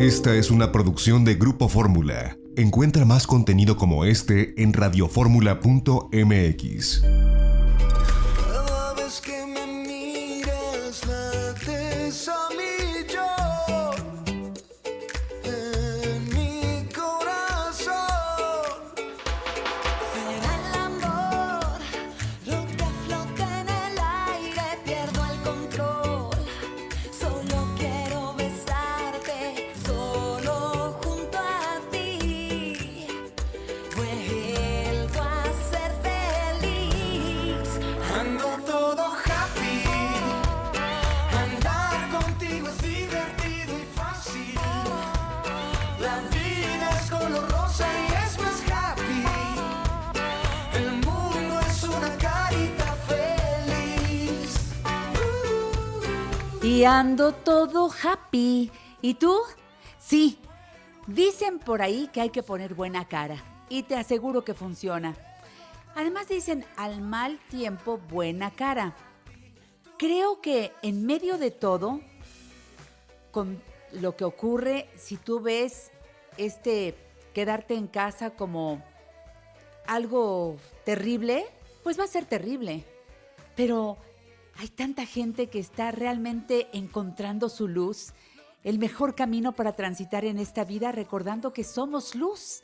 [0.00, 2.38] Esta es una producción de Grupo Fórmula.
[2.56, 7.02] Encuentra más contenido como este en radioformula.mx.
[56.84, 58.70] Ando todo happy.
[59.02, 59.38] ¿Y tú?
[59.98, 60.38] Sí.
[61.06, 63.42] Dicen por ahí que hay que poner buena cara.
[63.68, 65.14] Y te aseguro que funciona.
[65.94, 68.94] Además dicen al mal tiempo buena cara.
[69.98, 72.00] Creo que en medio de todo,
[73.30, 75.90] con lo que ocurre, si tú ves
[76.36, 76.94] este
[77.34, 78.82] quedarte en casa como
[79.86, 81.46] algo terrible,
[81.82, 82.84] pues va a ser terrible.
[83.56, 83.98] Pero
[84.60, 88.12] hay tanta gente que está realmente encontrando su luz,
[88.62, 92.62] el mejor camino para transitar en esta vida, recordando que somos luz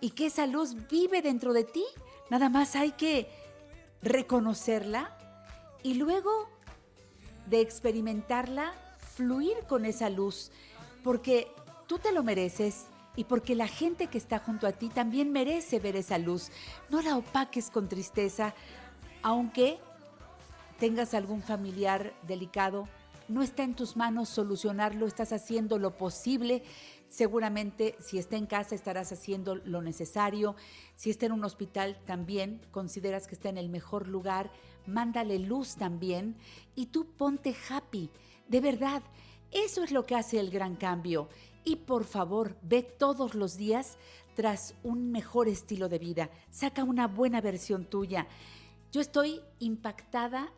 [0.00, 1.82] y que esa luz vive dentro de ti.
[2.30, 3.28] Nada más hay que
[4.02, 5.18] reconocerla
[5.82, 6.30] y luego
[7.46, 8.72] de experimentarla,
[9.16, 10.52] fluir con esa luz,
[11.02, 11.48] porque
[11.88, 12.84] tú te lo mereces
[13.16, 16.52] y porque la gente que está junto a ti también merece ver esa luz.
[16.88, 18.54] No la opaques con tristeza,
[19.22, 19.80] aunque
[20.82, 22.88] tengas algún familiar delicado,
[23.28, 26.64] no está en tus manos solucionarlo, estás haciendo lo posible.
[27.08, 30.56] Seguramente si está en casa estarás haciendo lo necesario.
[30.96, 34.50] Si está en un hospital también consideras que está en el mejor lugar,
[34.84, 36.34] mándale luz también
[36.74, 38.10] y tú ponte happy.
[38.48, 39.04] De verdad,
[39.52, 41.28] eso es lo que hace el gran cambio.
[41.62, 43.98] Y por favor, ve todos los días
[44.34, 46.28] tras un mejor estilo de vida.
[46.50, 48.26] Saca una buena versión tuya.
[48.90, 50.52] Yo estoy impactada,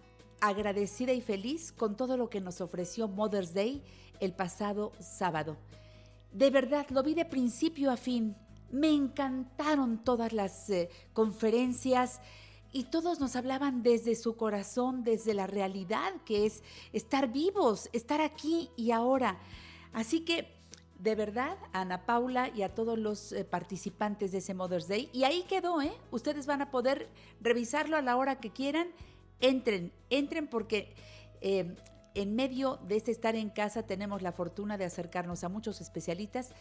[0.49, 3.82] agradecida y feliz con todo lo que nos ofreció Mother's Day
[4.21, 5.56] el pasado sábado.
[6.32, 8.37] De verdad, lo vi de principio a fin.
[8.71, 12.21] Me encantaron todas las eh, conferencias
[12.72, 16.62] y todos nos hablaban desde su corazón, desde la realidad que es
[16.93, 19.38] estar vivos, estar aquí y ahora.
[19.93, 20.53] Así que,
[20.99, 25.09] de verdad, a Ana Paula y a todos los eh, participantes de ese Mother's Day,
[25.12, 25.93] y ahí quedó, ¿eh?
[26.11, 27.09] Ustedes van a poder
[27.41, 28.88] revisarlo a la hora que quieran.
[29.44, 30.94] Entren, entren porque
[31.43, 31.75] eh,
[32.15, 36.53] en medio de este estar en casa tenemos la fortuna de acercarnos a muchos especialistas,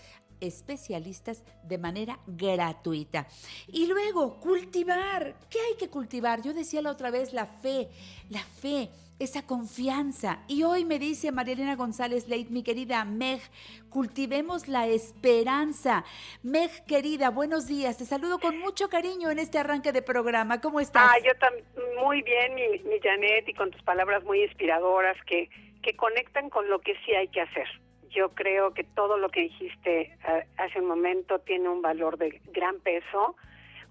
[0.42, 3.26] especialistas de manera gratuita.
[3.68, 5.34] Y luego, cultivar.
[5.50, 6.42] ¿Qué hay que cultivar?
[6.42, 7.90] Yo decía la otra vez la fe,
[8.30, 10.40] la fe, esa confianza.
[10.48, 13.42] Y hoy me dice Marilena González Leit, mi querida Meg,
[13.90, 16.04] cultivemos la esperanza.
[16.42, 17.98] Meg, querida, buenos días.
[17.98, 20.62] Te saludo con mucho cariño en este arranque de programa.
[20.62, 21.04] ¿Cómo estás?
[21.06, 21.66] Ah, yo también,
[22.04, 25.50] muy bien, mi, mi Janet, y con tus palabras muy inspiradoras que,
[25.82, 27.68] que conectan con lo que sí hay que hacer.
[28.10, 32.42] Yo creo que todo lo que dijiste eh, hace un momento tiene un valor de
[32.52, 33.36] gran peso.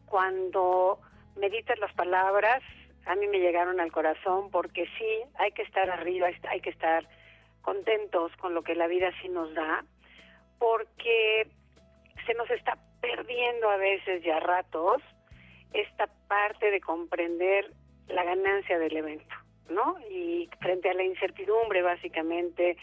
[0.06, 1.00] Cuando
[1.37, 2.62] meditas las palabras,
[3.07, 7.07] a mí me llegaron al corazón porque sí, hay que estar arriba, hay que estar
[7.63, 9.85] contentos con lo que la vida sí nos da,
[10.59, 11.47] porque
[12.26, 15.03] se nos está perdiendo a veces ya ratos
[15.73, 17.73] esta parte de comprender
[18.09, 19.35] la ganancia del evento,
[19.71, 19.97] ¿no?
[20.11, 22.76] Y frente a la incertidumbre, básicamente,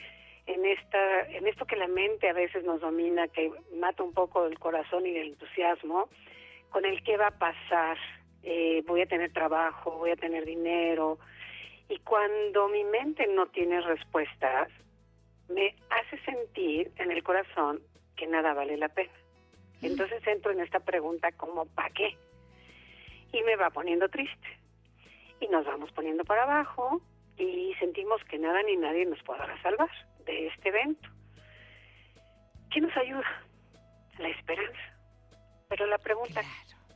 [0.45, 4.45] en esta, en esto que la mente a veces nos domina, que mata un poco
[4.45, 6.09] el corazón y el entusiasmo,
[6.71, 7.97] con el qué va a pasar,
[8.43, 11.19] eh, voy a tener trabajo, voy a tener dinero,
[11.89, 14.69] y cuando mi mente no tiene respuestas,
[15.49, 17.81] me hace sentir en el corazón
[18.15, 19.11] que nada vale la pena.
[19.81, 22.15] Entonces entro en esta pregunta como ¿para qué?
[23.33, 24.47] Y me va poniendo triste.
[25.39, 27.01] Y nos vamos poniendo para abajo
[27.37, 29.89] y sentimos que nada ni nadie nos podrá salvar
[30.25, 31.09] de este evento.
[32.69, 33.43] ¿qué nos ayuda?
[34.19, 34.79] La esperanza.
[35.69, 36.41] Pero la pregunta,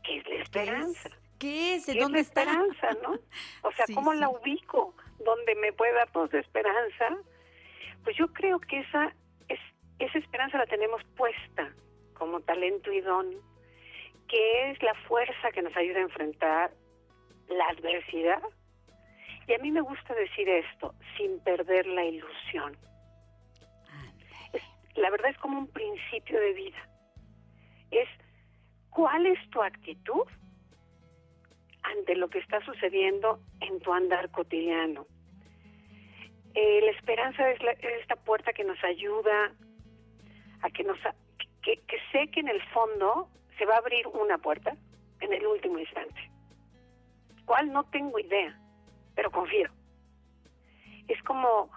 [0.03, 1.09] ¿qué es la esperanza?
[1.43, 1.85] ¿Qué es?
[1.85, 2.41] ¿De ¿Qué es dónde la está?
[2.43, 3.19] esperanza, no?
[3.63, 4.95] O sea, Sí, ¿cómo la ubico?
[5.25, 7.17] ¿Dónde me puede dar toda esperanza?
[8.05, 9.13] Pues yo creo que esa,
[9.49, 9.59] es,
[9.99, 11.73] esa esperanza la tenemos puesta
[12.13, 13.29] como talento y don,
[14.29, 16.71] que es la fuerza que nos ayuda a enfrentar
[17.49, 18.41] la adversidad.
[19.47, 22.77] Y a mí me gusta decir esto, sin perder la ilusión.
[24.53, 24.63] Es-
[24.95, 26.89] la verdad es como un principio de vida.
[27.91, 28.07] Es,
[28.91, 30.23] ¿cuál es tu actitud
[31.83, 35.05] ante lo que está sucediendo en tu andar cotidiano?
[36.55, 39.51] Eh, la esperanza es, la- es esta puerta que nos ayuda
[40.61, 40.97] a que nos
[41.61, 41.79] que
[42.11, 44.75] sé que en el fondo se va a abrir una puerta
[45.21, 46.29] en el último instante.
[47.45, 47.71] ¿Cuál?
[47.71, 48.59] No tengo idea,
[49.15, 49.69] pero confío.
[51.07, 51.69] Es como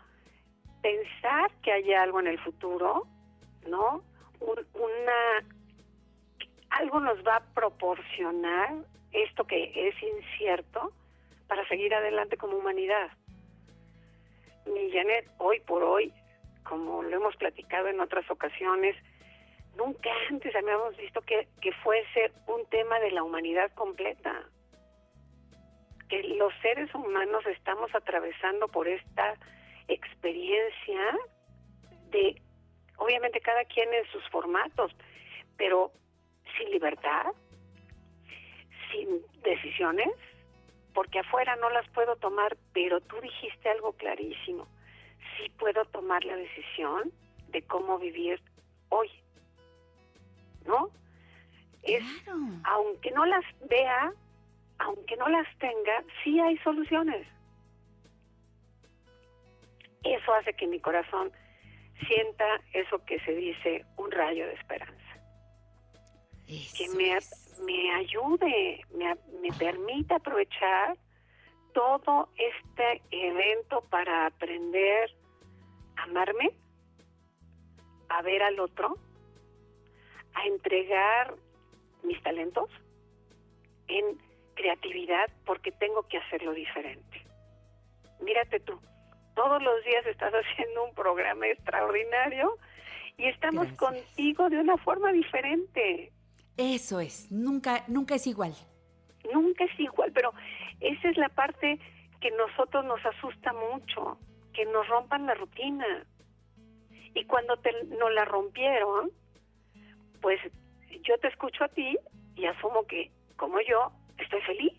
[0.82, 3.06] pensar que hay algo en el futuro,
[3.68, 4.02] ¿no?
[4.40, 5.46] Un- una
[6.70, 8.74] algo nos va a proporcionar
[9.24, 10.92] esto que es incierto
[11.48, 13.10] para seguir adelante como humanidad.
[14.66, 16.12] Mi Janet, hoy por hoy,
[16.64, 18.96] como lo hemos platicado en otras ocasiones,
[19.76, 24.44] nunca antes habíamos visto que, que fuese un tema de la humanidad completa.
[26.08, 29.34] Que los seres humanos estamos atravesando por esta
[29.88, 31.18] experiencia
[32.10, 32.40] de,
[32.96, 34.92] obviamente cada quien en sus formatos,
[35.56, 35.92] pero
[36.56, 37.32] sin libertad,
[38.90, 40.08] sin decisiones,
[40.94, 44.66] porque afuera no las puedo tomar, pero tú dijiste algo clarísimo.
[45.36, 47.12] Sí puedo tomar la decisión
[47.48, 48.40] de cómo vivir
[48.88, 49.10] hoy.
[50.64, 50.90] ¿No?
[51.82, 52.02] Es,
[52.64, 54.12] aunque no las vea,
[54.78, 57.26] aunque no las tenga, sí hay soluciones.
[60.02, 61.30] Eso hace que mi corazón
[62.06, 64.95] sienta eso que se dice un rayo de esperanza.
[66.46, 67.18] Que me,
[67.64, 70.96] me ayude, me, me permita aprovechar
[71.72, 75.10] todo este evento para aprender
[75.96, 76.52] a amarme,
[78.08, 78.96] a ver al otro,
[80.34, 81.34] a entregar
[82.02, 82.70] mis talentos
[83.88, 84.18] en
[84.54, 87.26] creatividad porque tengo que hacerlo diferente.
[88.20, 88.80] Mírate tú,
[89.34, 92.56] todos los días estás haciendo un programa extraordinario
[93.18, 96.12] y estamos contigo de una forma diferente.
[96.56, 98.54] Eso es, nunca, nunca es igual.
[99.32, 100.32] Nunca es igual, pero
[100.80, 101.78] esa es la parte
[102.20, 104.18] que nosotros nos asusta mucho,
[104.54, 105.84] que nos rompan la rutina.
[107.14, 109.10] Y cuando te, nos la rompieron,
[110.20, 110.40] pues
[111.02, 111.98] yo te escucho a ti
[112.36, 114.78] y asumo que, como yo, estoy feliz.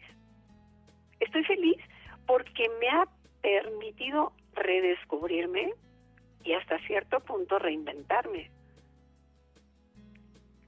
[1.20, 1.78] Estoy feliz
[2.26, 3.08] porque me ha
[3.42, 5.74] permitido redescubrirme
[6.44, 8.52] y hasta cierto punto reinventarme.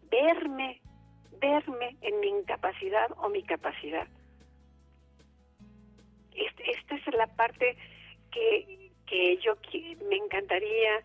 [0.09, 0.81] Verme,
[1.39, 4.07] verme en mi incapacidad o mi capacidad.
[6.33, 7.77] Este- esta es la parte
[8.31, 9.55] que, que yo
[10.09, 11.01] me encantaría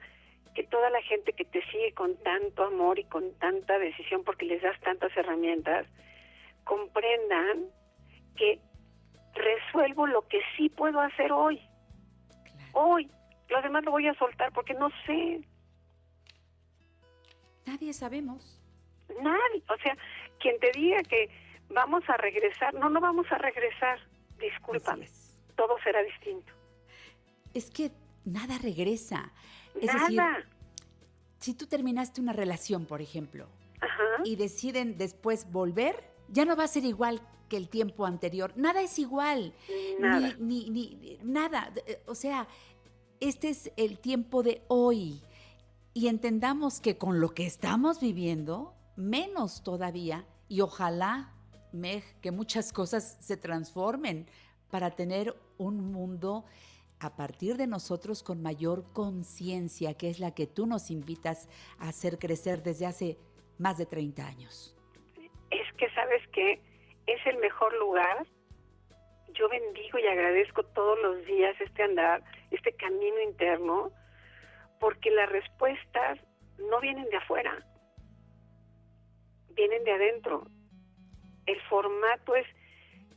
[0.55, 4.47] que toda la gente que te sigue con tanto amor y con tanta decisión, porque
[4.47, 5.87] les das tantas herramientas,
[6.63, 7.67] comprendan
[8.37, 8.61] que
[9.35, 11.61] resuelvo lo que sí puedo hacer hoy.
[12.73, 13.11] Hoy.
[13.49, 15.41] Lo demás lo voy a soltar porque no sé.
[17.67, 18.61] Nadie sabemos.
[19.20, 19.63] Nadie.
[19.69, 19.97] O sea,
[20.44, 21.31] quien te diga que
[21.70, 23.98] vamos a regresar, no, no vamos a regresar.
[24.39, 25.08] Discúlpame.
[25.56, 26.53] Todo será distinto.
[27.55, 27.91] Es que
[28.24, 29.32] nada regresa.
[29.81, 30.01] Es Nada.
[30.08, 30.22] decir,
[31.39, 33.46] si tú terminaste una relación, por ejemplo,
[34.24, 38.53] y deciden después volver, ya no va a ser igual que el tiempo anterior.
[38.56, 39.55] Nada es igual.
[39.98, 40.34] Nada.
[40.39, 41.72] Ni, ni, ni- nada.
[41.86, 42.46] Eh, O sea,
[43.20, 45.22] este es el tiempo de hoy.
[45.93, 51.32] Y entendamos que con lo que estamos viviendo, menos todavía, y ojalá,
[51.72, 54.27] Meg, que muchas cosas se transformen
[54.70, 56.44] para tener un mundo
[57.01, 61.48] a partir de nosotros con mayor conciencia, que es la que tú nos invitas
[61.79, 63.19] a hacer crecer desde hace
[63.58, 64.77] más de 30 años.
[65.51, 66.60] Es que, ¿sabes qué?
[67.06, 68.27] Es el mejor lugar.
[69.34, 73.91] Yo bendigo y agradezco todos los días este andar, este camino interno,
[74.81, 76.19] porque las respuestas
[76.58, 77.65] no vienen de afuera,
[79.55, 80.46] vienen de adentro.
[81.46, 82.46] El formato es,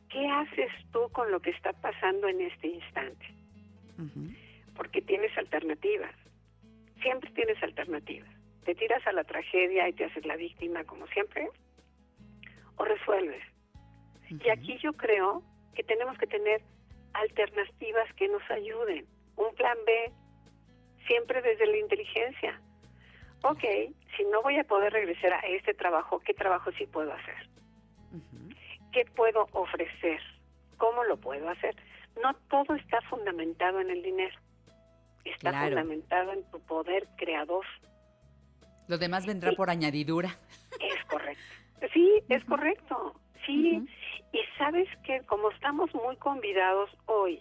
[0.10, 3.26] ¿qué haces tú con lo que está pasando en este instante?
[4.76, 6.14] Porque tienes alternativas,
[7.02, 8.30] siempre tienes alternativas.
[8.64, 11.50] Te tiras a la tragedia y te haces la víctima como siempre,
[12.76, 13.44] o resuelves.
[14.30, 15.42] Y aquí yo creo
[15.74, 16.62] que tenemos que tener
[17.14, 19.06] alternativas que nos ayuden.
[19.36, 20.12] Un plan B,
[21.08, 22.62] siempre desde la inteligencia.
[23.44, 23.64] Ok,
[24.16, 27.36] si no voy a poder regresar a este trabajo, ¿qué trabajo sí puedo hacer?
[28.92, 30.20] ¿Qué puedo ofrecer?
[30.78, 31.76] ¿Cómo lo puedo hacer?
[32.22, 34.36] No todo está fundamentado en el dinero.
[35.26, 35.68] Está Claro.
[35.68, 37.66] fundamentado en tu poder creador.
[38.88, 40.30] Lo demás vendrá por añadidura.
[40.80, 41.44] Es correcto.
[41.94, 43.14] Sí, es correcto.
[43.46, 43.80] Sí.
[44.34, 47.40] Y sabes que como estamos muy convidados hoy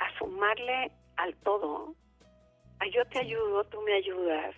[0.00, 1.94] a sumarle al todo,
[2.80, 4.54] a yo te ayudo, tú me ayudas,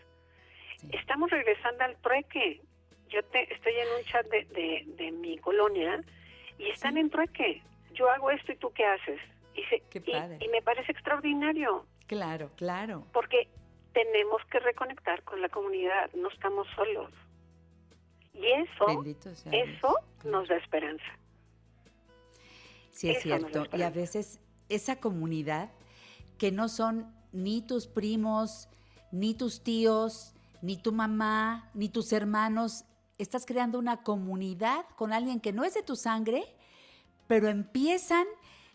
[0.93, 2.61] estamos regresando al trueque.
[3.09, 6.03] Yo te, estoy en un chat de, de, de mi colonia
[6.59, 7.63] y están en trueque.
[7.93, 9.21] Yo hago esto y tú qué haces.
[9.55, 10.39] Y, se- Qué y- padre.
[10.41, 13.07] y me parece extraordinario Claro, claro.
[13.13, 13.49] porque
[13.93, 17.11] tenemos que reconectar con la comunidad, no estamos solos.
[18.35, 19.05] Y eso,
[19.53, 21.05] eso nos da esperanza.
[22.91, 23.77] Sí, es Eso cierto.
[23.77, 25.71] Y a veces esa comunidad
[26.39, 28.69] que no son ni tus primos,
[29.13, 30.34] ni tus tíos,
[30.65, 32.85] ni tu mamá, ni tus hermanos,
[33.19, 36.43] estás creando una comunidad con alguien que no es de tu sangre,
[37.27, 38.27] pero empiezan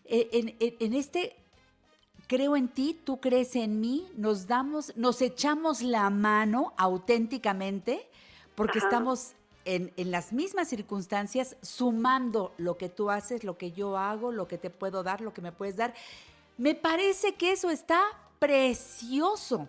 [0.04, 1.36] eh, en, en- en este
[2.28, 8.08] creo en ti, tú crees en mí, nos damos, nos echamos la mano auténticamente,
[8.54, 8.86] porque Ajá.
[8.86, 9.32] estamos
[9.64, 14.46] en, en las mismas circunstancias, sumando lo que tú haces, lo que yo hago, lo
[14.46, 15.92] que te puedo dar, lo que me puedes dar.
[16.56, 18.00] Me parece que eso está
[18.38, 19.66] precioso.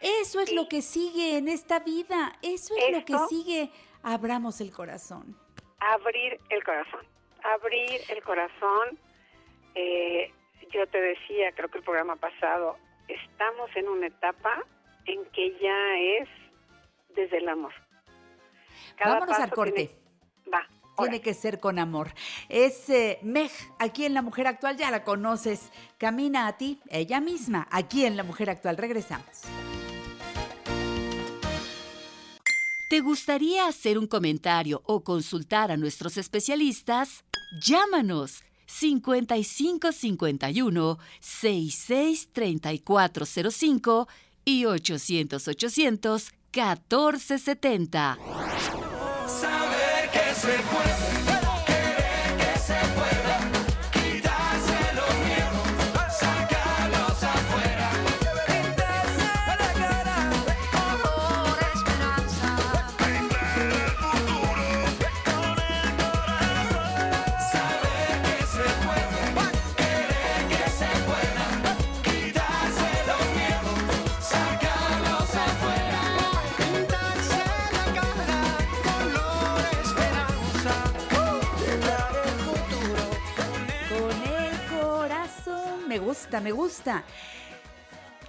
[0.00, 2.32] Eso es lo que sigue en esta vida.
[2.42, 3.70] Eso es lo que sigue.
[4.02, 5.36] Abramos el corazón.
[5.80, 7.06] Abrir el corazón,
[7.42, 8.98] abrir el corazón.
[9.74, 10.32] Eh,
[10.72, 12.76] yo te decía, creo que el programa pasado,
[13.06, 14.64] estamos en una etapa
[15.06, 16.28] en que ya es
[17.14, 17.72] desde el amor.
[18.96, 19.72] Cada Vámonos al corte.
[19.72, 22.08] tiene- Va, Tiene que ser con amor.
[22.48, 25.70] Es eh, Meg, aquí en La Mujer Actual, ya la conoces.
[25.96, 28.76] Camina a ti, ella misma, aquí en La Mujer Actual.
[28.76, 29.42] Regresamos.
[32.88, 37.22] ¿Te gustaría hacer un comentario o consultar a nuestros especialistas?
[37.60, 44.08] Llámanos 5551 663405
[44.46, 48.18] y 800 800 1470.
[49.26, 51.07] Saber que se puede,
[86.18, 87.04] gusta, me gusta.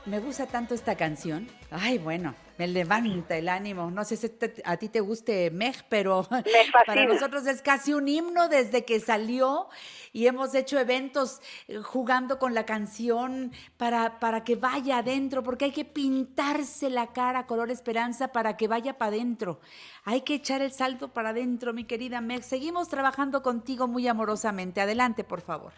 [0.06, 1.48] Me gusta tanto esta canción.
[1.72, 3.90] Ay, bueno, me levanta el ánimo.
[3.92, 6.28] No sé si te- a ti te guste Meg, pero
[6.86, 9.70] para nosotros es casi un himno desde que salió
[10.14, 15.66] y hemos hecho eventos eh, jugando con la canción para, para que vaya adentro, porque
[15.66, 19.60] hay que pintarse la cara color esperanza para que vaya para adentro.
[20.06, 22.44] Hay que echar el salto para adentro, mi querida Meg.
[22.44, 24.80] Seguimos trabajando contigo muy amorosamente.
[24.80, 25.74] Adelante, por favor.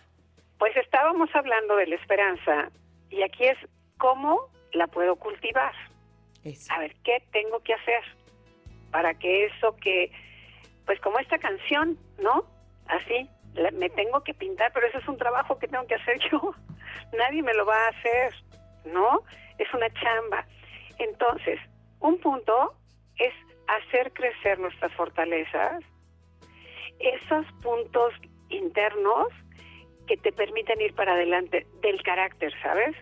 [0.62, 2.70] Pues estábamos hablando de la esperanza
[3.10, 3.58] y aquí es
[3.98, 5.74] cómo la puedo cultivar.
[6.70, 8.04] A ver, ¿qué tengo que hacer
[8.92, 10.12] para que eso que,
[10.86, 12.46] pues como esta canción, ¿no?
[12.86, 16.20] Así, la- me tengo que pintar, pero eso es un trabajo que tengo que hacer
[16.32, 16.54] yo.
[17.18, 18.32] Nadie me lo va a hacer,
[18.86, 19.24] ¿no?
[19.58, 20.46] Es una chamba.
[21.00, 21.60] Entonces,
[22.02, 22.76] un punto
[23.18, 23.34] es
[23.68, 25.84] hacer crecer nuestras fortalezas,
[27.00, 28.14] esos puntos
[28.50, 29.30] internos
[30.08, 32.96] que te permiten ir para adelante del carácter, ¿sabes?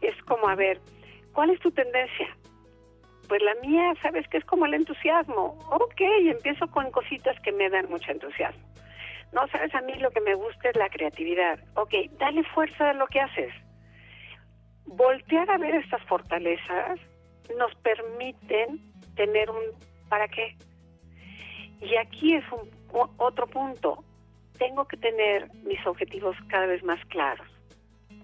[0.00, 0.80] Es como, a ver,
[1.32, 2.28] ¿cuál es tu tendencia?
[3.28, 4.38] Pues la mía, ¿sabes qué?
[4.38, 5.58] Es como el entusiasmo.
[5.70, 8.64] Ok, empiezo con cositas que me dan mucho entusiasmo.
[9.32, 9.74] No, ¿sabes?
[9.74, 11.58] A mí lo que me gusta es la creatividad.
[11.74, 13.52] Ok, dale fuerza a lo que haces.
[14.86, 17.00] Voltear a ver estas fortalezas
[17.58, 18.80] nos permiten
[19.16, 19.62] tener un
[20.08, 20.56] ¿para qué?
[21.80, 22.70] Y aquí es un,
[23.18, 24.04] otro punto.
[24.58, 27.46] Tengo que tener mis objetivos cada vez más claros.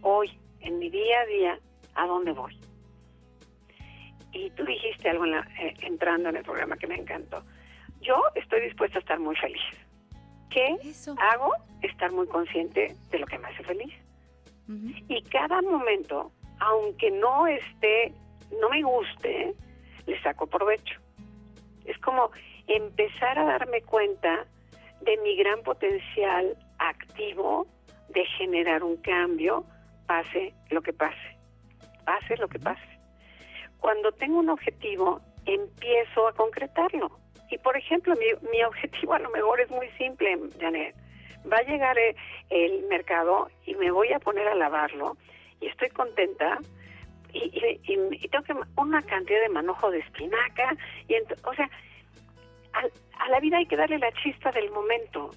[0.03, 1.59] Hoy, en mi día a día,
[1.95, 2.59] ¿a dónde voy?
[4.33, 7.43] Y tú dijiste algo en la- eh, entrando en el programa que me encantó.
[8.01, 9.63] Yo estoy dispuesta a estar muy feliz.
[10.51, 10.77] ¿Qué
[11.19, 11.53] hago?
[11.83, 13.93] Estar muy consciente de lo que me hace feliz.
[15.09, 18.13] Y cada momento, aunque no esté,
[18.61, 19.55] no me guste,
[20.07, 20.99] le saco provecho.
[21.85, 22.31] Es como
[22.67, 24.47] empezar a darme cuenta
[25.05, 27.67] de mi gran potencial activo
[28.09, 29.65] de generar un cambio,
[30.07, 31.37] pase lo que pase.
[32.05, 32.83] Pase lo que pase.
[33.79, 37.19] Cuando tengo un objetivo, empiezo a concretarlo.
[37.51, 40.95] Y por ejemplo, mi, mi objetivo a lo mejor es muy simple, Janet.
[41.51, 42.15] Va a llegar eh,
[42.51, 45.17] el mercado y me voy a poner a lavarlo
[45.61, 46.59] y estoy contenta
[47.33, 50.77] y, y- y- y tengo que una cantidad de manojo de espinaca
[51.09, 51.69] y o sea
[52.75, 55.31] a, la vida hay que darle la chispa del momento.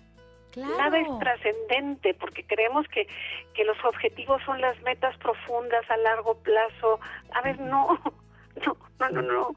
[0.51, 0.77] Claro.
[0.77, 3.07] nada es trascendente porque creemos que,
[3.53, 6.99] que los objetivos son las metas profundas a largo plazo.
[7.33, 7.99] A ver no
[8.65, 9.55] no no no no.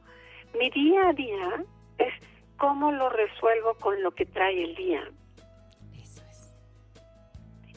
[0.58, 1.64] Mi día a día
[1.98, 2.12] es
[2.56, 5.08] cómo lo resuelvo con lo que trae el día.
[5.94, 6.54] Eso es.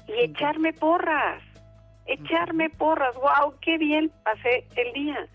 [0.08, 1.44] y echarme porras,
[2.08, 5.28] echarme porras, wow, qué bien pasé el día.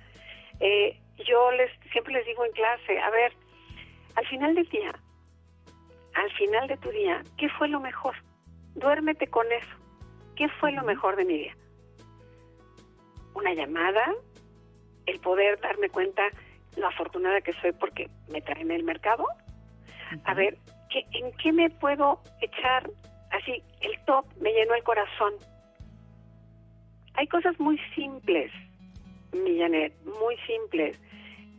[0.61, 3.33] Eh, yo les siempre les digo en clase, a ver,
[4.17, 4.93] al final del día,
[6.15, 8.15] al final de tu día, ¿qué fue lo mejor?
[8.75, 9.77] Duérmete con eso.
[10.35, 11.57] ¿Qué fue lo mejor de mi día?
[13.35, 14.15] Una llamada,
[15.05, 16.23] el poder darme cuenta
[16.77, 19.27] lo afortunada que soy porque me traen el mercado.
[20.25, 20.57] A ver,
[20.91, 22.91] ¿qué, ¿en qué me puedo echar
[23.33, 23.63] así?
[23.81, 25.35] El top me llenó el corazón.
[27.15, 28.53] Hay cosas muy simples,
[29.33, 31.01] mi Janet, muy simples,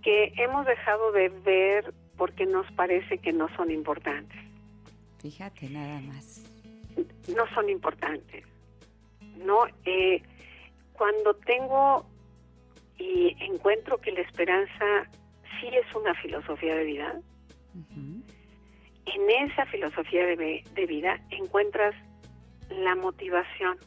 [0.04, 4.40] que hemos dejado de ver porque nos parece que no son importantes.
[5.20, 6.44] Fíjate nada más.
[7.36, 8.44] No son importantes.
[9.38, 10.22] No, eh,
[10.94, 12.06] cuando tengo
[12.98, 15.10] y encuentro que la esperanza
[15.60, 17.22] sí es una filosofía de vida,
[19.06, 21.94] en esa filosofía de, de vida encuentras
[22.70, 23.78] la motivación,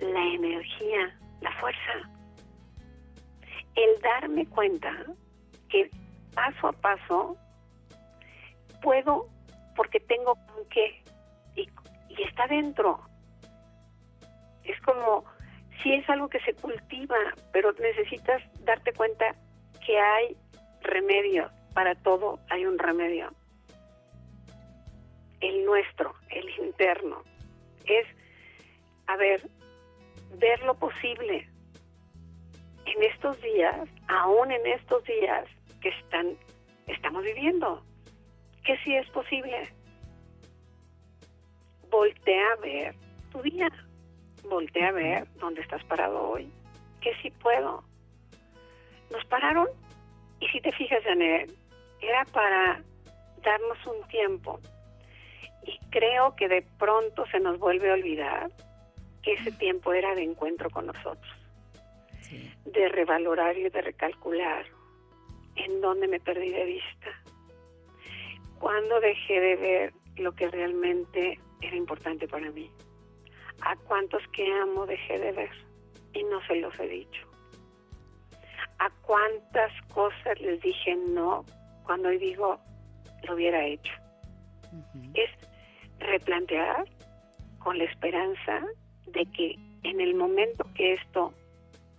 [0.00, 2.10] la energía, la fuerza.
[3.76, 5.06] El darme cuenta
[5.70, 5.90] que
[6.34, 7.36] paso a paso
[8.82, 9.28] puedo
[9.76, 11.02] porque tengo con qué
[11.56, 11.68] y,
[12.08, 13.00] y está dentro.
[14.64, 15.24] Es como
[15.82, 17.16] si es algo que se cultiva,
[17.52, 19.34] pero necesitas darte cuenta
[19.84, 20.36] que hay
[20.82, 23.32] remedio, para todo hay un remedio.
[25.40, 27.22] El nuestro, el interno,
[27.86, 28.06] es,
[29.06, 29.42] a ver,
[30.38, 31.48] ver lo posible.
[32.84, 35.46] En estos días, aún en estos días
[35.80, 36.36] que están,
[36.86, 37.82] estamos viviendo,
[38.64, 39.68] que sí es posible.
[41.90, 42.94] Voltea a ver
[43.32, 43.68] tu día,
[44.48, 46.50] voltea a ver dónde estás parado hoy,
[47.00, 47.82] que sí puedo.
[49.10, 49.68] Nos pararon
[50.40, 51.52] y si te fijas, Janet,
[52.00, 52.82] era para
[53.42, 54.60] darnos un tiempo.
[55.66, 58.50] Y creo que de pronto se nos vuelve a olvidar
[59.22, 61.32] que ese tiempo era de encuentro con nosotros,
[62.20, 62.50] Sí.
[62.64, 64.64] de revalorar y de recalcular
[65.64, 67.10] en dónde me perdí de vista,
[68.58, 72.70] cuándo dejé de ver lo que realmente era importante para mí,
[73.62, 75.50] a cuántos que amo dejé de ver
[76.14, 77.26] y no se los he dicho.
[78.78, 81.44] A cuántas cosas les dije no
[81.84, 82.58] cuando hoy digo
[83.24, 83.92] lo hubiera hecho.
[85.14, 85.30] Es
[85.98, 86.84] replantear
[87.58, 88.64] con la esperanza
[89.06, 91.32] de que en el momento que esto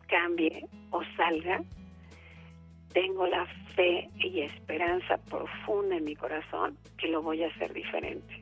[0.08, 1.62] cambie o salga,
[2.93, 8.41] tengo la fe y esperanza profunda en mi corazón que lo voy a hacer diferente.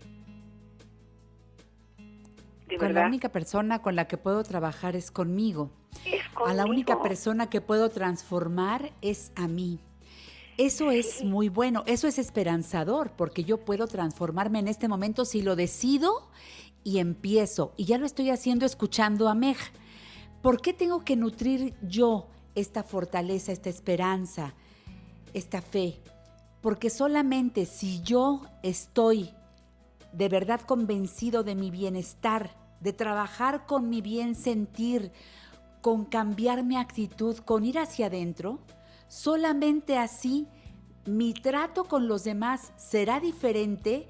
[2.67, 5.71] De Con la única persona con la que puedo trabajar es conmigo.
[6.05, 9.79] es A la única persona que puedo transformar es a mí.
[10.57, 15.41] Eso es muy bueno, eso es esperanzador, porque yo puedo transformarme en este momento si
[15.41, 16.29] lo decido
[16.83, 17.73] y empiezo.
[17.77, 19.57] Y ya lo estoy haciendo escuchando a Meg.
[20.41, 24.53] ¿Por qué tengo que nutrir yo esta fortaleza, esta esperanza,
[25.33, 26.01] esta fe?
[26.61, 29.31] Porque solamente si yo estoy
[30.11, 35.11] de verdad convencido de mi bienestar, de trabajar con mi bien sentir,
[35.81, 38.59] con cambiar mi actitud, con ir hacia adentro,
[39.07, 40.47] solamente así
[41.05, 44.07] mi trato con los demás será diferente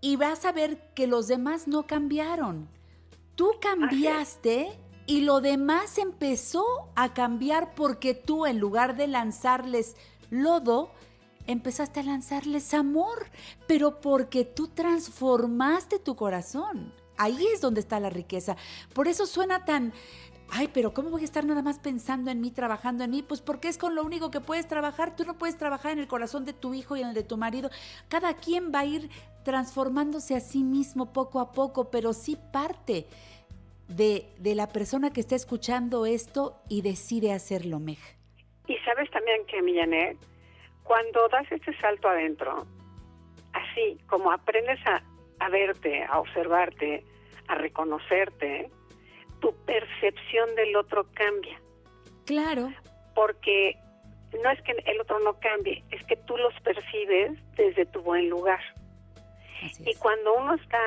[0.00, 2.68] y vas a ver que los demás no cambiaron.
[3.34, 4.78] Tú cambiaste
[5.08, 9.96] y lo demás empezó a cambiar porque tú en lugar de lanzarles
[10.28, 10.90] lodo,
[11.46, 13.30] empezaste a lanzarles amor,
[13.66, 16.92] pero porque tú transformaste tu corazón.
[17.16, 18.58] Ahí es donde está la riqueza.
[18.92, 19.94] Por eso suena tan,
[20.50, 23.22] ay, pero ¿cómo voy a estar nada más pensando en mí, trabajando en mí?
[23.22, 25.16] Pues porque es con lo único que puedes trabajar.
[25.16, 27.38] Tú no puedes trabajar en el corazón de tu hijo y en el de tu
[27.38, 27.70] marido.
[28.08, 29.08] Cada quien va a ir
[29.42, 33.06] transformándose a sí mismo poco a poco, pero sí parte
[33.88, 37.98] de, de la persona que está escuchando esto y decide hacerlo, Meg.
[38.66, 40.18] Y sabes también que, Millanet,
[40.84, 42.66] cuando das este salto adentro,
[43.52, 45.02] así como aprendes a,
[45.40, 47.04] a verte, a observarte,
[47.48, 48.70] a reconocerte,
[49.40, 51.60] tu percepción del otro cambia.
[52.26, 52.72] Claro.
[53.14, 53.76] Porque
[54.42, 58.28] no es que el otro no cambie, es que tú los percibes desde tu buen
[58.28, 58.60] lugar.
[59.64, 59.98] Así Y es.
[59.98, 60.78] cuando uno está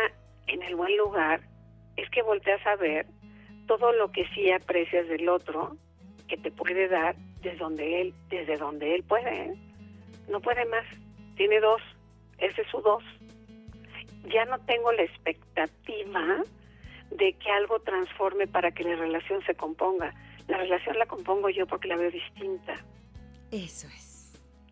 [0.47, 1.41] en el buen lugar,
[1.97, 3.05] es que volteas a ver
[3.67, 5.77] todo lo que sí aprecias del otro,
[6.27, 9.45] que te puede dar desde donde él, desde donde él puede.
[9.45, 9.53] ¿eh?
[10.29, 10.85] No puede más.
[11.35, 11.81] Tiene dos.
[12.37, 13.03] Ese es su dos.
[14.33, 16.43] Ya no tengo la expectativa
[17.11, 20.13] de que algo transforme para que la relación se componga.
[20.47, 22.75] La relación la compongo yo porque la veo distinta
[23.51, 24.10] Eso es.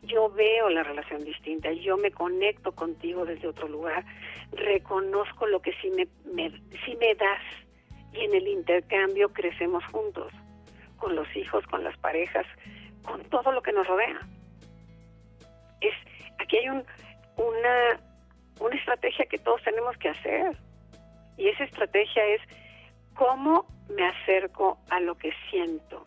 [0.02, 4.06] Yo veo la relación distinta, yo me conecto contigo desde otro lugar,
[4.52, 6.08] reconozco lo que sí me,
[6.86, 7.42] sí me das
[8.14, 10.32] y en el intercambio crecemos juntos,
[10.98, 12.46] con los hijos, con las parejas,
[13.04, 14.20] con todo lo que nos rodea.
[15.82, 15.94] Es,
[16.40, 16.84] aquí hay un,
[17.38, 18.00] una,
[18.60, 20.58] una estrategia que todos tenemos que hacer
[21.38, 22.42] y esa estrategia es
[23.16, 26.06] cómo me acerco a lo que siento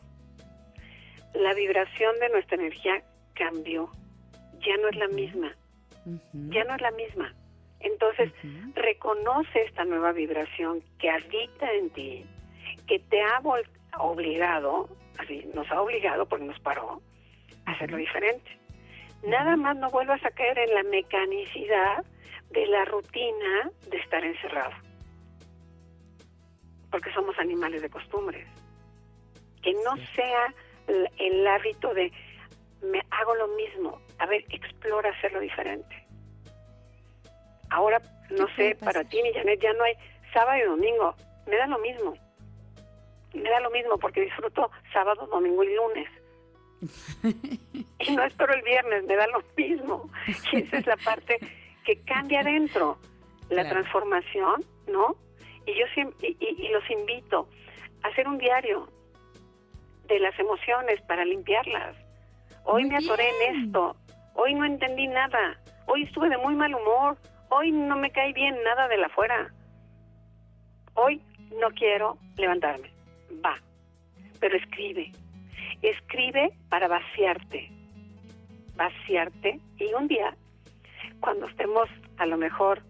[1.34, 3.02] la vibración de nuestra energía
[3.42, 3.90] cambió.
[4.60, 5.52] Ya no es la misma.
[6.32, 7.34] Ya no es la misma.
[7.80, 8.32] Entonces,
[8.74, 12.24] reconoce esta nueva vibración que habita en ti,
[12.86, 13.40] que te ha
[13.98, 17.00] obligado, así, nos ha obligado porque nos paró
[17.66, 18.50] a hacerlo diferente.
[19.24, 22.04] Nada más no vuelvas a caer en la mecanicidad
[22.50, 24.74] de la rutina de estar encerrado.
[26.90, 28.46] Porque somos animales de costumbres.
[29.62, 30.54] Que no sea
[31.18, 32.12] el hábito de
[32.82, 34.00] me hago lo mismo.
[34.18, 36.06] A ver, explora hacerlo diferente.
[37.70, 39.94] Ahora, no sé, para ti, ni Janet, ya no hay
[40.32, 41.14] sábado y domingo.
[41.46, 42.14] Me da lo mismo.
[43.34, 46.08] Me da lo mismo porque disfruto sábado, domingo y lunes.
[48.00, 50.10] y no espero el viernes, me da lo mismo.
[50.52, 51.38] Y esa es la parte
[51.84, 52.98] que cambia adentro.
[53.48, 53.80] La Claro.
[53.80, 55.16] transformación, ¿no?
[55.66, 57.48] Y yo siem- y, y- y los invito
[58.02, 58.88] a hacer un diario
[60.06, 61.96] de las emociones para limpiarlas.
[62.64, 63.96] Hoy me atoré en esto,
[64.34, 68.56] hoy no entendí nada, hoy estuve de muy mal humor, hoy no me cae bien
[68.64, 69.52] nada de la afuera.
[70.94, 71.20] Hoy
[71.60, 72.90] no quiero levantarme.
[73.44, 73.56] Va,
[74.40, 75.12] pero escribe.
[75.82, 77.70] Escribe para vaciarte.
[78.76, 80.34] Vaciarte y un día,
[81.20, 82.82] cuando estemos a lo mejor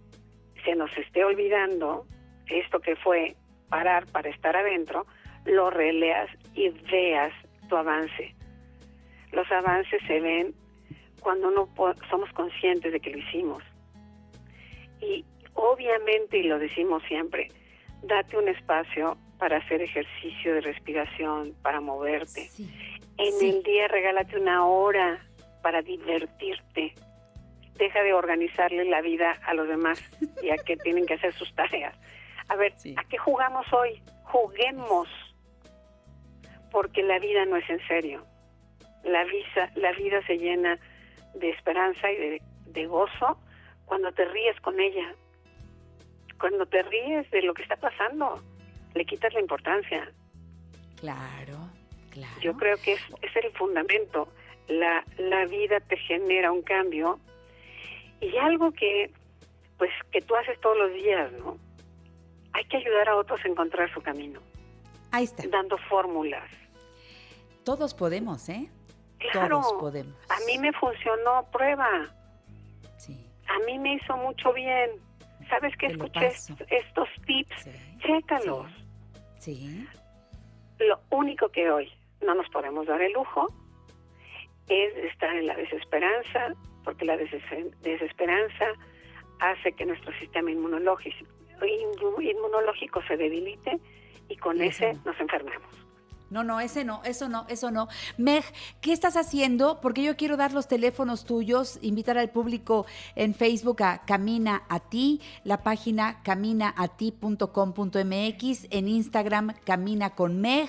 [0.64, 2.06] se nos esté olvidando
[2.46, 3.34] esto que fue
[3.68, 5.06] parar para estar adentro,
[5.44, 7.32] lo releas y veas
[7.68, 8.34] tu avance.
[9.32, 10.54] Los avances se ven
[11.20, 11.68] cuando no
[12.10, 13.62] somos conscientes de que lo hicimos.
[15.00, 17.48] Y obviamente, y lo decimos siempre,
[18.02, 22.48] date un espacio para hacer ejercicio de respiración, para moverte.
[23.18, 23.50] En Sí.
[23.50, 25.24] el día regálate una hora
[25.62, 26.94] para divertirte.
[27.76, 30.00] Deja de organizarle la vida a los demás
[30.42, 31.94] y a que tienen que hacer sus tareas.
[32.48, 34.02] A ver, ¿a qué jugamos hoy?
[34.24, 35.08] Juguemos.
[36.70, 38.24] Porque la vida no es en serio.
[39.04, 40.78] La, visa, la vida se llena
[41.34, 43.38] de esperanza y de, de gozo
[43.84, 45.14] cuando te ríes con ella.
[46.38, 48.42] Cuando te ríes de lo que está pasando,
[48.94, 50.10] le quitas la importancia.
[50.96, 51.68] Claro,
[52.10, 52.40] claro.
[52.40, 54.28] Yo creo que es, es el fundamento.
[54.68, 57.18] La, la vida te genera un cambio
[58.20, 59.10] y algo que,
[59.78, 61.58] pues, que tú haces todos los días, ¿no?
[62.52, 64.40] Hay que ayudar a otros a encontrar su camino,
[65.10, 65.42] Ahí está.
[65.48, 66.48] dando fórmulas.
[67.64, 68.68] Todos podemos, ¿eh?
[69.30, 70.14] Claro, Todos podemos.
[70.28, 71.88] a mí me funcionó, prueba.
[72.96, 73.26] Sí.
[73.48, 74.90] A mí me hizo mucho bien.
[75.48, 76.26] ¿Sabes que Te escuché
[76.70, 77.68] estos tips?
[77.98, 78.66] Chécalos.
[79.38, 79.86] Sí.
[80.78, 81.92] Lo único que hoy
[82.24, 83.48] no nos podemos dar el lujo
[84.68, 86.54] es estar en la desesperanza,
[86.84, 88.64] porque la deses- desesperanza
[89.40, 91.26] hace que nuestro sistema inmunológico,
[91.60, 93.78] inmu- inmunológico se debilite
[94.28, 95.81] y con ese nos enfermamos.
[96.32, 97.88] No, no, ese no, eso no, eso no.
[98.16, 98.42] Meg,
[98.80, 99.80] ¿qué estás haciendo?
[99.82, 104.80] Porque yo quiero dar los teléfonos tuyos, invitar al público en Facebook a Camina a
[104.80, 110.68] ti, la página caminaati.com.mx, en Instagram Camina con Meg.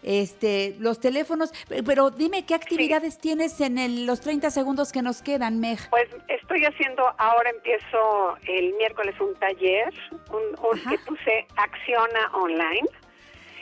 [0.00, 1.52] Este, los teléfonos,
[1.84, 5.90] pero dime qué actividades tienes en el- los 30 segundos que nos quedan, Meg.
[5.90, 9.92] Pues estoy haciendo, ahora empiezo el miércoles un taller,
[10.30, 12.88] un, un que puse Acciona Online,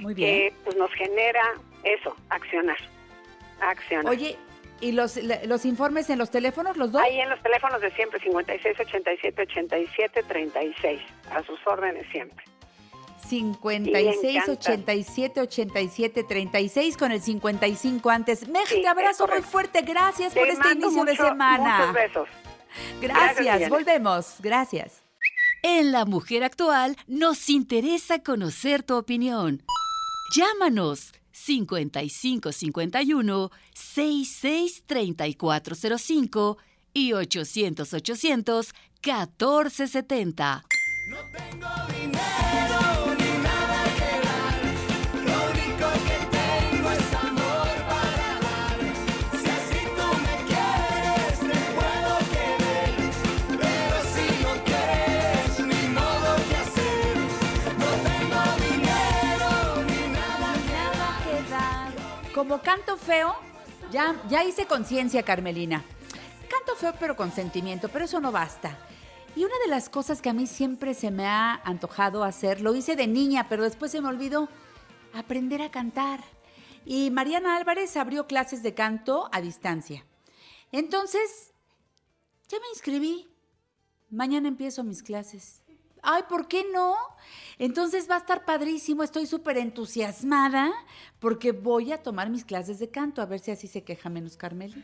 [0.00, 0.54] Muy que bien.
[0.64, 1.42] pues nos genera
[1.84, 2.76] eso, accionar,
[3.60, 4.12] accionar.
[4.12, 4.36] Oye,
[4.80, 7.02] ¿y los, los informes en los teléfonos, los dos?
[7.02, 12.44] Ahí en los teléfonos de siempre, 56 87 87 36, a sus órdenes siempre.
[13.28, 14.52] 56 Me encanta.
[14.52, 18.48] 87 87 36 con el 55 antes.
[18.48, 19.82] Meg, Sí, te abrazo muy fuerte.
[19.82, 21.78] Gracias Te por este inicio de semana.
[21.78, 22.28] Muchos besos.
[23.00, 24.36] Gracias, volvemos.
[24.40, 25.02] Gracias.
[25.62, 29.62] En La Mujer Actual nos interesa conocer tu opinión.
[30.34, 36.58] Llámanos 5551 663405
[36.92, 40.64] y 800 800 1470.
[41.08, 43.15] No tengo dinero
[62.36, 63.34] Como canto feo,
[63.90, 65.82] ya, ya hice conciencia, Carmelina.
[66.50, 68.76] Canto feo pero con sentimiento, pero eso no basta.
[69.34, 72.74] Y una de las cosas que a mí siempre se me ha antojado hacer, lo
[72.74, 74.50] hice de niña, pero después se me olvidó,
[75.14, 76.20] aprender a cantar.
[76.84, 80.04] Y Mariana Álvarez abrió clases de canto a distancia.
[80.72, 81.54] Entonces,
[82.48, 83.30] ya me inscribí.
[84.10, 85.62] Mañana empiezo mis clases.
[86.08, 86.94] Ay, ¿por qué no?
[87.58, 90.72] Entonces va a estar padrísimo, estoy súper entusiasmada
[91.18, 94.36] porque voy a tomar mis clases de canto, a ver si así se queja menos
[94.36, 94.76] Carmela.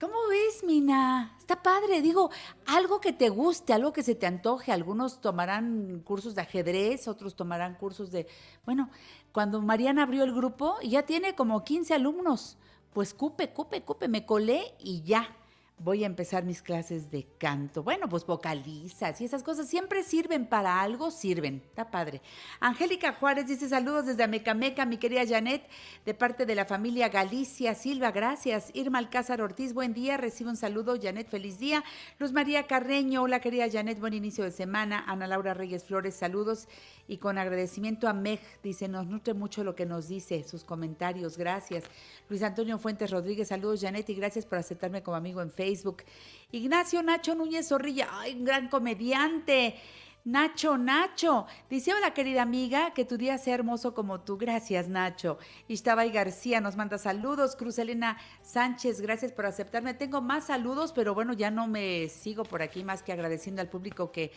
[0.00, 1.34] ¿Cómo ves, Mina?
[1.40, 2.30] Está padre, digo,
[2.66, 4.70] algo que te guste, algo que se te antoje.
[4.70, 8.28] Algunos tomarán cursos de ajedrez, otros tomarán cursos de...
[8.64, 8.90] Bueno,
[9.32, 12.58] cuando Mariana abrió el grupo, ya tiene como 15 alumnos.
[12.92, 15.36] Pues cupe, cupe, cupe, me colé y ya.
[15.84, 17.82] Voy a empezar mis clases de canto.
[17.82, 21.60] Bueno, pues vocalizas y esas cosas siempre sirven para algo, sirven.
[21.66, 22.22] Está padre.
[22.60, 25.68] Angélica Juárez dice saludos desde Amecameca, mi querida Janet,
[26.04, 28.70] de parte de la familia Galicia Silva, gracias.
[28.74, 30.94] Irma Alcázar Ortiz, buen día, recibe un saludo.
[31.02, 31.82] Janet, feliz día.
[32.20, 35.02] Luz María Carreño, hola querida Janet, buen inicio de semana.
[35.08, 36.68] Ana Laura Reyes Flores, saludos.
[37.08, 41.36] Y con agradecimiento a Meg, dice, nos nutre mucho lo que nos dice, sus comentarios,
[41.36, 41.82] gracias.
[42.28, 45.71] Luis Antonio Fuentes Rodríguez, saludos Janet y gracias por aceptarme como amigo en Facebook.
[46.50, 49.74] Ignacio Nacho Núñez Zorrilla, un gran comediante.
[50.24, 54.36] Nacho, Nacho, dice, hola querida amiga, que tu día sea hermoso como tú.
[54.36, 55.38] Gracias, Nacho.
[55.66, 57.56] Ishtabay García nos manda saludos.
[57.56, 59.94] Cruz Elena Sánchez, gracias por aceptarme.
[59.94, 63.68] Tengo más saludos, pero bueno, ya no me sigo por aquí más que agradeciendo al
[63.68, 64.30] público que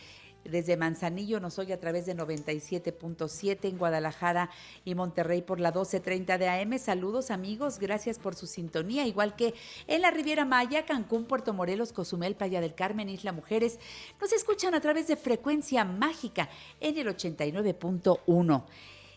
[0.50, 4.50] desde Manzanillo nos oye a través de 97.7 en Guadalajara
[4.84, 6.78] y Monterrey por la 12.30 de AM.
[6.78, 9.06] Saludos amigos, gracias por su sintonía.
[9.06, 9.54] Igual que
[9.86, 13.78] en la Riviera Maya, Cancún, Puerto Morelos, Cozumel, Playa del Carmen, Isla Mujeres,
[14.20, 16.48] nos escuchan a través de Frecuencia Mágica
[16.80, 18.64] en el 89.1.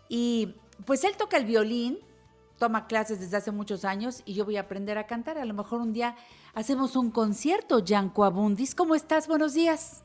[0.07, 1.99] Y pues él toca el violín,
[2.57, 5.37] toma clases desde hace muchos años y yo voy a aprender a cantar.
[5.37, 6.15] A lo mejor un día
[6.53, 8.75] hacemos un concierto, Yanko Abundis.
[8.75, 9.27] ¿Cómo estás?
[9.27, 10.03] Buenos días.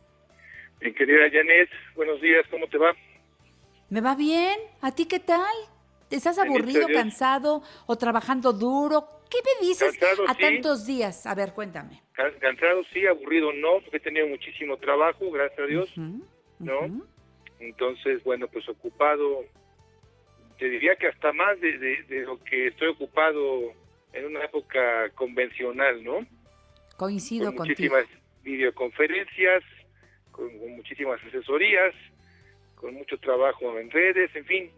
[0.80, 2.94] Mi querida Janet, buenos días, ¿cómo te va?
[3.90, 4.58] ¿Me va bien?
[4.82, 5.54] ¿A ti qué tal?
[6.10, 9.06] ¿Estás aburrido, cansado o trabajando duro?
[9.30, 10.40] ¿Qué me dices Cansado, a sí.
[10.40, 11.26] tantos días?
[11.26, 12.02] A ver, cuéntame.
[12.12, 15.90] Can- Cansado sí, aburrido no, porque he tenido muchísimo trabajo, gracias a Dios.
[17.58, 19.44] Entonces, bueno, pues ocupado,
[20.58, 23.72] te diría que hasta más de, de- de lo que estoy ocupado
[24.12, 26.26] en una época convencional, ¿no?
[26.96, 27.94] Coincido con contigo.
[27.96, 29.62] muchísimas videoconferencias,
[30.34, 31.94] con, muchísimas asesorías,
[32.74, 34.70] con mucho trabajo en redes, en fin,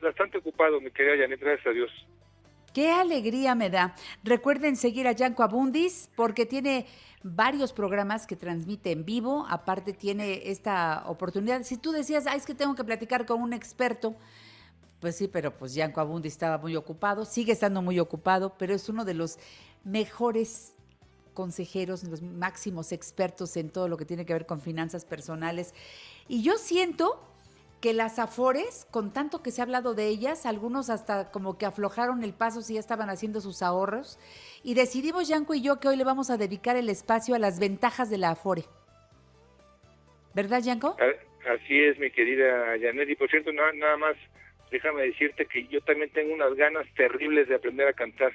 [0.00, 1.90] bastante ocupado, mi querida Janet, gracias a Dios.
[2.74, 3.94] Qué alegría me da.
[4.24, 6.86] Recuerden seguir a Yanko Abundis porque tiene
[7.22, 9.46] varios programas que transmite en vivo.
[9.48, 11.62] Aparte tiene esta oportunidad.
[11.62, 14.16] Si tú decías, "Ay, es que tengo que platicar con un experto,
[14.98, 18.88] pues sí, pero pues Yanko Abundis estaba muy ocupado, sigue estando muy ocupado, pero es
[18.88, 19.38] uno de los
[19.84, 20.73] mejores
[21.34, 25.74] consejeros, los máximos expertos en todo lo que tiene que ver con finanzas personales.
[26.28, 27.20] Y yo siento
[27.80, 31.66] que las Afores, con tanto que se ha hablado de ellas, algunos hasta como que
[31.66, 34.18] aflojaron el paso si ya estaban haciendo sus ahorros,
[34.62, 37.60] y decidimos, Yanko y yo, que hoy le vamos a dedicar el espacio a las
[37.60, 38.64] ventajas de la Afore.
[40.32, 40.96] ¿Verdad, Yanko?
[41.46, 43.10] Así es, mi querida Janet.
[43.10, 44.16] Y por cierto, nada más,
[44.70, 48.32] déjame decirte que yo también tengo unas ganas terribles de aprender a cantar.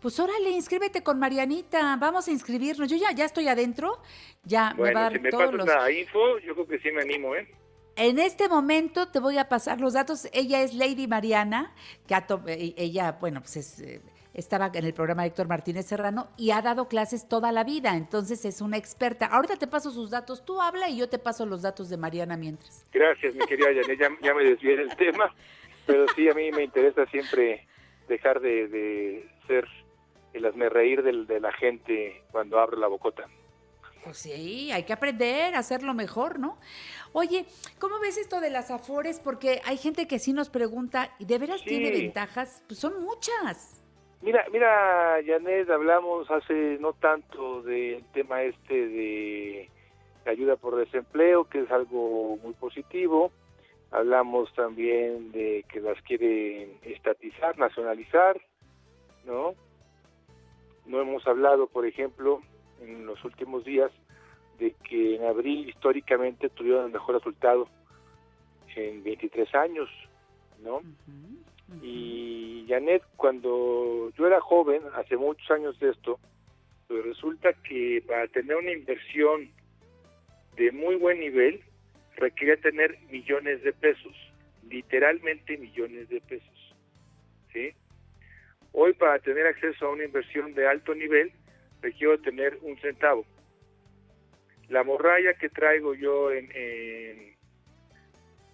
[0.00, 2.88] Pues órale, inscríbete con Marianita, vamos a inscribirnos.
[2.88, 4.00] Yo ya, ya estoy adentro,
[4.44, 5.66] ya me va a dar si me todos pasas los...
[5.66, 7.46] la info, yo creo que sí me animo, ¿eh?
[7.96, 10.26] En este momento te voy a pasar los datos.
[10.32, 11.74] Ella es Lady Mariana,
[12.06, 14.00] que ha to- eh, ella, bueno, pues es, eh,
[14.32, 17.94] estaba en el programa de Héctor Martínez Serrano y ha dado clases toda la vida,
[17.96, 19.26] entonces es una experta.
[19.26, 22.38] Ahorita te paso sus datos, tú habla y yo te paso los datos de Mariana
[22.38, 22.86] mientras.
[22.90, 23.98] Gracias, mi querida Janet.
[24.00, 25.34] Ya, ya me desvié del tema,
[25.84, 27.66] pero sí, a mí me interesa siempre
[28.08, 29.66] dejar de, de ser
[30.32, 33.24] el hazme reír del, de la gente cuando abro la bocota.
[34.04, 36.58] Pues sí, hay que aprender a hacerlo mejor, ¿no?
[37.12, 37.44] Oye,
[37.78, 39.20] ¿cómo ves esto de las afores?
[39.20, 41.68] Porque hay gente que sí nos pregunta, ¿y de veras Sí.
[41.68, 42.62] tiene ventajas?
[42.66, 43.82] Pues son muchas.
[44.22, 49.70] Mira, mira, Janet, hablamos hace no tanto del tema este de
[50.26, 53.32] ayuda por desempleo, que es algo muy positivo,
[53.90, 58.40] hablamos también de que las quieren estatizar, nacionalizar,
[59.24, 59.54] ¿no?
[60.86, 62.40] No hemos hablado, por ejemplo,
[62.80, 63.90] en los últimos días,
[64.58, 67.68] de que en abril históricamente tuvieron el mejor resultado
[68.76, 69.88] en 23 años,
[70.62, 70.80] ¿no?
[71.82, 76.18] Y Janet, cuando yo era joven, hace muchos años de esto,
[76.88, 79.50] pues resulta que para tener una inversión
[80.56, 81.62] de muy buen nivel,
[82.16, 84.14] requería tener millones de pesos,
[84.68, 86.74] literalmente millones de pesos,
[87.52, 87.72] ¿sí?
[88.72, 91.32] Hoy para tener acceso a una inversión de alto nivel,
[91.82, 93.24] requiero tener un centavo.
[94.68, 97.34] La morralla que traigo yo en, en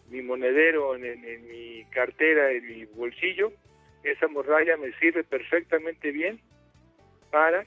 [0.09, 3.53] mi monedero, en, en- en mi cartera, en mi bolsillo,
[4.03, 6.41] esa morralla me sirve perfectamente bien
[7.31, 7.67] para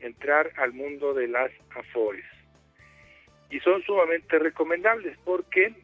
[0.00, 2.24] entrar al mundo de las afores.
[3.50, 5.74] Y son sumamente recomendables porque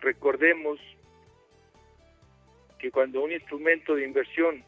[0.00, 0.78] recordemos
[2.78, 4.64] que cuando un instrumento de inversión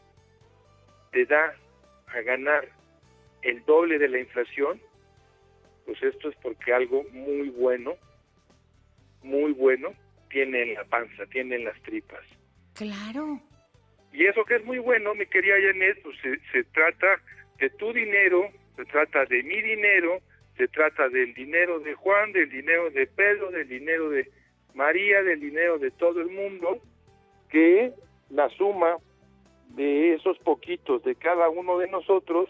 [1.11, 1.55] te da
[2.07, 2.67] a ganar
[3.41, 4.81] el doble de la inflación,
[5.85, 7.95] pues esto es porque algo muy bueno,
[9.23, 9.89] muy bueno,
[10.29, 12.23] tiene en la panza, tiene en las tripas.
[12.73, 13.41] Claro.
[14.11, 17.21] Y eso que es muy bueno, mi querida Janet, pues se, se trata
[17.59, 20.19] de tu dinero, se trata de mi dinero,
[20.57, 24.29] se trata del dinero de Juan, del dinero de Pedro, del dinero de
[24.73, 26.81] María, del dinero de todo el mundo,
[27.49, 27.93] que
[28.29, 28.97] la suma
[29.69, 32.49] de esos poquitos de cada uno de nosotros,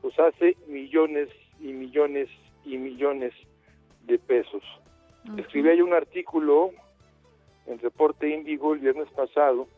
[0.00, 1.28] pues hace millones
[1.60, 2.28] y millones
[2.64, 3.32] y millones
[4.04, 4.62] de pesos.
[5.36, 6.70] Escribí yo un artículo
[7.66, 9.68] en Reporte Índigo el viernes pasado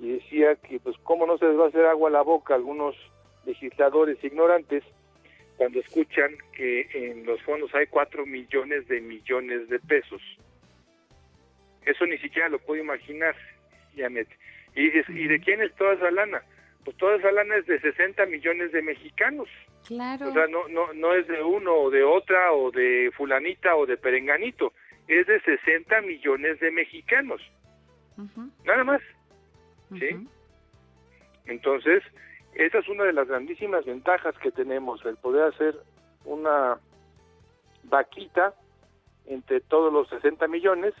[0.00, 2.54] y decía que pues cómo no se les va a hacer agua a la boca
[2.54, 2.96] a algunos
[3.44, 4.82] legisladores ignorantes
[5.56, 10.20] cuando escuchan que en los fondos hay cuatro millones de millones de pesos.
[11.84, 13.36] Eso ni siquiera lo puedo imaginar,
[13.94, 14.28] Janet.
[14.74, 16.42] Y dices, ¿y de quién es toda esa lana?
[16.84, 19.48] Pues toda esa lana es de 60 millones de mexicanos.
[19.86, 20.28] Claro.
[20.28, 23.86] O sea, no, no, no es de uno o de otra o de fulanita o
[23.86, 24.72] de perenganito.
[25.08, 27.40] Es de 60 millones de mexicanos.
[28.64, 29.00] Nada más.
[29.98, 30.26] ¿Sí?
[31.46, 32.02] Entonces,
[32.54, 35.74] esa es una de las grandísimas ventajas que tenemos, el poder hacer
[36.24, 36.78] una
[37.84, 38.54] vaquita
[39.26, 40.94] entre todos los 60 millones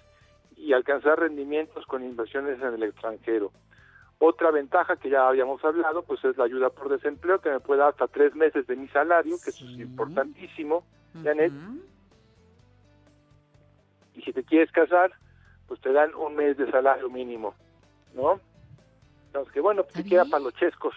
[0.56, 3.52] y alcanzar rendimientos con inversiones en el extranjero.
[4.18, 7.80] Otra ventaja que ya habíamos hablado, pues es la ayuda por desempleo, que me puede
[7.80, 10.84] dar hasta tres meses de mi salario, que eso es importantísimo,
[11.22, 11.52] Janet.
[14.14, 15.12] Y si te quieres casar,
[15.66, 17.54] pues te dan un mes de salario mínimo,
[18.14, 18.40] ¿no?
[19.26, 20.94] Entonces, que bueno, pues siquiera para los chescos.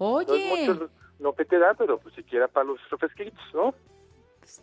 [0.00, 3.74] No es Oye, mucho lo que te dan, pero pues siquiera para los refresquitos, ¿no?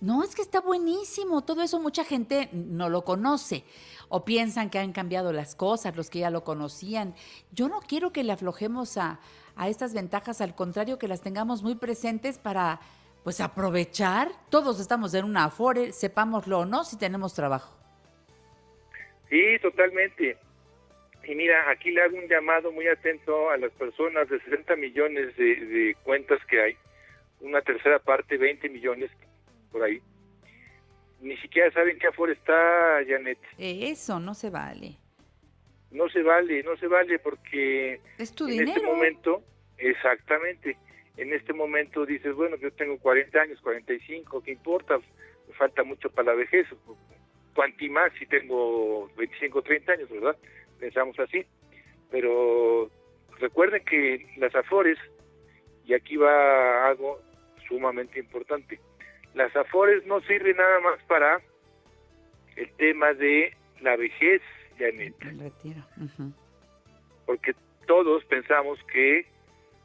[0.01, 1.43] No, es que está buenísimo.
[1.43, 3.63] Todo eso mucha gente no lo conoce
[4.09, 7.15] o piensan que han cambiado las cosas, los que ya lo conocían.
[7.51, 9.19] Yo no quiero que le aflojemos a,
[9.55, 12.79] a estas ventajas, al contrario, que las tengamos muy presentes para
[13.23, 14.29] pues aprovechar.
[14.49, 17.75] Todos estamos en una afore, sepámoslo o no, si tenemos trabajo.
[19.29, 20.37] Sí, totalmente.
[21.23, 25.35] Y mira, aquí le hago un llamado muy atento a las personas de 60 millones
[25.37, 26.77] de, cuentas que hay,
[27.41, 29.11] una tercera parte, 20 millones
[29.71, 30.01] por ahí.
[31.21, 33.39] Ni siquiera saben qué afuera está, Janet.
[33.57, 34.97] Eso no se vale.
[35.91, 39.43] No se vale, no se vale porque Es tu en este momento,
[39.77, 40.77] exactamente,
[41.17, 44.97] en este momento dices, bueno, yo tengo 40 años, 45, ¿qué importa?
[45.47, 46.67] Me falta mucho para la vejez.
[47.55, 50.37] Cuanti más si tengo 25, 30 años, ¿verdad?
[50.79, 51.45] Pensamos así.
[52.11, 52.89] Pero
[53.39, 54.97] recuerden que las afores,
[55.85, 57.19] y aquí va algo
[57.67, 58.79] sumamente importante,
[59.33, 61.41] las afores no sirven nada más para
[62.55, 64.41] el tema de la vejez,
[64.77, 65.85] Janet El retiro.
[67.25, 67.55] porque
[67.87, 69.25] todos pensamos que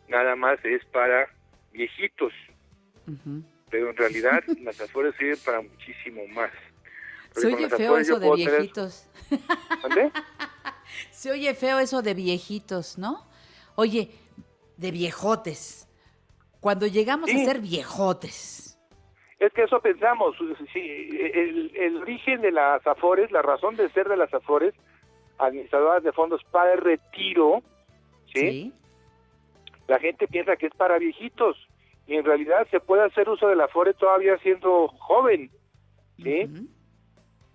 [0.09, 1.28] nada más es para
[1.72, 2.33] viejitos,
[3.70, 6.50] pero en realidad las afores sirven para muchísimo más.
[7.35, 9.09] Porque Se oye feo eso de tener- viejitos.
[11.10, 13.27] Se oye feo eso de viejitos, ¿no?
[13.75, 14.10] Oye,
[14.77, 15.88] de viejotes.
[16.60, 18.63] Cuando llegamos a ser viejotes.
[19.44, 20.36] Es que eso pensamos,
[20.72, 20.80] sí,
[21.34, 24.74] el, el origen de las afores, la razón de ser de las afores,
[25.38, 27.62] administradoras de fondos para el retiro,
[28.32, 28.72] ¿sí?
[29.86, 31.56] La gente piensa que es para viejitos
[32.06, 35.50] y en realidad se puede hacer uso de la afore todavía siendo joven,
[36.22, 36.68] ¿sí?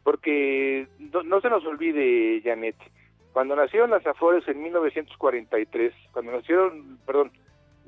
[0.03, 2.75] Porque no, no se nos olvide, Janet,
[3.33, 7.31] cuando nacieron las afores en 1943, cuando nacieron, perdón,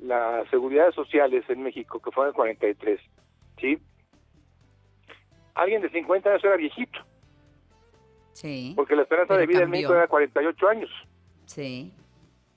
[0.00, 3.00] las seguridades sociales en México, que fue en el 43,
[3.60, 3.78] ¿sí?
[5.54, 6.98] Alguien de 50 años era viejito.
[8.34, 8.72] Sí.
[8.74, 9.78] porque la esperanza de vida en cambió.
[9.80, 10.90] México era 48 años.
[11.44, 11.92] Sí.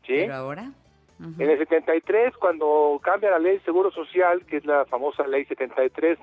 [0.06, 0.14] ¿sí?
[0.16, 0.72] Pero ahora.
[1.20, 5.46] En el 73, cuando cambia la ley de Seguro Social, que es la famosa ley
[5.46, 6.18] 73,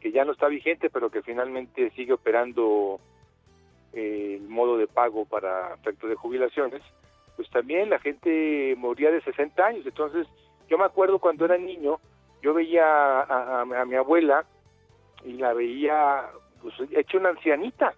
[0.00, 2.98] que ya no está vigente, pero que finalmente sigue operando
[3.92, 6.82] eh, el modo de pago para efectos de jubilaciones,
[7.36, 9.86] pues también la gente moría de 60 años.
[9.86, 10.26] Entonces,
[10.68, 11.98] yo me acuerdo cuando era niño,
[12.42, 14.46] yo veía a, a- a mi abuela
[15.24, 16.28] y la veía
[16.62, 17.94] pues, hecha una ancianita.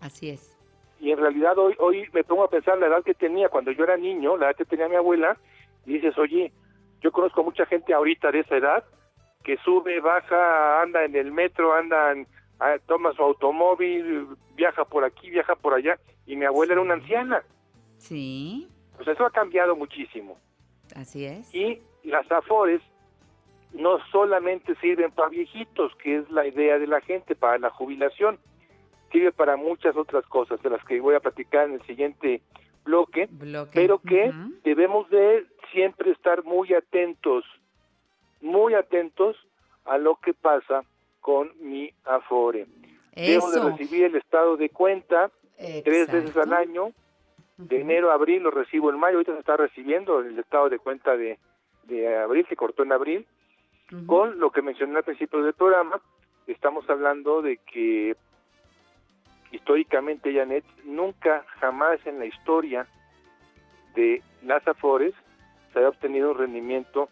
[0.00, 0.56] Así es.
[1.00, 3.84] Y en realidad hoy, hoy me pongo a pensar la edad que tenía cuando yo
[3.84, 5.36] era niño, la edad que tenía mi abuela,
[5.84, 6.52] y dices, oye,
[7.00, 8.84] yo conozco mucha gente ahorita de esa edad
[9.44, 12.26] que sube, baja, anda en el metro, anda, en-
[12.58, 16.94] ah, toma su automóvil, viaja por aquí, viaja por allá, y mi abuela era una
[16.94, 17.42] anciana.
[17.98, 20.38] Sí, Pues eso ha cambiado muchísimo.
[20.94, 21.54] así es.
[21.54, 22.80] Y las afores
[23.76, 28.38] no solamente sirven para viejitos, que es la idea de la gente, para la jubilación,
[29.12, 32.42] sirve para muchas otras cosas, de las que voy a platicar en el siguiente
[32.84, 33.70] bloque, Bloque.
[33.74, 34.32] pero que
[34.64, 37.44] debemos de siempre estar muy atentos,
[38.40, 39.36] muy atentos
[39.84, 40.82] a lo que pasa
[41.20, 42.66] con mi afore.
[43.14, 43.70] Debo de Eso.
[43.70, 45.30] recibir el estado de cuenta
[45.84, 46.92] tres veces al año,
[47.56, 50.78] de enero a abril lo recibo en mayo, ahorita se está recibiendo el estado de
[50.78, 51.38] cuenta de,
[51.84, 53.26] de abril, se cortó en abril,
[54.06, 56.00] Con lo que mencioné al principio del programa,
[56.46, 58.16] estamos hablando de que
[59.52, 62.86] históricamente, Janet, nunca, jamás en la historia
[63.94, 65.14] de las Afores
[65.72, 67.08] se había obtenido un rendimiento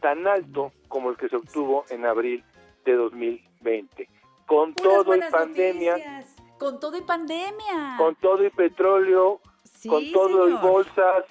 [0.00, 2.42] tan alto como el que se obtuvo en abril
[2.84, 4.08] de 2020.
[4.46, 6.36] Con Puras todo y pandemia, noticias.
[6.58, 7.96] Con todo y pandemia.
[7.98, 10.62] con todo y petróleo, Sí, con todo y señor.
[10.70, 11.24] bolsas,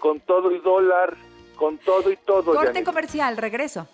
[0.00, 1.16] con todo y dólar,
[1.56, 2.52] con todo y todo.
[2.52, 2.84] Corte Janet.
[2.84, 3.88] comercial, regreso.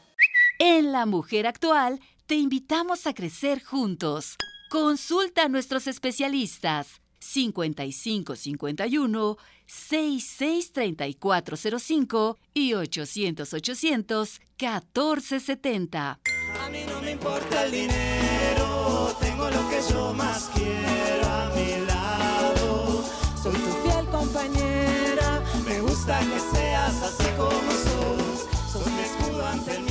[0.58, 4.36] En La Mujer Actual te invitamos a crecer juntos.
[4.70, 9.36] Consulta a nuestros especialistas 5551
[9.66, 16.20] 663405 y 800 800 1470.
[16.58, 21.84] A mí no me importa el dinero, tengo lo que yo más quiero a mi
[21.84, 23.04] lado.
[23.42, 28.46] Soy tu fiel compañera, me gusta que seas así como sos.
[28.72, 29.84] Sos mi escudo ante el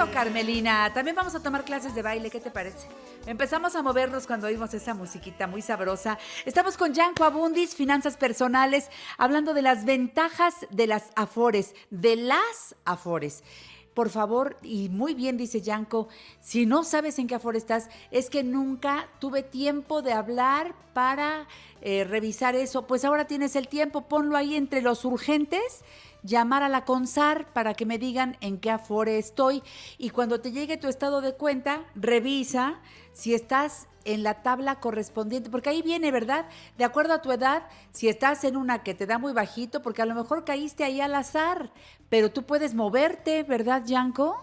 [0.00, 0.90] Eso, Carmelina.
[0.94, 2.88] También vamos a tomar clases de baile, ¿qué te parece?
[3.26, 6.16] Empezamos a movernos cuando oímos esa musiquita muy sabrosa.
[6.46, 8.88] Estamos con Yanko Abundis, Finanzas Personales,
[9.18, 13.44] hablando de las ventajas de las afores, de las afores.
[13.92, 16.08] Por favor, y muy bien dice Yanko,
[16.40, 21.46] si no sabes en qué afore estás, es que nunca tuve tiempo de hablar para
[21.82, 22.86] eh, revisar eso.
[22.86, 25.84] Pues ahora tienes el tiempo, ponlo ahí entre los urgentes
[26.22, 29.62] llamar a la CONSAR para que me digan en qué afore estoy
[29.98, 32.80] y cuando te llegue tu estado de cuenta, revisa
[33.12, 36.46] si estás en la tabla correspondiente, porque ahí viene, ¿verdad?
[36.78, 40.02] De acuerdo a tu edad, si estás en una que te da muy bajito, porque
[40.02, 41.70] a lo mejor caíste ahí al azar,
[42.08, 44.42] pero tú puedes moverte, ¿verdad, Yanko?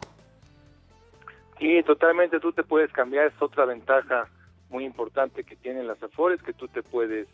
[1.60, 4.30] Sí, totalmente, tú te puedes cambiar, es otra ventaja
[4.70, 7.28] muy importante que tienen las Afores, que tú te puedes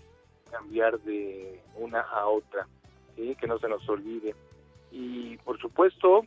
[0.49, 2.67] cambiar de una a otra,
[3.15, 3.35] ¿sí?
[3.39, 4.35] que no se nos olvide.
[4.91, 6.25] Y por supuesto,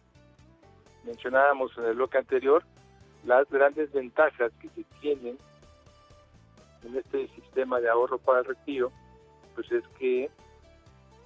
[1.04, 2.64] mencionábamos en el bloque anterior,
[3.24, 5.38] las grandes ventajas que se tienen
[6.84, 8.92] en este sistema de ahorro para el retiro,
[9.54, 10.30] pues es que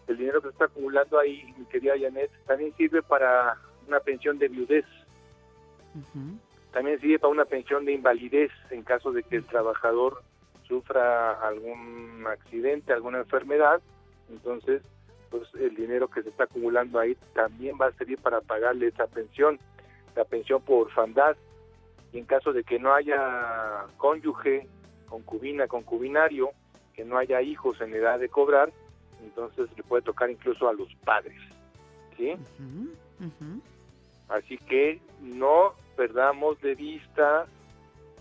[0.07, 3.57] el dinero que se está acumulando ahí, mi querida Janet, también sirve para
[3.87, 4.87] una pensión de viudez,
[6.73, 10.23] también sirve para una pensión de invalidez en caso de que el trabajador
[10.67, 13.81] sufra algún accidente, alguna enfermedad,
[14.31, 14.83] entonces
[15.31, 19.07] pues el dinero que se está acumulando ahí también va a servir para pagarle esa
[19.07, 19.59] pensión,
[20.17, 21.37] la pensión por orfandad,
[22.13, 24.67] y en caso de que no haya cónyuge,
[25.09, 26.51] concubina, concubinario,
[26.95, 28.73] que no haya hijos en edad de cobrar,
[29.23, 31.41] entonces le puede tocar incluso a los padres,
[32.17, 32.35] ¿sí?
[34.29, 37.47] Así que no perdamos de vista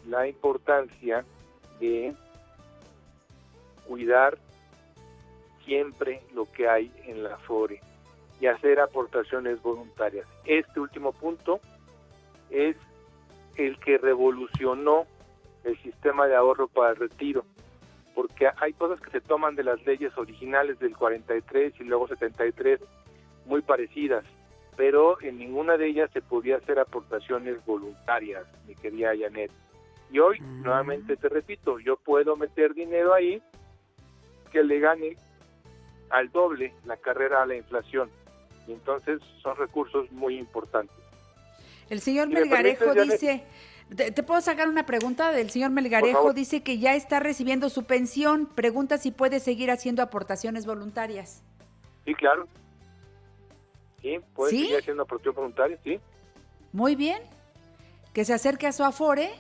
[0.07, 1.26] la importancia
[1.80, 2.14] de
[3.88, 4.38] cuidar
[5.70, 7.80] siempre lo que hay en la FORE
[8.41, 10.26] y hacer aportaciones voluntarias.
[10.45, 11.59] Este último punto
[12.49, 12.76] es
[13.55, 15.05] el que revolucionó
[15.63, 17.45] el sistema de ahorro para el retiro,
[18.15, 22.80] porque hay cosas que se toman de las leyes originales del 43 y luego 73
[23.45, 24.26] muy parecidas,
[24.76, 29.51] pero en ninguna de ellas se podía hacer aportaciones voluntarias, mi querida Janet.
[30.11, 33.43] Y hoy, nuevamente te repito, yo puedo meter dinero ahí
[34.51, 35.15] que le gane
[36.10, 38.10] al doble la carrera a la inflación.
[38.68, 40.95] Y entonces son recursos muy importantes.
[41.89, 43.43] El señor Si me Melgarejo permites, dice,
[43.95, 46.34] ¿Te, te puedo sacar una pregunta del señor Melgarejo?
[46.34, 48.45] Dice que ya está recibiendo su pensión.
[48.45, 51.43] Pregunta si puede seguir haciendo aportaciones voluntarias.
[52.05, 52.47] Sí, claro.
[54.01, 54.62] Sí, puede ¿Sí?
[54.62, 55.99] seguir haciendo aportación voluntaria, sí.
[56.72, 57.22] Muy bien.
[58.14, 59.32] Que se acerque a su Afore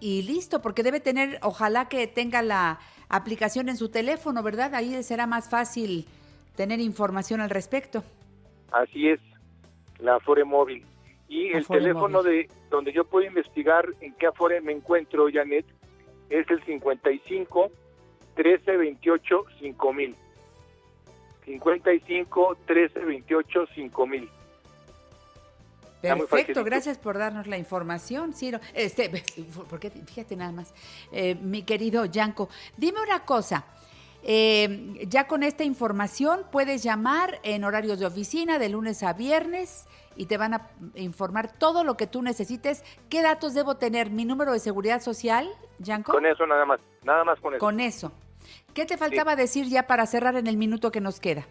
[0.00, 2.78] y listo, porque debe tener, ojalá que tenga la
[3.08, 4.74] aplicación en su teléfono, ¿verdad?
[4.74, 6.06] Ahí será más fácil
[6.56, 8.04] tener información al respecto.
[8.72, 9.20] Así es,
[9.98, 10.84] la Afore móvil.
[11.28, 15.66] Y el Afore teléfono de donde yo puedo investigar en qué Afore me encuentro, Janet,
[16.30, 17.70] es el 55
[18.34, 20.16] 13 28 5000.
[21.44, 24.30] 55 13 28 5000.
[26.00, 28.60] Perfecto, gracias por darnos la información, Ciro.
[28.74, 29.10] Este,
[29.70, 30.72] porque fíjate nada más,
[31.12, 33.64] eh, mi querido Yanko, dime una cosa.
[34.22, 39.86] eh, ya con esta información puedes llamar en horarios de oficina de lunes a viernes
[40.16, 42.82] y te van a informar todo lo que tú necesites.
[43.08, 44.10] ¿Qué datos debo tener?
[44.10, 46.12] ¿Mi número de seguridad social, Yanko?
[46.12, 47.60] Con eso nada más, nada más con eso.
[47.60, 48.12] Con eso.
[48.74, 51.46] ¿Qué te faltaba decir ya para cerrar en el minuto que nos queda?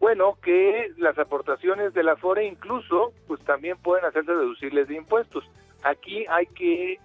[0.00, 5.44] Bueno, que las aportaciones de la FORE incluso, pues también pueden hacerse deducibles de impuestos.
[5.82, 6.98] Aquí hay que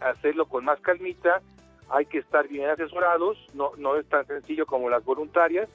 [0.00, 1.40] hacerlo con más calmita,
[1.88, 5.68] hay que estar bien asesorados, no, no es tan sencillo como las voluntarias,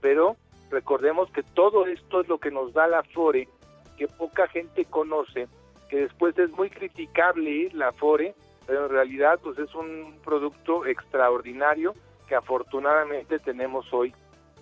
[0.00, 0.36] pero
[0.70, 3.48] recordemos que todo esto es lo que nos da la FORE,
[3.96, 5.48] que poca gente conoce,
[5.88, 8.34] que después es muy criticable la FORE,
[8.66, 11.94] pero en realidad pues es un producto extraordinario
[12.28, 14.14] que afortunadamente tenemos hoy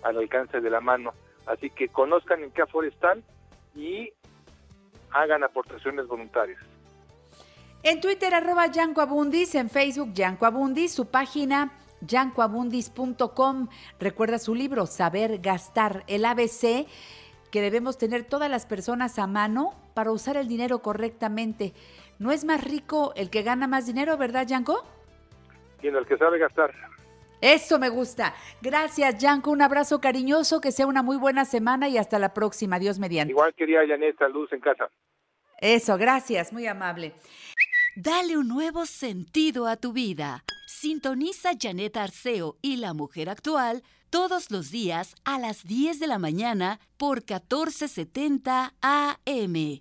[0.02, 1.12] al alcance de la mano.
[1.46, 3.22] Así que conozcan en qué Afore están
[3.74, 4.12] y
[5.10, 6.60] hagan aportaciones voluntarias.
[7.82, 11.72] En Twitter, arroba Yanko Abundis, en Facebook, Yanko Abundis, su página
[12.06, 13.68] yancoabundis.com.
[13.98, 16.86] Recuerda su libro, Saber Gastar, el ABC
[17.50, 21.74] que debemos tener todas las personas a mano para usar el dinero correctamente.
[22.18, 24.82] ¿No es más rico el que gana más dinero, verdad, Yanko?
[25.82, 26.72] Y en el que sabe gastar.
[27.42, 28.34] Eso me gusta.
[28.60, 29.50] Gracias, Yanko.
[29.50, 32.78] Un abrazo cariñoso, que sea una muy buena semana y hasta la próxima.
[32.78, 33.32] Dios mediante.
[33.32, 34.88] Igual quería Janet, salud en casa.
[35.58, 37.14] Eso, gracias, muy amable.
[37.96, 40.44] Dale un nuevo sentido a tu vida.
[40.66, 46.18] Sintoniza Janet Arceo y la mujer actual todos los días a las 10 de la
[46.18, 49.80] mañana por 1470 AM.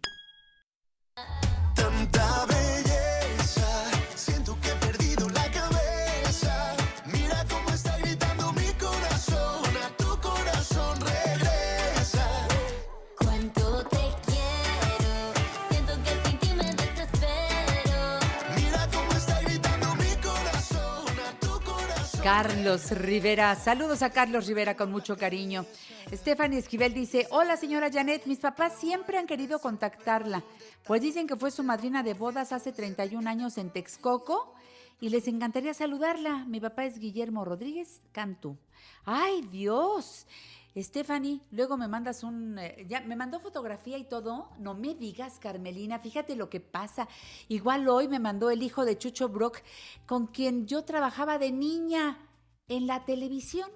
[22.23, 25.65] Carlos Rivera, saludos a Carlos Rivera con mucho cariño.
[26.13, 30.43] Stephanie Esquivel dice, hola señora Janet, mis papás siempre han querido contactarla,
[30.85, 34.53] pues dicen que fue su madrina de bodas hace 31 años en Texcoco
[34.99, 36.45] y les encantaría saludarla.
[36.45, 38.55] Mi papá es Guillermo Rodríguez Cantú.
[39.03, 40.27] ¡Ay, Dios!
[40.75, 42.57] Stephanie, luego me mandas un...
[42.57, 44.49] eh, ya, me mandó fotografía y todo.
[44.57, 47.07] No me digas, Carmelina, fíjate lo que pasa.
[47.49, 49.59] Igual hoy me mandó el hijo de Chucho Brock,
[50.05, 52.17] con quien yo trabajaba de niña
[52.67, 53.69] en la televisión.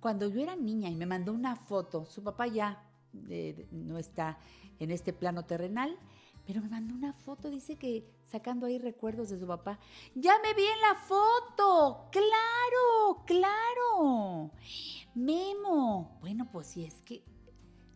[0.00, 2.82] Cuando yo era niña y me mandó una foto, su papá ya
[3.28, 4.38] eh, no está
[4.78, 5.96] en este plano terrenal,
[6.46, 9.78] pero me mandó una foto, dice que sacando ahí recuerdos de su papá.
[10.14, 14.50] Ya me vi en la foto, claro, claro.
[15.14, 15.69] Memo.
[16.30, 17.24] Bueno, pues si es que...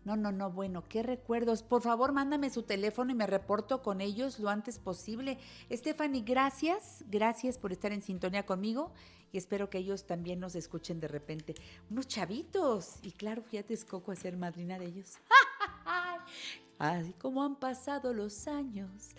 [0.04, 1.62] No, no, no, bueno, qué recuerdos.
[1.62, 5.38] Por favor, mándame su teléfono y me reporto con ellos lo antes posible.
[5.70, 8.92] Stephanie, gracias, gracias por estar en sintonía conmigo
[9.30, 11.54] y espero que ellos también nos escuchen de repente.
[11.90, 12.96] Unos chavitos.
[13.02, 15.12] Y claro, fui a Texcoco a ser madrina de ellos.
[16.78, 19.14] Así como han pasado los años.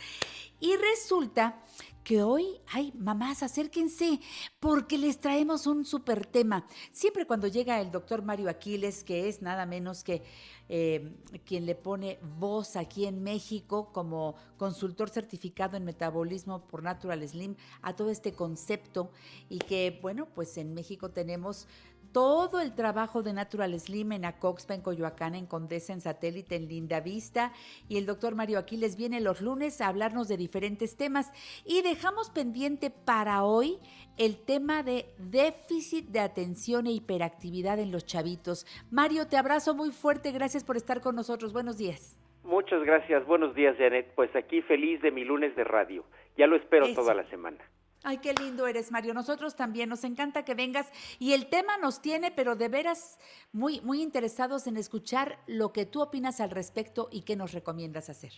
[0.60, 1.62] Y resulta
[2.04, 4.20] que hoy, ay, mamás, acérquense,
[4.60, 6.68] porque les traemos un súper tema.
[6.92, 10.22] Siempre cuando llega el doctor Mario Aquiles, que es nada menos que
[10.70, 17.28] eh, quien le pone voz aquí en México como consultor certificado en metabolismo por Natural
[17.28, 19.12] Slim a todo este concepto
[19.50, 21.68] y que, bueno, pues en México tenemos
[22.16, 26.70] todo el trabajo de Natural Slim en Acoxpa, en Coyoacán, en Condesa, en Satélite, en
[26.70, 27.52] Linda Vista.
[27.90, 31.34] Y el doctor Mario Aquiles viene los lunes a hablarnos de diferentes temas.
[31.66, 33.80] Y dejamos pendiente para hoy
[34.18, 38.66] el tema de déficit de atención e hiperactividad en los chavitos.
[38.90, 40.32] Mario, te abrazo muy fuerte.
[40.32, 41.52] Gracias por estar con nosotros.
[41.52, 42.18] Buenos días.
[42.46, 43.26] Muchas gracias.
[43.26, 44.14] Buenos días, Janet.
[44.16, 46.06] Pues aquí feliz de mi lunes de radio.
[46.38, 47.02] Ya lo espero Eso.
[47.02, 47.60] toda la semana.
[48.04, 49.14] Ay, qué lindo eres, Mario.
[49.14, 53.20] Nosotros también nos encanta que vengas y el tema nos tiene, pero de veras
[53.52, 58.10] muy, muy interesados en escuchar lo que tú opinas al respecto y qué nos recomiendas
[58.10, 58.32] hacer.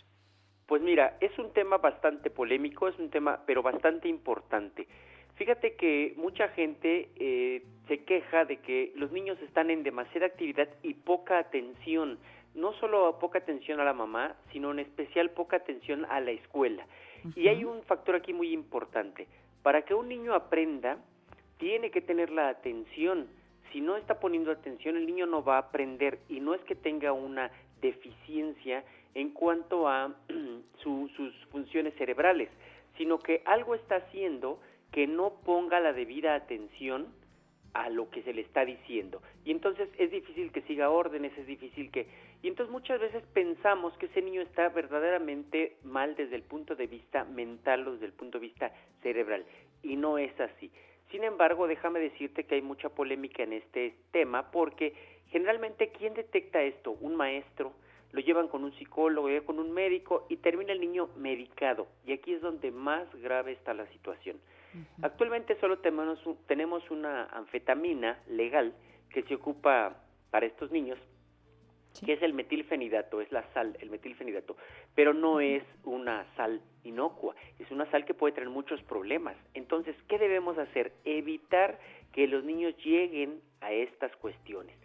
[0.67, 4.87] Pues mira, es un tema bastante polémico, es un tema pero bastante importante.
[5.35, 10.67] Fíjate que mucha gente eh, se queja de que los niños están en demasiada actividad
[10.81, 12.17] y poca atención,
[12.55, 16.85] no solo poca atención a la mamá, sino en especial poca atención a la escuela.
[17.35, 19.27] Y hay un factor aquí muy importante.
[19.67, 20.97] Para que un niño aprenda,
[21.57, 23.27] tiene que tener la atención.
[23.73, 26.73] Si no está poniendo atención, el niño no va a aprender y no es que
[26.73, 27.51] tenga una
[27.81, 30.15] deficiencia en cuanto a
[30.77, 32.47] su- sus funciones cerebrales,
[32.97, 34.57] sino que algo está haciendo
[34.93, 37.07] que no ponga la debida atención
[37.73, 39.21] a lo que se le está diciendo.
[39.43, 42.07] Y entonces es difícil que siga órdenes, es difícil que...
[42.41, 46.87] Y entonces muchas veces pensamos que ese niño está verdaderamente mal desde el punto de
[46.87, 48.71] vista mental o desde el punto de vista
[49.01, 49.45] cerebral.
[49.81, 50.71] Y no es así.
[51.11, 54.93] Sin embargo, déjame decirte que hay mucha polémica en este tema porque
[55.29, 56.91] generalmente ¿quién detecta esto?
[56.91, 57.73] Un maestro,
[58.11, 61.87] lo llevan con un psicólogo, lo con un médico y termina el niño medicado.
[62.05, 64.37] Y aquí es donde más grave está la situación.
[65.01, 68.73] Actualmente solo tenemos, tenemos una anfetamina legal
[69.09, 69.95] que se ocupa
[70.29, 70.99] para estos niños,
[72.05, 74.55] que es el metilfenidato, es la sal, el metilfenidato,
[74.95, 79.35] pero no es una sal inocua, es una sal que puede traer muchos problemas.
[79.53, 80.91] Entonces, ¿qué debemos hacer?
[81.05, 81.79] Evitar
[82.13, 84.75] que los niños lleguen a estas cuestiones.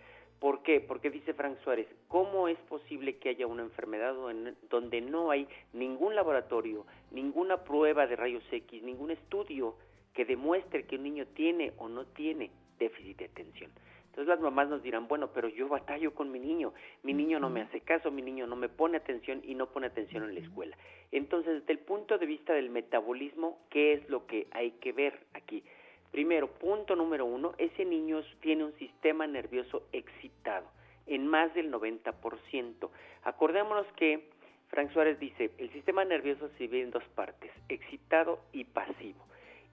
[0.40, 0.80] ¿Por qué?
[0.80, 5.46] Porque dice Frank Suárez, ¿cómo es posible que haya una enfermedad en- donde no hay
[5.72, 9.76] ningún laboratorio, ninguna prueba de rayos X, ningún estudio
[10.14, 13.70] que demuestre que un niño tiene o no tiene déficit de atención?
[14.12, 17.48] Entonces las mamás nos dirán, bueno, pero yo batallo con mi niño, mi niño no
[17.48, 20.40] me hace caso, mi niño no me pone atención y no pone atención en la
[20.40, 20.76] escuela.
[21.12, 25.18] Entonces, desde el punto de vista del metabolismo, ¿qué es lo que hay que ver
[25.32, 25.64] aquí?
[26.10, 30.66] Primero, punto número uno, ese niño tiene un sistema nervioso excitado
[31.06, 32.90] en más del 90%.
[33.24, 34.28] Acordémonos que
[34.68, 39.24] Frank Suárez dice, el sistema nervioso se divide en dos partes, excitado y pasivo.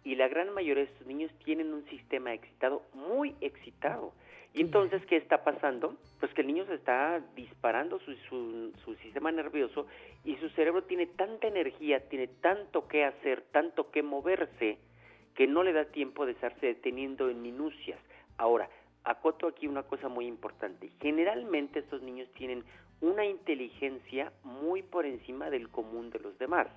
[0.05, 4.13] Y la gran mayoría de estos niños tienen un sistema excitado, muy excitado.
[4.53, 5.95] Y entonces, ¿qué está pasando?
[6.19, 9.85] Pues que el niño se está disparando su, su, su sistema nervioso
[10.25, 14.79] y su cerebro tiene tanta energía, tiene tanto que hacer, tanto que moverse,
[15.35, 17.99] que no le da tiempo de estarse deteniendo en minucias.
[18.37, 18.69] Ahora,
[19.03, 20.89] acoto aquí una cosa muy importante.
[20.99, 22.63] Generalmente estos niños tienen
[23.01, 26.67] una inteligencia muy por encima del común de los demás.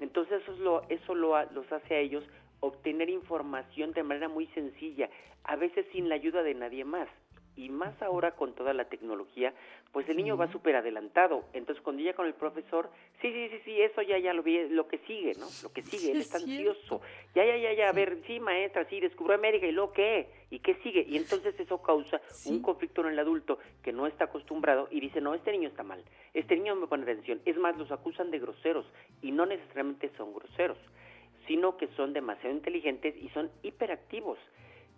[0.00, 2.24] Entonces eso, es lo, eso lo, los hace a ellos
[2.64, 5.08] obtener información de manera muy sencilla,
[5.44, 7.08] a veces sin la ayuda de nadie más.
[7.56, 9.54] Y más ahora con toda la tecnología,
[9.92, 11.44] pues el niño va súper adelantado.
[11.52, 12.90] Entonces cuando llega con el profesor,
[13.22, 15.46] sí, sí, sí, sí, eso ya, ya lo vi, lo que sigue, ¿no?
[15.62, 17.00] Lo que sigue, él está ansioso.
[17.32, 20.28] Ya, ya, ya, ya, a ver, sí, maestra, sí, descubrió América, ¿y luego qué?
[20.50, 21.06] ¿Y qué sigue?
[21.08, 25.20] Y entonces eso causa un conflicto en el adulto que no está acostumbrado y dice,
[25.20, 26.02] no, este niño está mal,
[26.32, 27.40] este niño no me pone atención.
[27.44, 28.86] Es más, los acusan de groseros
[29.22, 30.78] y no necesariamente son groseros,
[31.46, 34.38] sino que son demasiado inteligentes y son hiperactivos.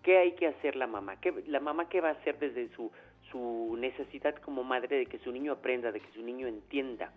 [0.02, 1.20] ¿Qué hay que hacer la mamá?
[1.20, 2.92] ¿Qué, ¿La mamá va a hacer desde su,
[3.30, 7.12] su necesidad como madre de que su niño aprenda, de que su niño entienda?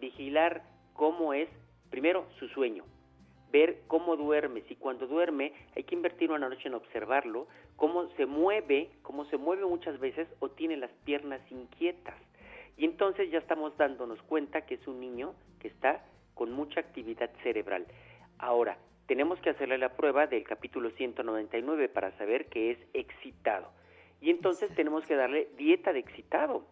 [0.00, 0.62] Vigilar
[0.94, 1.48] cómo es,
[1.90, 2.84] primero, su sueño,
[3.52, 8.26] ver cómo duerme, si cuando duerme hay que invertir una noche en observarlo, cómo se
[8.26, 12.16] mueve, cómo se mueve muchas veces o tiene las piernas inquietas.
[12.76, 16.02] Y entonces ya estamos dándonos cuenta que es un niño que está
[16.34, 17.86] con mucha actividad cerebral.
[18.42, 18.76] Ahora,
[19.06, 23.70] tenemos que hacerle la prueba del capítulo 199 para saber que es excitado.
[24.20, 26.66] Y entonces tenemos que darle dieta de excitado.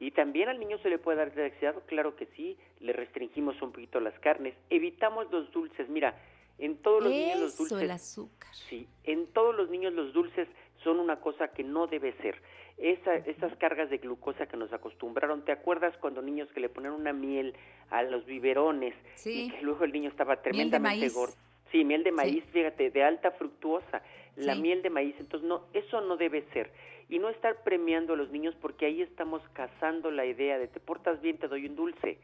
[0.00, 2.92] Y también al niño se le puede dar dieta de excitado, claro que sí, le
[2.92, 5.88] restringimos un poquito las carnes, evitamos los dulces.
[5.88, 6.18] Mira,
[6.58, 8.52] en todos los niños los dulces el azúcar.
[8.68, 10.48] Sí, en todos los niños los dulces
[10.82, 12.42] son una cosa que no debe ser.
[12.78, 16.94] Esa, esas cargas de glucosa que nos acostumbraron, ¿te acuerdas cuando niños que le ponían
[16.94, 17.54] una miel
[17.90, 19.44] a los biberones Sí.
[19.46, 21.34] y que luego el niño estaba tremendamente gordo?
[21.70, 24.02] Sí, miel de maíz, fíjate, de alta fructuosa,
[24.36, 24.60] la Sí.
[24.62, 26.70] miel de maíz, entonces no, eso no debe ser.
[27.08, 30.80] Y no estar premiando a los niños porque ahí estamos cazando la idea de te
[30.80, 32.18] portas bien, te doy un dulce.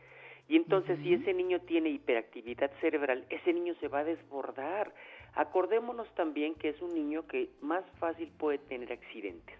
[0.48, 4.92] Y entonces si ese niño tiene hiperactividad cerebral, ese niño se va a desbordar.
[5.34, 9.56] Acordémonos también que es un niño que más fácil puede tener accidentes.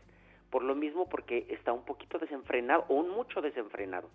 [0.51, 4.09] Por lo mismo porque está un poquito desenfrenado o un mucho desenfrenado.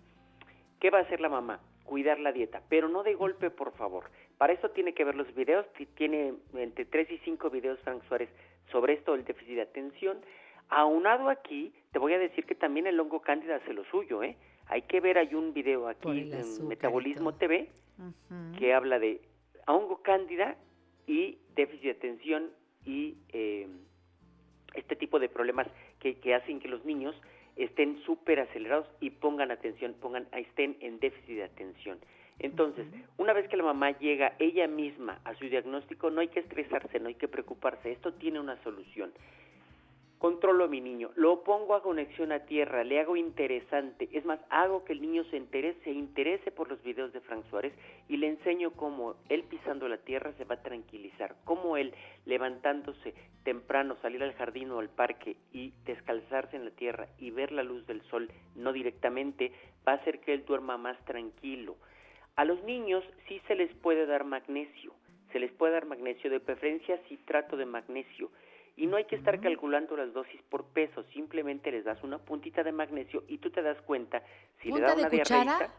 [0.80, 1.60] ¿Qué va a hacer la mamá?
[1.84, 4.04] Cuidar la dieta, pero no de golpe, por favor.
[4.38, 8.02] Para eso tiene que ver los videos, ti- tiene entre 3 y 5 videos Frank
[8.08, 8.28] Suárez
[8.72, 10.18] sobre esto del déficit de atención.
[10.70, 14.36] Aunado aquí, te voy a decir que también el hongo cándida hace lo suyo, ¿eh?
[14.66, 17.34] Hay que ver, hay un video aquí en Metabolismo.
[17.34, 17.70] TV
[18.58, 19.20] que habla de
[19.66, 20.56] hongo cándida
[21.06, 22.50] y déficit de atención
[22.84, 23.68] y eh,
[24.74, 25.68] este tipo de problemas
[26.04, 27.16] que, que hacen que los niños
[27.56, 31.98] estén súper acelerados y pongan atención, pongan, estén en déficit de atención.
[32.40, 32.86] Entonces,
[33.16, 37.00] una vez que la mamá llega ella misma a su diagnóstico, no hay que estresarse,
[37.00, 39.12] no hay que preocuparse, esto tiene una solución.
[40.18, 44.40] Controlo a mi niño, lo pongo a conexión a tierra, le hago interesante, es más,
[44.48, 47.74] hago que el niño se interese, se interese por los videos de Frank Suárez
[48.08, 51.92] y le enseño cómo él pisando la tierra se va a tranquilizar, cómo él
[52.24, 53.12] levantándose
[53.42, 57.62] temprano, salir al jardín o al parque y descalzarse en la tierra y ver la
[57.62, 59.52] luz del sol, no directamente,
[59.86, 61.76] va a hacer que él duerma más tranquilo.
[62.36, 64.94] A los niños sí se les puede dar magnesio,
[65.32, 68.30] se les puede dar magnesio, de preferencia citrato de magnesio.
[68.76, 72.62] Y no hay que estar calculando las dosis por peso, simplemente les das una puntita
[72.64, 74.22] de magnesio y tú te das cuenta
[74.62, 75.74] si le da ¿Punta una de diarreíta,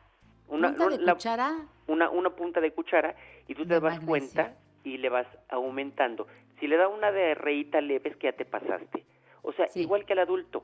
[0.48, 1.56] una, ¿Punta de la- cuchara?
[1.88, 3.16] una, una punta de cuchara
[3.48, 4.08] y tú te das magnesio.
[4.08, 6.28] cuenta y le vas aumentando.
[6.60, 9.04] Si le da una diarreíta leve es que ya te pasaste.
[9.42, 10.64] O sea, igual que al adulto,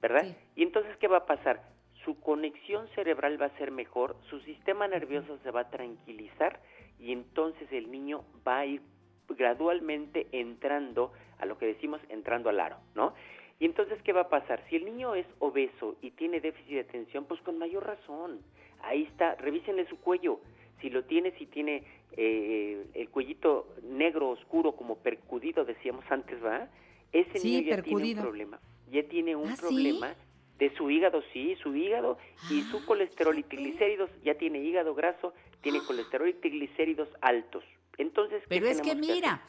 [0.00, 0.24] ¿verdad?
[0.54, 1.62] Y entonces, ¿qué va a pasar?
[2.04, 6.60] Su conexión cerebral va a ser mejor, su sistema nervioso se va a tranquilizar
[6.98, 8.82] y entonces el niño va a ir
[9.28, 13.14] gradualmente entrando a lo que decimos entrando al aro, ¿no?
[13.58, 14.62] Y entonces, ¿qué va a pasar?
[14.68, 18.40] Si el niño es obeso y tiene déficit de atención, pues con mayor razón.
[18.82, 20.40] Ahí está, revísenle su cuello.
[20.80, 21.84] Si lo tiene, si tiene
[22.16, 26.68] eh, el cuellito negro oscuro como percudido, decíamos antes, ¿va?
[27.12, 28.60] Ese Sí, niño ya tiene un problema.
[28.90, 29.62] Ya tiene un ¿Ah, sí?
[29.62, 30.14] problema
[30.58, 32.18] de su hígado, sí, su hígado
[32.50, 34.10] y su colesterol y triglicéridos.
[34.24, 37.64] Ya tiene hígado graso, tiene colesterol y triglicéridos altos.
[37.98, 39.42] Entonces, ¿qué Pero es que mira,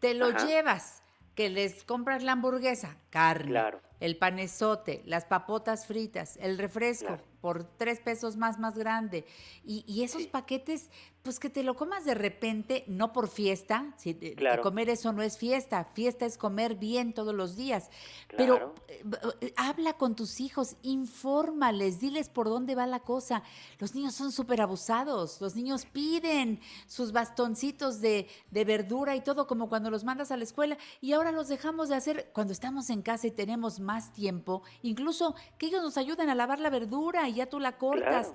[0.00, 0.46] te lo Ajá.
[0.46, 1.02] llevas,
[1.34, 3.80] que les compras la hamburguesa, carne, Claro.
[4.00, 7.22] El panesote, las papotas fritas, el refresco Claro.
[7.40, 9.24] por tres pesos más más grande.
[9.64, 10.90] Y, y esos paquetes,
[11.22, 14.62] pues que te lo comas de repente, no por fiesta, si, eh, Claro.
[14.62, 17.88] comer eso no es fiesta, fiesta es comer bien todos los días.
[18.28, 18.74] Claro.
[18.88, 23.42] Pero eh, eh, habla con tus hijos, infórmales, diles por dónde va la cosa.
[23.78, 29.46] Los niños son súper abusados, los niños piden sus bastoncitos de, de verdura y todo,
[29.46, 32.90] como cuando los mandas a la escuela, y ahora los dejamos de hacer cuando estamos
[32.90, 37.28] en casa y tenemos más tiempo, incluso que ellos nos ayuden a lavar la verdura
[37.28, 38.28] y ya tú la cortas.
[38.28, 38.34] Claro.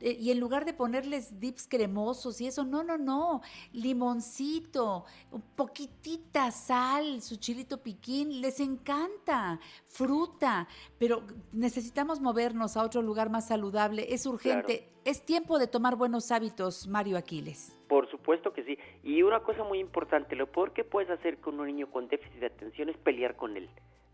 [0.00, 5.42] Eh, y en lugar de ponerles dips cremosos y eso, no, no, no, limoncito, un
[5.42, 10.68] poquitita sal, su chilito piquín, les encanta, fruta,
[10.98, 11.22] pero
[11.52, 16.86] necesitamos movernos a otro lugar más saludable, es urgente, es tiempo de tomar buenos hábitos,
[16.86, 17.76] Mario Aquiles.
[17.88, 18.78] Por supuesto que sí.
[19.02, 22.38] Y una cosa muy importante, lo peor que puedes hacer con un niño con déficit
[22.40, 23.68] de atención es pelear con él,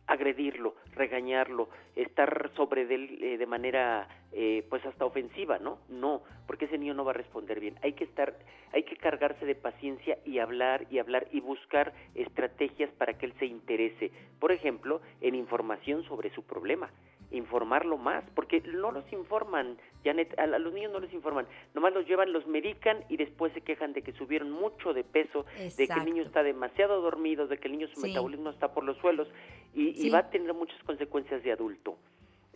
[0.07, 5.78] agredirlo, regañarlo, estar sobre él eh, de manera eh, pues hasta ofensiva, ¿no?
[5.88, 7.76] No, porque ese niño no va a responder bien.
[7.82, 8.36] Hay que estar,
[8.72, 13.34] hay que cargarse de paciencia y hablar y hablar y buscar estrategias para que él
[13.38, 14.11] se interese.
[14.38, 16.90] Por ejemplo, en información sobre su problema
[17.37, 22.07] informarlo más, porque no los informan, Janet, a, los niños no les informan, nomás los
[22.07, 25.93] llevan, los medican y después se quejan de que subieron mucho de peso, de que
[25.93, 28.09] el niño está demasiado dormido, de que el niño su Sí.
[28.09, 29.28] metabolismo está por los suelos
[29.74, 31.97] y, va a tener muchas consecuencias de adulto.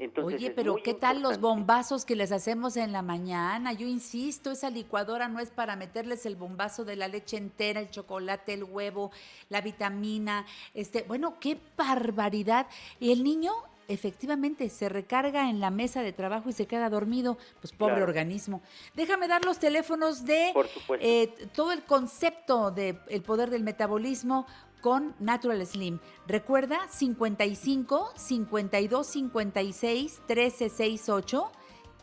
[0.00, 3.74] Entonces, Oye, pero ¿qué tal los bombazos que les hacemos en la mañana?
[3.74, 7.90] Yo insisto, esa licuadora no es para meterles el bombazo de la leche entera, el
[7.90, 9.10] chocolate, el huevo,
[9.50, 10.46] la vitamina.
[10.72, 12.66] Este, bueno, qué barbaridad.
[12.98, 13.52] Y el niño
[13.92, 17.38] efectivamente se recarga en la mesa de trabajo y se queda dormido.
[17.60, 18.06] Pues pobre Claro.
[18.06, 18.62] organismo.
[18.94, 20.52] Déjame dar los teléfonos de
[21.00, 24.46] eh, todo el concepto del poder del metabolismo
[24.80, 25.98] con Natural Slim.
[26.26, 31.52] Recuerda 55 52 56 13 68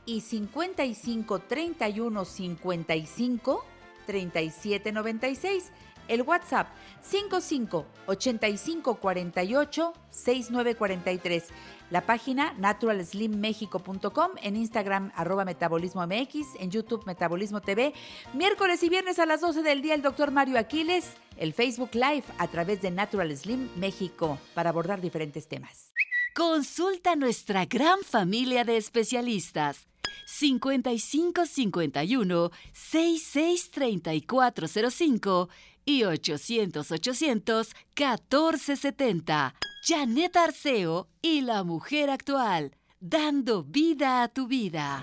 [0.05, 3.65] y 55 31 55
[4.05, 5.71] 37 96.
[6.07, 6.69] El WhatsApp
[7.01, 11.43] 55 85 48 69 43.
[11.89, 17.93] La página naturalslimmexico.com, en Instagram arroba metabolismo MX, en YouTube Metabolismo TV.
[18.33, 22.25] Miércoles y viernes a las 12 del día el doctor Mario Aquiles, el Facebook Live
[22.37, 25.93] a través de Natural Slim México para abordar diferentes temas.
[26.35, 29.87] Consulta nuestra gran familia de especialistas.
[30.25, 35.49] 5551 663405
[35.85, 39.55] y 800 800 1470.
[39.89, 45.01] Janet Arceo y la mujer actual, dando vida a tu vida.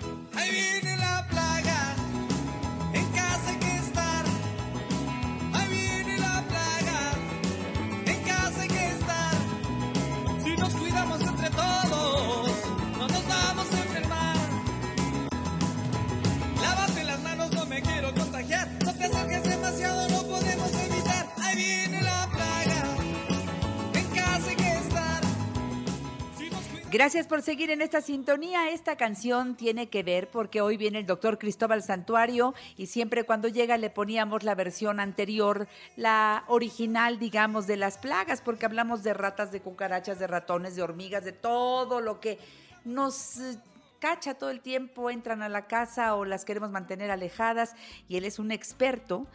[26.95, 28.69] Gracias por seguir en esta sintonía.
[28.69, 33.49] Esta canción tiene que ver porque hoy viene el doctor Cristóbal Santuario y siempre cuando
[33.49, 35.67] llega le poníamos la versión anterior,
[35.97, 40.83] la original, digamos, de las plagas, porque hablamos de ratas, de cucarachas, de ratones, de
[40.83, 42.39] hormigas, de todo lo que
[42.85, 43.41] nos
[43.99, 47.75] cacha todo el tiempo, entran a la casa o las queremos mantener alejadas
[48.07, 49.27] y él es un experto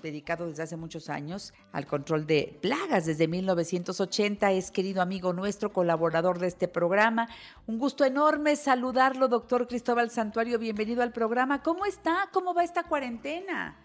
[0.00, 4.52] dedicado desde hace muchos años al control de plagas desde 1980.
[4.52, 7.28] Es querido amigo nuestro, colaborador de este programa.
[7.66, 10.58] Un gusto enorme saludarlo, doctor Cristóbal Santuario.
[10.58, 11.62] Bienvenido al programa.
[11.62, 12.28] ¿Cómo está?
[12.32, 13.76] ¿Cómo va esta cuarentena?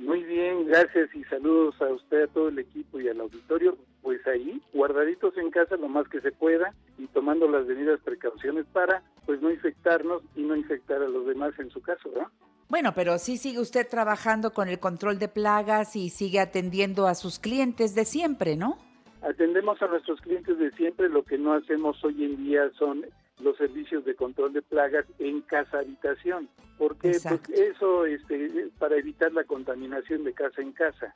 [0.00, 3.76] Muy bien, gracias y saludos a usted, a todo el equipo y al auditorio.
[4.00, 8.64] Pues ahí, guardaditos en casa lo más que se pueda y tomando las debidas precauciones
[8.72, 12.30] para pues no infectarnos y no infectar a los demás en su caso, ¿no?
[12.70, 17.16] Bueno, pero sí sigue usted trabajando con el control de plagas y sigue atendiendo a
[17.16, 18.78] sus clientes de siempre, ¿no?
[19.22, 23.04] Atendemos a nuestros clientes de siempre, lo que no hacemos hoy en día son
[23.42, 26.48] los servicios de control de plagas en casa habitación,
[26.78, 31.12] porque pues, eso este, para evitar la contaminación de casa en casa.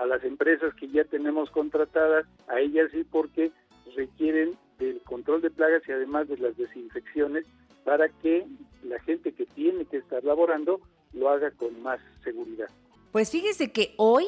[0.00, 3.52] A las empresas que ya tenemos contratadas, a ellas sí porque
[3.94, 7.44] requieren del control de plagas y además de las desinfecciones
[7.84, 8.46] para que
[8.82, 10.80] la gente que tiene que estar laborando
[11.12, 12.68] lo haga con más seguridad.
[13.12, 14.26] Pues fíjese que hoy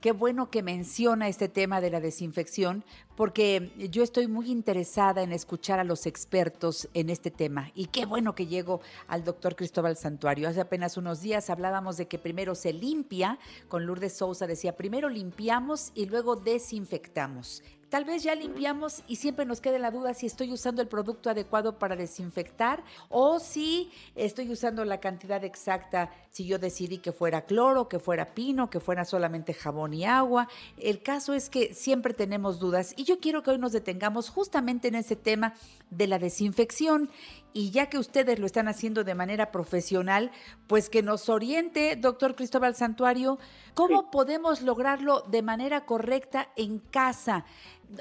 [0.00, 2.84] Qué bueno que menciona este tema de la desinfección,
[3.16, 7.70] porque yo estoy muy interesada en escuchar a los expertos en este tema.
[7.74, 10.48] Y qué bueno que llego al doctor Cristóbal Santuario.
[10.48, 13.38] Hace apenas unos días hablábamos de que primero se limpia,
[13.68, 17.62] con Lourdes Sousa decía, primero limpiamos y luego desinfectamos.
[17.90, 21.28] Tal vez ya limpiamos y siempre nos queda la duda si estoy usando el producto
[21.28, 27.46] adecuado para desinfectar o si estoy usando la cantidad exacta, si yo decidí que fuera
[27.46, 30.46] cloro, que fuera pino, que fuera solamente jabón y agua.
[30.78, 34.86] El caso es que siempre tenemos dudas y yo quiero que hoy nos detengamos justamente
[34.86, 35.54] en ese tema
[35.90, 37.10] de la desinfección
[37.52, 40.30] y ya que ustedes lo están haciendo de manera profesional,
[40.66, 43.38] pues que nos oriente, doctor Cristóbal Santuario,
[43.74, 47.44] cómo podemos lograrlo de manera correcta en casa.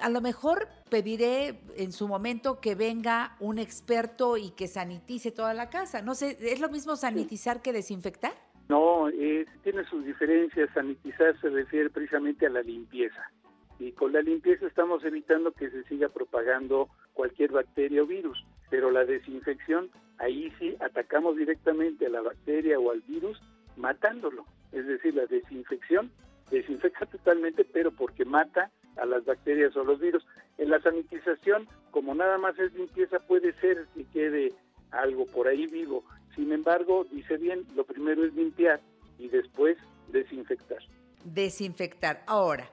[0.01, 5.53] A lo mejor pediré en su momento que venga un experto y que sanitice toda
[5.53, 6.01] la casa.
[6.01, 8.33] No sé, ¿es lo mismo sanitizar que desinfectar?
[8.69, 10.69] No, eh, tiene sus diferencias.
[10.73, 13.31] Sanitizar se refiere precisamente a la limpieza.
[13.79, 18.45] Y con la limpieza estamos evitando que se siga propagando cualquier bacteria o virus.
[18.69, 23.41] Pero la desinfección, ahí sí atacamos directamente a la bacteria o al virus
[23.77, 24.45] matándolo.
[24.71, 26.11] Es decir, la desinfección
[26.51, 30.25] desinfecta totalmente, pero porque mata a las bacterias o los virus.
[30.57, 34.53] En la sanitización, como nada más es limpieza, puede ser que quede
[34.91, 36.03] algo por ahí vivo.
[36.35, 38.79] Sin embargo, dice bien, lo primero es limpiar
[39.17, 39.77] y después
[40.09, 40.79] desinfectar.
[41.23, 42.23] Desinfectar.
[42.27, 42.69] Ahora,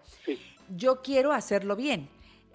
[0.76, 2.09] yo quiero hacerlo bien.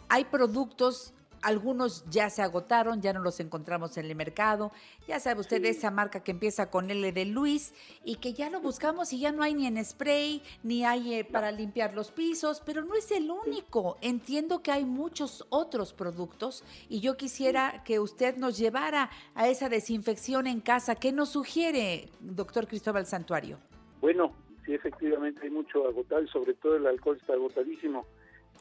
[0.09, 4.71] Hay productos algunos ya se agotaron, ya no los encontramos en el mercado.
[5.07, 7.73] Ya sabe usted esa marca que empieza con L de Luis
[8.03, 11.23] y que ya lo buscamos y ya no hay ni en spray, ni hay eh,
[11.25, 13.97] para limpiar los pisos, pero no es el único.
[14.01, 19.69] Entiendo que hay muchos otros productos y yo quisiera que usted nos llevara a esa
[19.69, 20.95] desinfección en casa.
[20.95, 23.59] ¿Qué nos sugiere, doctor Cristóbal Santuario?
[24.01, 24.33] Bueno,
[24.65, 28.05] sí, efectivamente hay mucho agotado y sobre todo el alcohol está agotadísimo.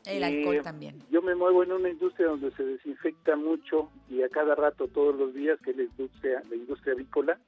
[0.07, 0.99] El alcohol también.
[1.11, 5.15] Yo me muevo en una industria donde se desinfecta mucho y a cada rato, todos
[5.15, 7.39] los días, que es la industria, la industria avícola.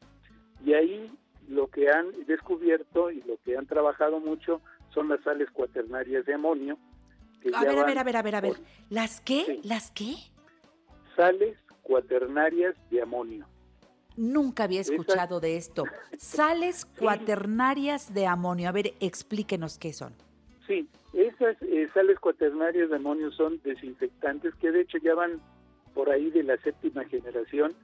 [0.65, 1.11] Y ahí
[1.49, 4.61] lo que han descubierto y lo que han trabajado mucho
[4.93, 6.79] son las sales cuaternarias de amonio.
[7.55, 8.55] a ver, a ver, a ver, a ver, a ver.
[8.91, 9.61] ¿Las qué?
[9.65, 10.15] ¿Las qué?
[11.17, 13.47] Sales cuaternarias de amonio.
[14.17, 15.85] Nunca había escuchado de esto.
[16.19, 18.69] Sales cuaternarias de amonio.
[18.69, 20.13] A ver, explíquenos qué son.
[20.67, 25.41] Sí, esas eh, sales cuaternarias de amonio son desinfectantes que de hecho ya van
[25.95, 27.75] por ahí de la séptima generación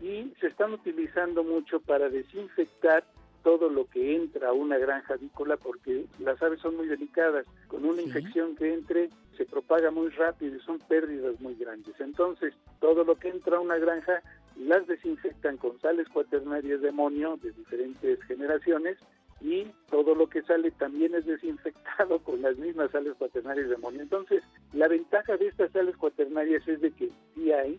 [0.00, 3.04] y se están utilizando mucho para desinfectar
[3.42, 7.46] todo lo que entra a una granja avícola porque las aves son muy delicadas.
[7.68, 11.94] Con una infección que entre se propaga muy rápido y son pérdidas muy grandes.
[12.00, 14.20] Entonces, todo lo que entra a una granja
[14.56, 18.98] las desinfectan con sales cuaternarias de amonio de diferentes generaciones
[19.46, 24.02] y todo lo que sale también es desinfectado con las mismas sales cuaternarias de amonio.
[24.02, 24.42] Entonces,
[24.72, 27.78] la ventaja de estas sales cuaternarias es de que sí hay,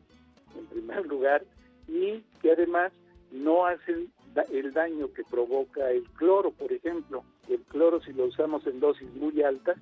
[0.57, 1.43] en primer lugar,
[1.89, 2.93] y que además
[3.32, 4.09] no hacen
[4.49, 7.26] el daño que provoca el cloro, por ejemplo.
[7.49, 9.78] El cloro, si lo usamos en dosis muy altas,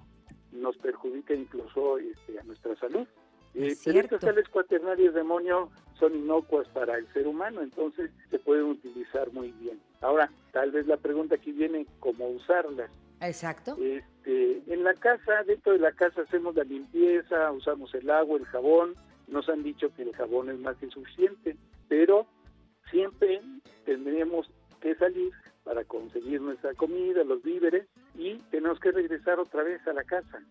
[0.51, 3.05] nos perjudica incluso este, a nuestra salud.
[3.56, 8.38] Eh, pero estas sales cuaternarias de amonio son inocuas para el ser humano, entonces se
[8.39, 9.80] pueden utilizar muy bien.
[10.01, 12.91] Ahora, tal vez la pregunta aquí viene, ¿cómo usarlas?
[13.22, 13.78] Exacto.
[13.82, 18.45] Este, en la casa, dentro de la casa hacemos la limpieza, usamos el agua, el
[18.45, 18.95] jabón,
[19.28, 21.56] nos han dicho que el jabón es más que suficiente,
[21.88, 22.28] pero
[22.91, 23.41] siempre
[23.86, 24.49] tendremos
[24.82, 25.32] que salir
[25.64, 30.41] para conseguir nuestra comida, los víveres, y tenemos que regresar otra vez a la casa.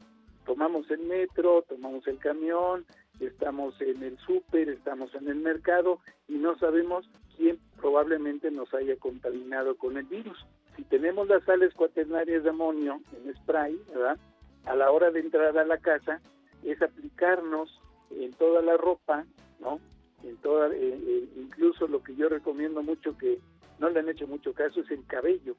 [0.44, 2.84] Tomamos el metro, tomamos el camión,
[3.20, 8.96] estamos en el súper, estamos en el mercado y no sabemos quién probablemente nos haya
[8.96, 10.44] contaminado con el virus.
[10.76, 14.18] Si tenemos las sales cuaternarias de amonio en spray, ¿verdad?
[14.64, 16.20] A la hora de entrar a la casa
[16.62, 17.80] es aplicarnos
[18.10, 19.24] en toda la ropa,
[19.60, 19.80] ¿no?
[20.22, 23.38] En toda, eh, eh, incluso lo que yo recomiendo mucho que
[23.78, 25.56] no le han hecho mucho caso es el cabello.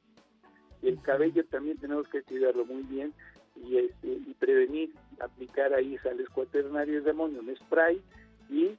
[0.82, 3.12] El cabello también tenemos que cuidarlo muy bien
[3.64, 8.02] y, este, y prevenir, aplicar ahí sales cuaternarias de amonio en spray
[8.50, 8.76] y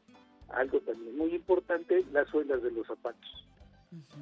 [0.50, 3.48] algo también muy importante, las suelas de los zapatos.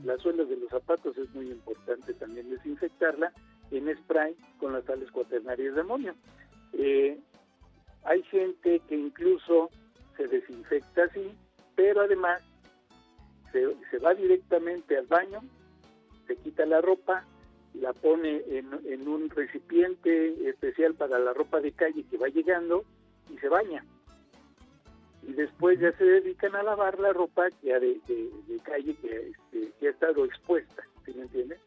[0.04, 3.32] Las suelas de los zapatos es muy importante también desinfectarla
[3.72, 6.16] en spray con las sales cuaternarias de amonio.
[6.74, 7.20] Eh,
[8.04, 9.70] hay gente que incluso
[10.18, 11.32] se desinfecta así,
[11.76, 12.42] pero además
[13.52, 15.42] se, se va directamente al baño,
[16.28, 17.26] se quita la ropa,
[17.82, 22.84] la pone en, en un recipiente especial para la ropa de calle que va llegando
[23.34, 23.84] y se baña.
[25.28, 29.30] Y después ya se dedican a lavar la ropa ya de, de- de calle que,
[29.32, 31.60] este, que ha estado expuesta, ¿sí me entiende?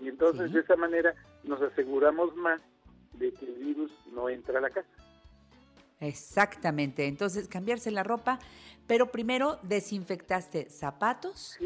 [0.00, 1.14] Y entonces de esa manera
[1.44, 2.60] nos aseguramos más
[3.14, 4.88] de que el virus no entra a la casa.
[6.00, 7.06] Exactamente.
[7.06, 8.38] Entonces, cambiarse la ropa,
[8.88, 11.56] pero primero desinfectaste zapatos,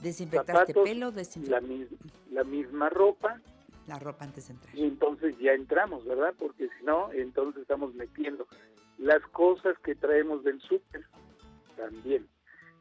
[0.00, 1.88] desinfectaste Zapatos, pelo, desinfectaste la, mis-
[2.30, 3.40] la misma ropa
[3.88, 4.74] la ropa antes de entrar.
[4.76, 6.34] y entonces ya entramos, ¿verdad?
[6.38, 8.46] Porque si no, entonces estamos metiendo
[8.98, 11.04] las cosas que traemos del súper
[11.76, 12.26] también.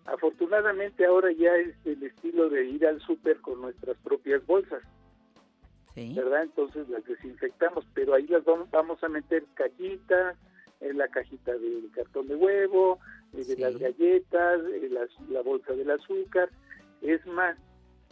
[0.05, 4.81] Afortunadamente ahora ya es el estilo de ir al súper con nuestras propias bolsas,
[6.15, 6.43] ¿verdad?
[6.43, 10.37] Entonces las desinfectamos, pero ahí las vamos, vamos a meter cajitas,
[10.81, 12.99] la cajita del cartón de huevo,
[13.31, 14.61] de las galletas,
[15.29, 16.49] la bolsa del azúcar.
[17.01, 17.57] Es más,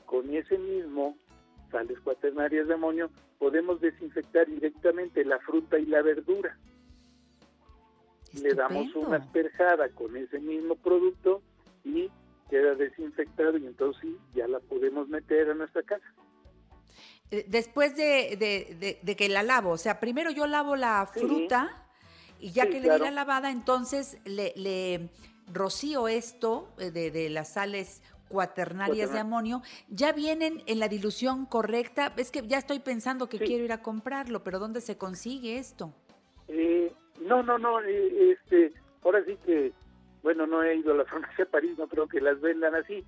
[0.05, 1.17] con ese mismo
[1.71, 3.09] sales cuaternarias de amonio
[3.39, 6.57] podemos desinfectar directamente la fruta y la verdura.
[8.41, 11.41] Le damos una asperjada con ese mismo producto
[11.83, 12.09] y
[12.49, 16.05] queda desinfectado y entonces sí, ya la podemos meter a nuestra casa.
[17.31, 21.09] Eh, Después de, de- de- de que la lavo, o sea, primero yo lavo la
[21.13, 21.21] Sí.
[22.43, 25.09] Y ya Sí, que le di la lavada, entonces le, le
[25.51, 31.45] rocío esto eh, de, de las sales cuaternarias de amonio, ya vienen en la dilución
[31.45, 32.11] correcta.
[32.17, 35.93] Es que ya estoy pensando que quiero ir a comprarlo, pero ¿dónde se consigue esto?
[36.47, 36.91] Eh,
[37.21, 38.73] no, no, no, eh, este,
[39.03, 39.71] ahora sí que,
[40.23, 43.05] bueno, no he ido a la farmacia París, no creo que las vendan así,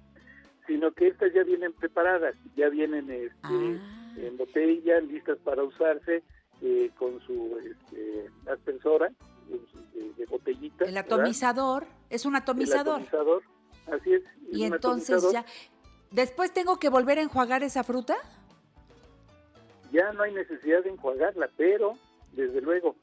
[0.68, 4.14] sino que estas ya vienen preparadas, ya vienen este, Ah.
[4.18, 6.24] en botella, listas para usarse,
[6.62, 9.12] eh, con su este, aspersora
[9.48, 10.86] de, de botellita.
[10.86, 11.14] El ¿verdad?
[11.14, 13.02] atomizador, es un El atomizador.
[13.02, 13.44] atomizador,
[13.92, 14.24] así es.
[14.24, 15.34] es Y entonces atomizador.
[15.34, 15.46] ya...
[16.12, 18.16] ¿Después tengo que volver a enjuagar esa fruta?
[19.92, 21.94] ya no hay necesidad de enjuagarla, pero
[22.34, 22.96] desde luego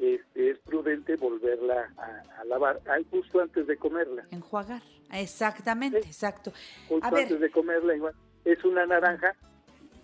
[0.00, 4.26] este, es prudente volverla a, a lavar ay, justo antes de comerla.
[4.30, 4.82] Enjuagar.
[5.12, 6.52] Exactamente, exacto.
[6.88, 8.14] Justo A ver, antes de comerla, igual.
[8.44, 9.36] Es una naranja,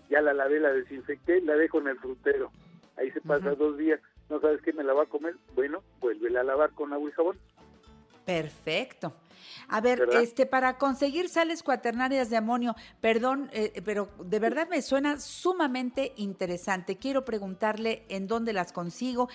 [0.09, 2.51] ya la lavé, la desinfecté, la dejo en el frutero.
[2.97, 3.99] Ahí se pasa dos días.
[4.29, 5.35] ¿No sabes qué me la va a comer?
[5.55, 7.37] Bueno, vuélvela a lavar con agua y jabón.
[8.25, 9.13] Perfecto.
[9.67, 10.21] A ver, ¿Verdad?
[10.21, 16.13] este, para conseguir sales cuaternarias de amonio, perdón, eh, pero de verdad me suena sumamente
[16.15, 16.97] interesante.
[16.97, 19.27] Quiero preguntarle en dónde las consigo.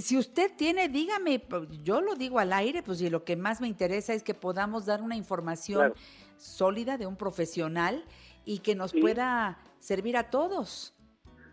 [0.00, 1.42] Si usted tiene, dígame,
[1.82, 4.86] yo lo digo al aire, pues y lo que más me interesa es que podamos
[4.86, 5.94] dar una información Claro.
[6.38, 8.04] sólida de un profesional
[8.46, 9.00] y que nos Sí.
[9.00, 10.94] pueda servir a todos.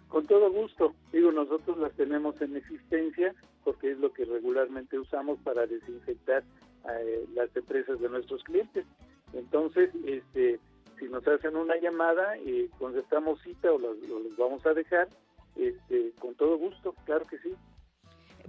[0.09, 0.93] Con todo gusto.
[1.11, 6.43] Digo, nosotros las tenemos en existencia porque es lo que regularmente usamos para desinfectar
[6.89, 8.85] eh, las empresas de nuestros clientes.
[9.33, 10.59] Entonces, este,
[10.97, 15.09] si nos hacen una llamada, eh, contestamos cita o los, los vamos a dejar,
[15.55, 17.53] este, con todo gusto, claro que sí.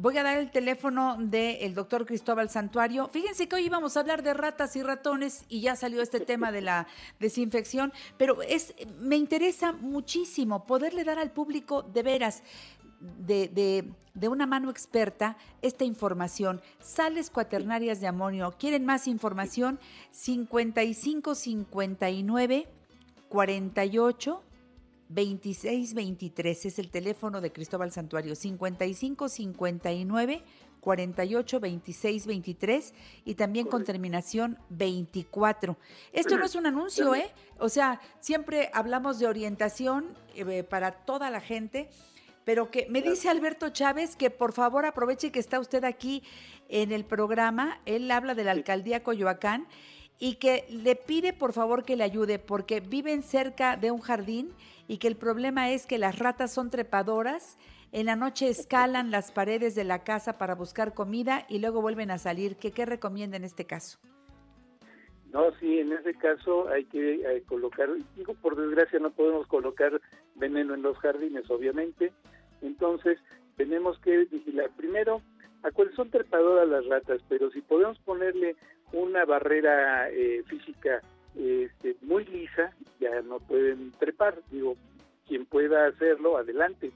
[0.01, 3.09] Voy a dar el teléfono del doctor Cristóbal Santuario.
[3.09, 6.53] Fíjense que hoy íbamos a hablar de ratas y ratones y ya salió este tema
[6.53, 6.86] de la
[7.18, 12.44] desinfección, pero es, me interesa muchísimo poderle dar al público de veras,
[13.01, 16.61] de, de- de una mano experta, esta información.
[16.80, 18.53] Sales cuaternarias de amonio.
[18.59, 19.78] ¿Quieren más información?
[20.11, 22.66] 5559
[23.28, 24.42] 48
[25.09, 30.44] 2623 es el teléfono de Cristóbal Santuario, 55 59
[30.80, 32.94] 48 26 23
[33.24, 35.76] y también con terminación 24.
[36.12, 37.30] Esto no es un anuncio, ¿eh?
[37.59, 41.88] O sea, siempre hablamos de orientación eh, para toda la gente,
[42.44, 46.22] pero que me dice Alberto Chávez que por favor aproveche que está usted aquí
[46.68, 49.66] en el programa, él habla de la alcaldía Coyoacán
[50.18, 54.52] y que le pide por favor que le ayude porque viven cerca de un jardín
[54.88, 57.58] y que el problema es que las ratas son trepadoras,
[57.92, 62.10] en la noche escalan las paredes de la casa para buscar comida y luego vuelven
[62.10, 62.56] a salir.
[62.56, 63.98] ¿Qué, qué recomienda en este caso?
[65.32, 70.00] No, sí, en ese caso hay que eh, colocar, digo, por desgracia no podemos colocar
[70.36, 72.12] veneno en los jardines, obviamente,
[72.62, 73.18] entonces
[73.56, 75.20] tenemos que vigilar primero
[75.62, 78.56] a cuáles son trepadoras las ratas, pero si podemos ponerle
[78.93, 81.03] una barrera eh, física
[81.36, 84.76] este, muy lisa, ya no pueden trepar, digo,
[85.26, 86.91] quien pueda hacerlo, adelante,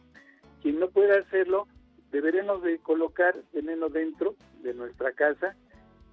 [0.62, 1.68] quien no pueda hacerlo,
[2.11, 5.55] deberemos de colocar veneno dentro de nuestra casa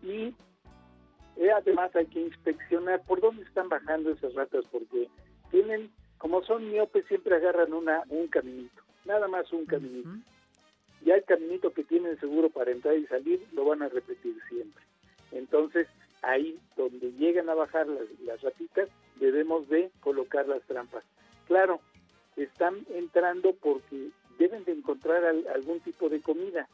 [0.03, 0.33] y
[1.37, 5.07] eh, además hay que inspeccionar por dónde están bajando esas ratas porque
[5.51, 10.09] tienen, como son miopes, siempre agarran una un caminito, nada más un caminito.
[11.01, 14.83] Ya el caminito que tienen seguro para entrar y salir lo van a repetir siempre.
[15.31, 15.87] Entonces,
[16.21, 21.03] ahí donde llegan a bajar las, las ratitas, debemos de colocar las trampas.
[21.47, 21.79] Claro,
[22.35, 26.67] están entrando porque deben de encontrar al- algún tipo de comida,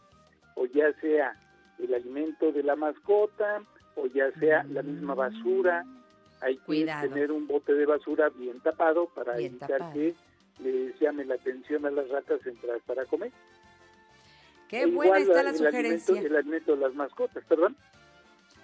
[0.55, 1.35] o ya sea
[1.79, 3.63] el alimento de la mascota,
[3.95, 5.83] o ya sea la misma basura.
[6.41, 7.09] Hay que Cuidado.
[7.09, 9.93] tener un bote de basura bien tapado para Bien evitar tapado.
[9.93, 10.13] que
[10.59, 13.31] les llame la atención a las ratas entrar para comer.
[14.69, 16.13] Qué E buena igual está la el sugerencia.
[16.13, 17.75] Alimento, el alimento de las mascotas, perdón.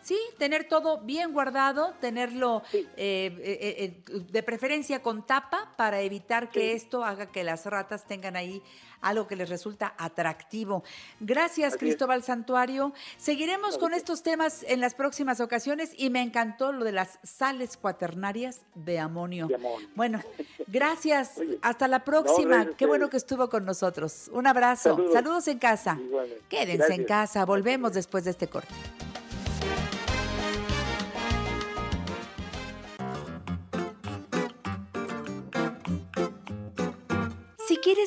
[0.02, 6.50] Sí, tener todo bien guardado, tenerlo eh, eh, eh, de preferencia con tapa para evitar
[6.50, 8.62] que esto haga que las ratas tengan ahí
[9.02, 10.84] algo que les resulta atractivo.
[11.20, 11.80] Gracias, Así es.
[11.80, 12.94] Cristóbal Santuario.
[13.18, 17.78] Seguiremos con estos temas en las próximas ocasiones y me encantó lo de las sales
[17.78, 19.50] cuaternarias de amonio.
[19.96, 20.22] Bueno,
[20.68, 21.42] gracias.
[21.62, 22.68] Hasta la próxima.
[22.78, 24.30] Qué bueno que estuvo con nosotros.
[24.34, 24.92] Un abrazo.
[24.96, 25.14] Saludos.
[25.14, 25.98] Saludos en casa.
[26.00, 26.46] Igualmente.
[26.48, 27.46] Quédense en casa.
[27.46, 28.74] Volvemos después de este corte.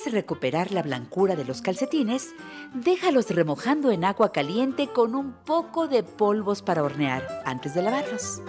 [0.05, 2.35] Quieres recuperar la blancura de los calcetines,
[2.75, 8.43] déjalos remojando en agua caliente con un poco de polvos para hornear antes de lavarlos.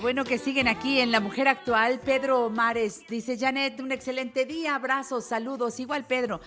[0.00, 2.00] Bueno que siguen aquí en La Mujer Actual.
[2.04, 5.80] Pedro Mares dice, Janet, un excelente día, abrazos, saludos.
[5.80, 6.40] Igual Pedro.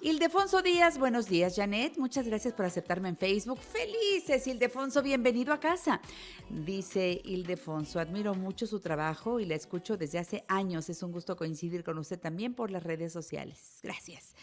[0.00, 1.98] Ildefonso Díaz, buenos días, Janet.
[1.98, 3.58] Muchas gracias por aceptarme en Facebook.
[3.58, 6.00] Felices, Ildefonso, bienvenido a casa.
[6.48, 10.88] Dice Ildefonso, admiro mucho su trabajo y la escucho desde hace años.
[10.88, 13.80] Es un gusto coincidir con usted también por las redes sociales.
[13.82, 14.34] Gracias.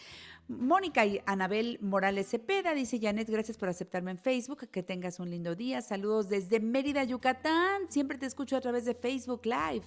[0.48, 5.30] Mónica y Anabel Morales Cepeda dice Janet, gracias por aceptarme en Facebook, que tengas un
[5.30, 5.80] lindo día.
[5.82, 7.82] Saludos desde Mérida, Yucatán.
[7.88, 9.86] Siempre te escucho a través de Facebook Live.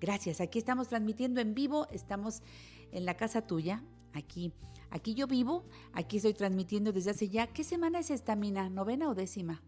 [0.00, 2.42] Gracias, aquí estamos transmitiendo en vivo, estamos
[2.90, 4.52] en la casa tuya, aquí.
[4.90, 8.68] Aquí yo vivo, aquí estoy transmitiendo desde hace ya, ¿qué semana es esta, Mina?
[8.68, 9.62] ¿Novena o décima?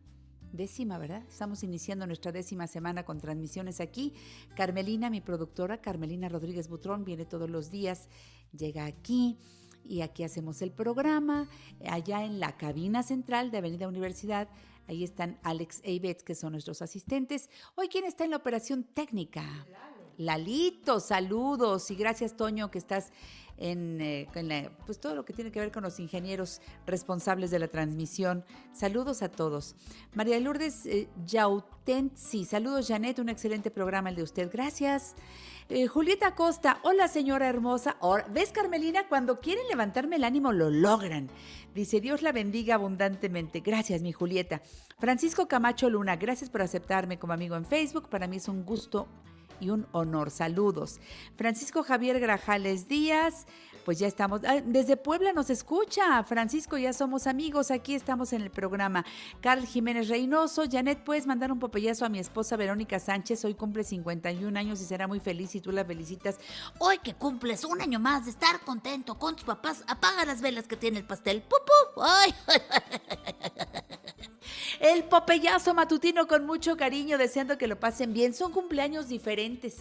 [0.53, 1.22] Décima, ¿verdad?
[1.28, 4.12] Estamos iniciando nuestra décima semana con transmisiones aquí.
[4.57, 8.09] Carmelina, mi productora, Carmelina Rodríguez Butrón, viene todos los días,
[8.53, 9.39] llega aquí
[9.85, 11.49] y aquí hacemos el programa.
[11.89, 14.49] Allá en la cabina central de Avenida Universidad,
[14.87, 17.51] ahí están Alex e Ivette, que son nuestros asistentes.
[17.74, 19.66] Hoy, ¿quién está en la operación técnica?
[20.16, 23.12] Lalito, saludos y gracias Toño que estás
[23.56, 27.68] en, eh, pues todo lo que tiene que ver con los ingenieros responsables de la
[27.68, 28.44] transmisión.
[28.72, 29.76] Saludos a todos.
[30.14, 34.51] María Lourdes eh, Yautensi, saludos Janet, un excelente programa el de usted.
[34.52, 35.14] Gracias.
[35.70, 37.97] Eh, Julieta Costa, hola señora hermosa.
[38.30, 39.09] ¿Ves Carmelina?
[39.09, 41.28] Cuando quieren levantarme el ánimo lo logran.
[41.74, 43.60] Dice Dios la bendiga abundantemente.
[43.60, 44.60] Gracias mi Julieta.
[44.98, 48.10] Francisco Camacho Luna, gracias por aceptarme como amigo en Facebook.
[48.10, 49.09] Para mí es un gusto
[49.60, 50.31] y un honor.
[50.31, 51.01] Saludos.
[51.36, 53.47] Francisco Javier Grajales Díaz,
[53.85, 56.23] pues ya estamos, ah, desde Puebla nos escucha.
[56.24, 59.05] Francisco, ya somos amigos, aquí estamos en el programa.
[59.40, 63.85] Carl Jiménez Reynoso, Janet, puedes mandar un popellazo a mi esposa Verónica Sánchez, hoy cumple
[63.85, 66.39] 51 años y será muy feliz si tú la felicitas.
[66.78, 70.66] Hoy que cumples un año más de estar contento con tus papás, apaga las velas
[70.66, 71.43] que tiene el pastel.
[71.43, 72.02] ¡Pupu!
[72.02, 72.35] ¡Ay!
[74.81, 78.35] El popellazo matutino con mucho cariño, deseando que lo pasen bien.
[78.35, 79.78] Son cumpleaños diferentes.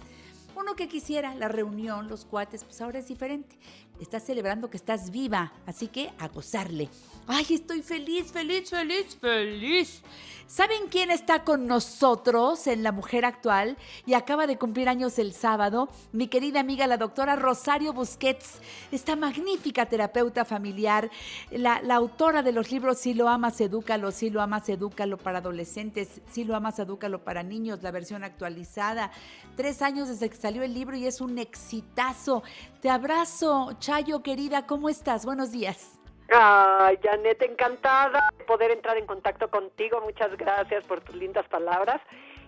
[0.55, 3.57] Uno que quisiera, la reunión, los cuates, pues ahora es diferente.
[3.99, 6.89] Estás celebrando que estás viva, así que a gozarle.
[7.27, 10.01] Ay, estoy feliz, feliz, feliz, feliz.
[10.45, 15.33] ¿Saben quién está con nosotros en La Mujer Actual y acaba de cumplir años el
[15.33, 15.89] sábado?
[16.11, 18.59] Mi querida amiga, la doctora Rosario Busquets,
[18.91, 21.09] esta magnífica terapeuta familiar,
[21.49, 26.21] la, autora de los libros Si lo amas, edúcalo, Si lo amas, edúcalo para adolescentes,
[26.29, 29.11] Si lo amas, edúcalo para niños, la versión actualizada.
[29.55, 32.43] Tres años desde que salió el libro y es un exitazo.
[32.81, 35.25] Te abrazo, Chayo, querida, ¿cómo estás?
[35.25, 35.99] Buenos días.
[36.31, 39.99] Ay, Janet, encantada de poder entrar en contacto contigo.
[39.99, 41.99] Muchas gracias por tus lindas palabras.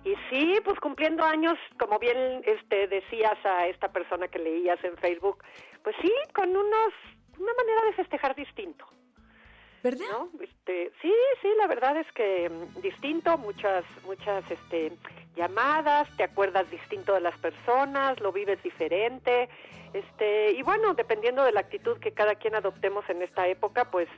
[0.06, 4.96] Y sí, pues cumpliendo años, como bien este decías a esta persona que leías en
[4.96, 5.44] Facebook,
[5.84, 6.94] pues sí, con unos
[7.38, 8.86] una manera de festejar distinto.
[9.84, 10.06] ¿Verdad?
[10.10, 10.30] ¿no?
[10.42, 14.94] Este, sí, sí, la verdad es que mm, distinto, muchas muchas este
[15.36, 19.50] llamadas, te acuerdas distinto de las personas, lo vives diferente.
[19.96, 24.10] Este, y bueno, dependiendo de la actitud que cada quien adoptemos en esta época, pues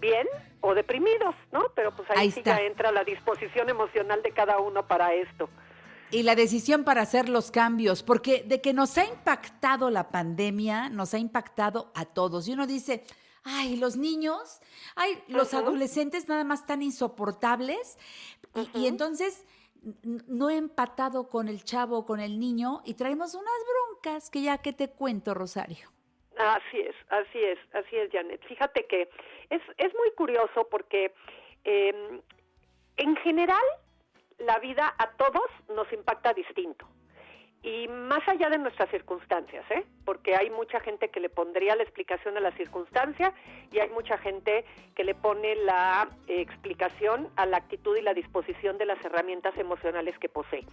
[0.00, 0.26] bien
[0.62, 1.66] o deprimidos, ¿no?
[1.74, 2.56] Pero pues ahí, Ahí sí está.
[2.56, 5.50] ya entra la disposición emocional de cada uno para esto.
[6.10, 10.88] Y la decisión para hacer los cambios, porque de que nos ha impactado la pandemia,
[10.88, 12.48] nos ha impactado a todos.
[12.48, 13.04] Y uno dice,
[13.44, 14.60] ay, los niños,
[14.94, 17.98] ay, los adolescentes nada más tan insoportables.
[18.54, 19.44] Y, y entonces
[20.02, 24.58] no he empatado con el chavo, con el niño, y traemos unas broncas que ya
[24.58, 25.88] que te cuento, Rosario.
[26.38, 28.44] Así es, así es, así es, Janet.
[28.46, 29.08] Fíjate que
[29.48, 31.14] es, es muy curioso porque
[31.64, 32.20] eh,
[32.96, 33.62] en general
[34.38, 36.86] la vida a todos nos impacta distinto.
[37.66, 39.84] Y más allá de nuestras circunstancias, ¿eh?
[40.04, 43.34] Porque hay mucha gente que le pondría la explicación a la circunstancia
[43.72, 44.64] y hay mucha gente
[44.94, 50.16] que le pone la explicación a la actitud y la disposición de las herramientas emocionales
[50.20, 50.64] que posee.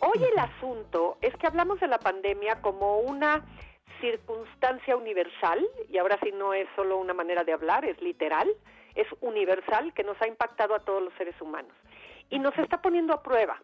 [0.00, 3.44] Hoy el asunto es que hablamos de la pandemia como una
[4.00, 8.50] circunstancia universal, y ahora sí no es solo una manera de hablar, es literal,
[8.94, 11.74] es universal que nos ha impactado a todos los seres humanos.
[12.30, 13.60] Y nos está poniendo a prueba.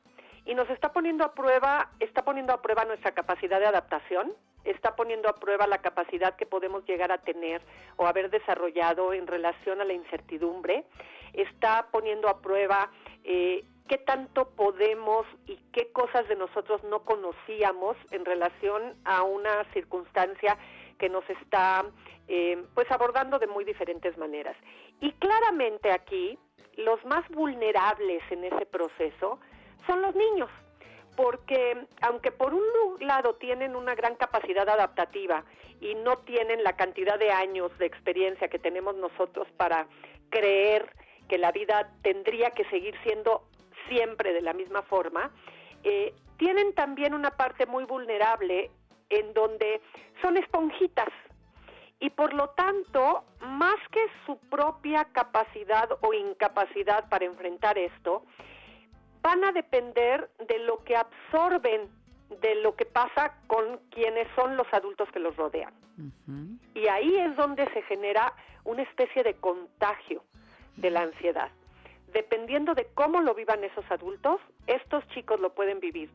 [0.47, 4.32] Y nos está poniendo a prueba, está poniendo a prueba nuestra capacidad de adaptación,
[4.64, 7.60] está poniendo a prueba la capacidad que podemos llegar a tener
[7.97, 10.85] o haber desarrollado en relación a la incertidumbre,
[11.32, 12.90] está poniendo a prueba
[13.24, 19.64] eh, qué tanto podemos y qué cosas de nosotros no conocíamos en relación a una
[19.73, 20.56] circunstancia
[20.98, 21.85] que nos está
[22.28, 24.56] eh, pues abordando de muy diferentes maneras.
[25.01, 26.39] Y claramente aquí
[26.77, 29.40] los más vulnerables en ese proceso
[29.87, 30.51] son los niños,
[31.17, 32.63] porque aunque por un
[33.01, 35.45] lado tienen una gran capacidad adaptativa
[35.81, 39.87] y no tienen la cantidad de años de experiencia que tenemos nosotros para
[40.31, 40.91] creer
[41.29, 43.45] que la vida tendría que seguir siendo
[43.89, 45.31] siempre de la misma forma,
[45.85, 48.71] eh, tienen también una parte muy vulnerable
[49.09, 49.81] en donde
[50.23, 51.09] son esponjitas
[51.99, 58.25] y por lo tanto, más que su propia capacidad o incapacidad para enfrentar esto,
[59.27, 61.90] van a depender de lo que absorben
[62.40, 65.74] de lo que pasa con quienes son los adultos que los rodean.
[66.74, 68.32] Y ahí es donde se genera
[68.62, 70.23] una especie de contagio
[70.77, 71.51] de la ansiedad.
[72.12, 76.09] Dependiendo de cómo lo vivan esos adultos, estos chicos lo pueden vivir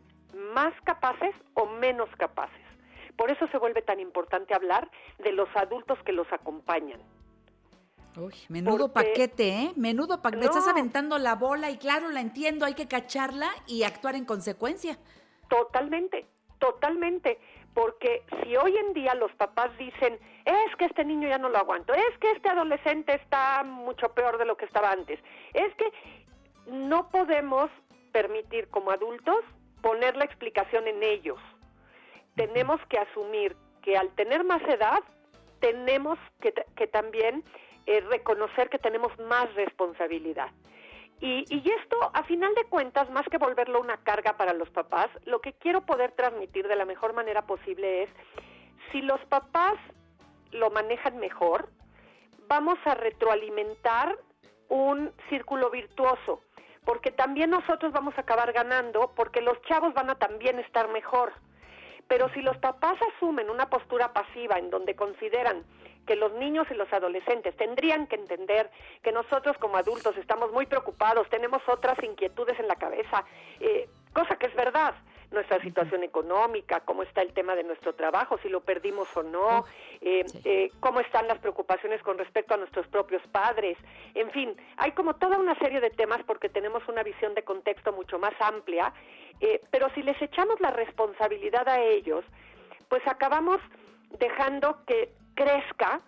[0.54, 2.66] más capaces o menos capaces.
[3.18, 4.90] Por eso se vuelve tan importante hablar
[5.20, 7.02] de los adultos que los acompañan.
[8.18, 9.72] Uy, menudo Porque- paquete, ¿eh?
[9.76, 10.40] Menudo paquete.
[10.40, 10.72] Me estás No.
[10.72, 14.98] aventando la bola y claro, la entiendo, hay que cacharla y actuar en consecuencia.
[15.50, 16.26] Totalmente,
[16.60, 17.40] totalmente.
[17.74, 21.58] Porque si hoy en día los papás dicen, es que este niño ya no lo
[21.58, 25.20] aguanto, es que este adolescente está mucho peor de lo que estaba antes,
[25.54, 25.86] es que
[26.68, 27.70] no podemos
[28.12, 29.38] permitir como adultos
[29.82, 31.40] poner la explicación en ellos.
[32.36, 35.00] Tenemos que asumir que al tener más edad,
[35.62, 37.44] tenemos que también
[37.86, 40.50] eh, reconocer que tenemos más responsabilidad.
[41.20, 45.08] Y, y esto, a final de cuentas, más que volverlo una carga para los papás,
[45.26, 48.10] lo que quiero poder transmitir de la mejor manera posible es,
[48.92, 49.76] si los papás
[50.52, 51.70] lo manejan mejor,
[52.48, 54.18] vamos a retroalimentar
[54.68, 56.42] un círculo virtuoso,
[56.86, 61.34] porque también nosotros vamos a acabar ganando, porque los chavos van a también estar mejor.
[62.08, 65.64] Pero si los papás asumen una postura pasiva en donde consideran
[66.06, 68.70] que los niños y los adolescentes tendrían que entender
[69.02, 73.24] que nosotros como adultos estamos muy preocupados, tenemos otras inquietudes en la cabeza,
[73.60, 74.96] eh, cosa que es verdad,
[75.32, 79.66] nuestra situación económica, cómo está el tema de nuestro trabajo, si lo perdimos o no,
[80.02, 83.78] eh, eh, cómo están las preocupaciones con respecto a nuestros propios padres,
[84.14, 87.94] en fin, hay como toda una serie de temas porque tenemos una visión de contexto
[87.94, 88.94] mucho más amplia,
[89.40, 92.26] eh, pero si les echamos la responsabilidad a ellos,
[92.90, 93.60] pues acabamos
[94.20, 96.02] dejando que crezca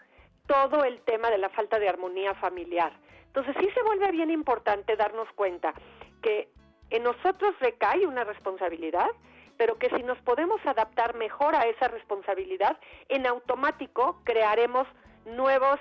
[0.48, 2.94] todo el tema de la falta de armonía familiar.
[3.28, 5.74] Entonces sí se vuelve bien importante darnos cuenta
[6.22, 6.50] que
[6.90, 9.10] en nosotros recae una responsabilidad,
[9.58, 12.78] pero que si nos podemos adaptar mejor a esa responsabilidad,
[13.10, 14.88] en automático crearemos
[15.26, 15.80] nuevos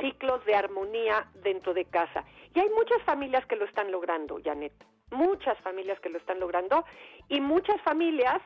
[0.00, 2.24] ciclos de armonía dentro de casa.
[2.54, 4.72] Y hay muchas familias que lo están logrando, Janet,
[5.10, 6.84] muchas familias que lo están logrando
[7.28, 8.40] y muchas familias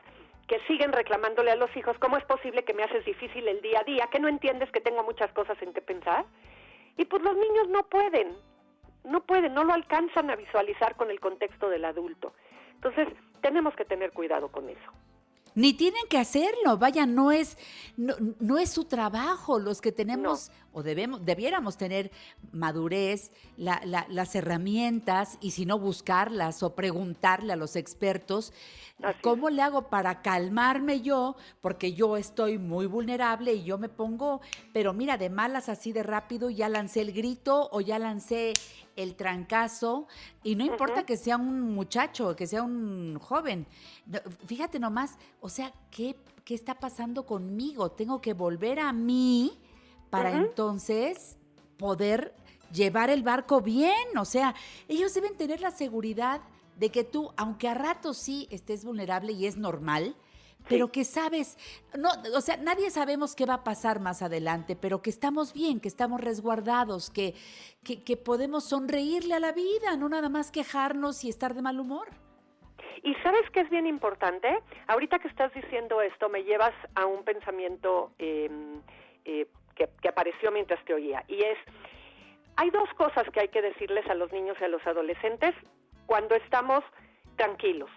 [0.47, 3.79] que siguen reclamándole a los hijos, ¿cómo es posible que me haces difícil el día
[3.79, 4.07] a día?
[4.11, 6.25] ¿Que no entiendes que tengo muchas cosas en que pensar?
[6.97, 8.35] Y pues los niños no pueden,
[9.03, 12.33] no pueden, no lo alcanzan a visualizar con el contexto del adulto.
[12.75, 13.07] Entonces,
[13.41, 14.91] tenemos que tener cuidado con eso.
[15.55, 17.57] Ni tienen que hacerlo, vaya, no es,
[17.95, 19.59] no, no es su trabajo.
[19.59, 22.11] Los que tenemos o debemos, debiéramos tener
[22.51, 28.51] madurez, la- la- las herramientas y si no buscarlas o preguntarle a los expertos,
[29.21, 31.35] ¿cómo le hago para calmarme yo?
[31.61, 34.41] Porque yo estoy muy vulnerable y yo me pongo,
[34.73, 38.53] pero mira, de malas así de rápido, ya lancé el grito o ya lancé
[38.95, 40.07] el trancazo
[40.43, 43.67] y no importa que sea un muchacho, que sea un joven.
[44.45, 47.91] Fíjate nomás, o sea, ¿qué, ¿qué está pasando conmigo?
[47.91, 49.59] Tengo que volver a mí
[50.09, 51.37] para entonces
[51.77, 52.35] poder
[52.71, 54.17] llevar el barco bien.
[54.17, 54.55] O sea,
[54.87, 56.41] ellos deben tener la seguridad
[56.77, 60.15] de que tú, aunque a ratos sí estés vulnerable y es normal,
[60.67, 61.57] pero que sabes,
[61.97, 65.79] no, o sea, nadie sabemos qué va a pasar más adelante, pero que estamos bien,
[65.79, 67.35] que estamos resguardados, que,
[67.83, 71.79] que, que podemos sonreírle a la vida, no nada más quejarnos y estar de mal
[71.79, 72.07] humor.
[73.03, 74.47] Y sabes que es bien importante,
[74.87, 78.49] ahorita que estás diciendo esto, me llevas a un pensamiento eh,
[79.25, 81.57] eh, que, que apareció mientras te oía, y es,
[82.55, 85.53] hay dos cosas que hay que decirles a los niños y a los adolescentes
[86.05, 86.83] cuando estamos
[87.35, 87.89] tranquilos.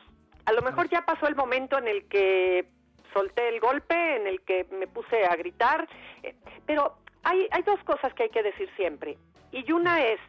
[0.47, 2.66] A lo mejor ya pasó el momento en el que
[3.12, 5.89] solté el golpe, en el que me puse a gritar,
[6.23, 6.35] eh,
[6.66, 9.18] pero hay, hay dos cosas que hay que decir siempre.
[9.52, 10.20] Y una es,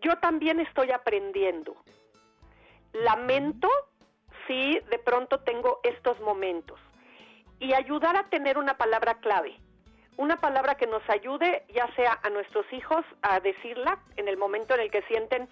[0.00, 1.76] yo también estoy aprendiendo.
[2.92, 3.68] Lamento
[4.46, 6.78] si de pronto tengo estos momentos.
[7.58, 9.56] Y ayudar a tener una palabra clave.
[10.16, 14.74] Una palabra que nos ayude, ya sea a nuestros hijos, a decirla en el momento
[14.74, 15.48] en el que sienten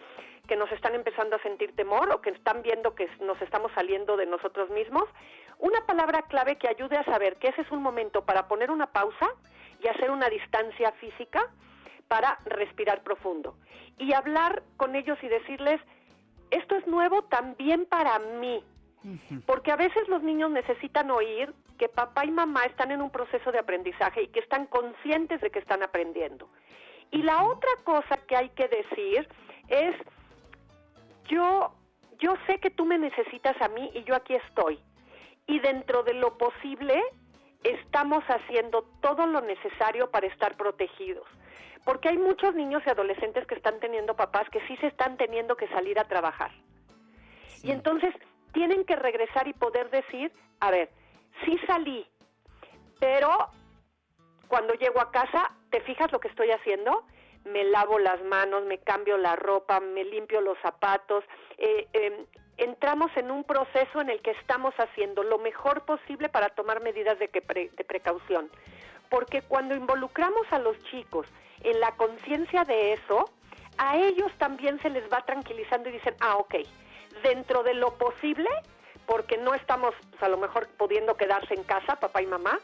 [0.47, 4.17] que nos están empezando a sentir temor o que están viendo que nos estamos saliendo
[4.17, 5.05] de nosotros mismos.
[5.59, 8.87] Una palabra clave que ayude a saber que ese es un momento para poner una
[8.87, 9.29] pausa
[9.83, 11.49] y hacer una distancia física
[12.09, 13.57] para respirar profundo.
[13.99, 15.81] Y hablar con ellos y decirles,
[16.51, 18.63] esto es nuevo también para mí.
[19.47, 23.51] Porque a veces los niños necesitan oír que papá y mamá están en un proceso
[23.51, 26.49] de aprendizaje y que están conscientes de que están aprendiendo.
[27.11, 29.29] Y la otra cosa que hay que decir
[29.69, 29.97] es,
[31.33, 31.75] yo,
[32.19, 34.79] yo sé que tú me necesitas a mí y yo aquí estoy.
[35.47, 37.03] Y dentro de lo posible,
[37.65, 41.27] estamos haciendo todo lo necesario para estar protegidos.
[41.85, 45.57] Porque hay muchos niños y adolescentes que están teniendo papás que sí se están teniendo
[45.57, 46.53] que salir a trabajar.
[47.63, 48.15] Y entonces
[48.53, 50.91] tienen que regresar y poder decir, a ver,
[51.45, 52.07] sí salí,
[53.01, 53.49] pero
[54.49, 57.05] cuando llego a casa, ¿te fijas lo que estoy haciendo?
[57.45, 61.25] Me lavo las manos, me cambio la ropa, me limpio los zapatos.
[61.59, 62.27] eh, eh,
[62.59, 67.19] entramos en un proceso en el que estamos haciendo lo mejor posible para tomar medidas
[67.19, 68.51] de, que pre- de precaución.
[69.09, 71.27] Porque cuando involucramos a los chicos
[71.63, 73.31] en la conciencia de eso,
[73.79, 76.57] a ellos también se les va tranquilizando y dicen, ah, ok,
[77.23, 78.49] dentro de lo posible,
[79.07, 82.61] porque no estamos pues, a lo mejor pudiendo quedarse en casa, papá y mamá,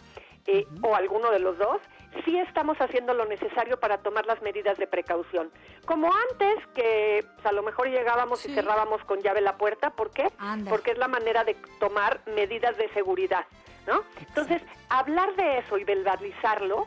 [0.51, 1.79] eh, o alguno de los dos,
[2.25, 5.51] sí estamos haciendo lo necesario para tomar las medidas de precaución.
[5.85, 10.11] Como antes, que pues, a lo mejor llegábamos y cerrábamos con llave la puerta, ¿por
[10.11, 10.33] qué?
[10.39, 10.70] Anda.
[10.70, 13.45] Porque es la manera de tomar medidas de seguridad,
[13.87, 14.03] ¿no?
[14.27, 16.87] Entonces, hablar de eso y verbalizarlo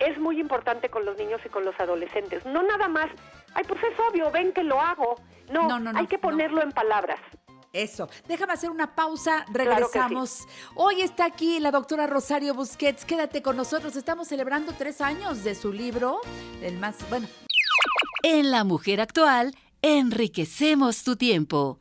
[0.00, 2.44] es muy importante con los niños y con los adolescentes.
[2.44, 3.08] No nada más,
[3.54, 5.16] ay, pues es obvio, ven que lo hago.
[5.50, 7.20] No, No, no, no, hay que ponerlo en palabras.
[7.72, 8.08] Eso.
[8.26, 9.44] Déjame hacer una pausa.
[9.46, 9.52] sí.
[9.52, 10.46] Regresamos.
[10.74, 13.04] Hoy está aquí la doctora Rosario Busquets.
[13.04, 13.94] Quédate con nosotros.
[13.96, 16.20] Estamos celebrando tres años de su libro.
[16.62, 17.28] El más, bueno,
[18.22, 21.78] En La Mujer Actual, enriquecemos tu tiempo.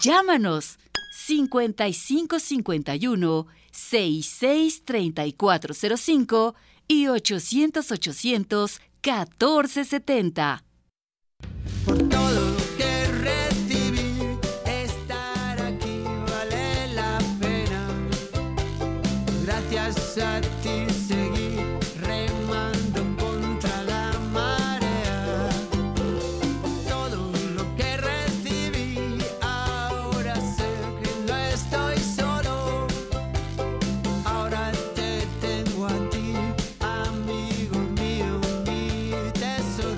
[0.00, 0.78] Llámanos
[1.12, 6.54] 5551 663405
[6.88, 10.62] y 800 800 1470.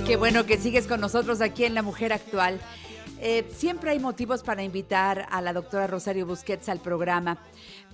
[0.08, 2.58] Qué bueno que sigues con nosotros aquí en La Mujer Actual.
[3.20, 7.36] Eh, siempre hay motivos para invitar a la doctora Rosario Busquets al programa,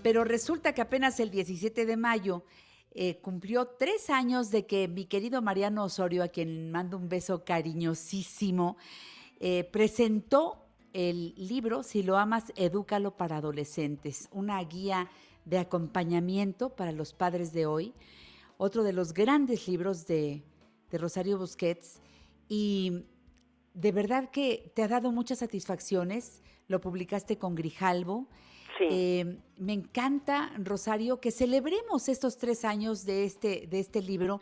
[0.01, 2.45] pero resulta que apenas el 17 de mayo
[2.93, 7.45] eh, cumplió tres años de que mi querido Mariano Osorio, a quien mando un beso
[7.45, 8.77] cariñosísimo,
[9.41, 15.11] eh, presentó el libro Si lo amas, edúcalo para adolescentes, una guía
[15.47, 17.93] de acompañamiento para los padres de hoy,
[18.57, 20.45] otro de los grandes libros de,
[20.91, 22.01] de Rosario Busquets.
[22.49, 23.05] Y
[23.75, 26.43] de verdad que te ha dado muchas satisfacciones.
[26.69, 28.29] Lo publicaste con Grijalbo.
[28.81, 34.41] Eh, me encanta, Rosario, que celebremos estos tres años de este, de este libro,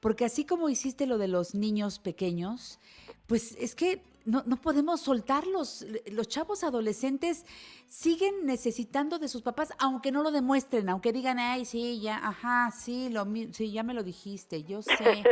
[0.00, 2.78] porque así como hiciste lo de los niños pequeños,
[3.26, 5.86] pues es que no, no podemos soltarlos.
[6.10, 7.44] Los chavos adolescentes
[7.86, 12.70] siguen necesitando de sus papás, aunque no lo demuestren, aunque digan, ay, sí, ya, ajá,
[12.70, 15.24] sí, lo, sí, ya me lo dijiste, yo sé.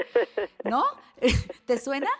[0.64, 0.84] ¿No?
[1.66, 2.10] ¿Te suena?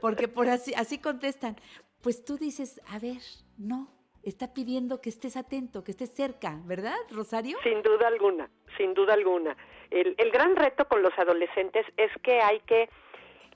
[0.00, 1.56] Porque por así, así contestan.
[2.00, 3.18] Pues tú dices, a ver,
[3.58, 3.88] no,
[4.22, 7.58] está pidiendo que estés atento, que estés cerca, ¿verdad, Rosario?
[7.62, 9.56] Sin duda alguna, sin duda alguna.
[9.90, 12.88] El, el gran reto con los adolescentes es que hay que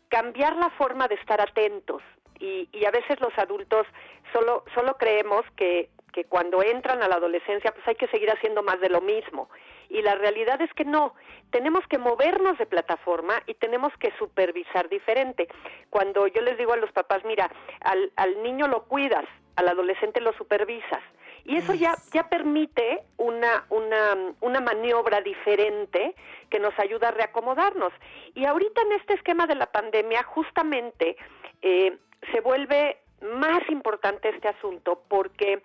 [0.09, 2.03] cambiar la forma de estar atentos
[2.45, 3.87] y, y a veces los adultos
[4.33, 8.63] solo, solo creemos que, que cuando entran a la adolescencia pues hay que seguir haciendo
[8.63, 9.49] más de lo mismo
[9.89, 11.15] y la realidad es que no,
[11.51, 15.49] tenemos que movernos de plataforma y tenemos que supervisar diferente.
[15.91, 17.51] Cuando yo les digo a los papás, mira,
[17.81, 19.25] al, al niño lo cuidas,
[19.57, 21.03] al adolescente lo supervisas.
[21.45, 26.15] Y eso ya, ya permite una, una, una maniobra diferente
[26.49, 27.93] que nos ayuda a reacomodarnos.
[28.35, 31.17] Y ahorita en este esquema de la pandemia, justamente
[31.61, 31.99] eh,
[32.33, 35.63] se vuelve más importante este asunto porque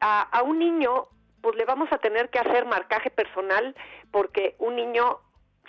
[0.00, 1.08] a, a un niño
[1.44, 3.74] pues le vamos a tener que hacer marcaje personal
[4.10, 5.20] porque un niño,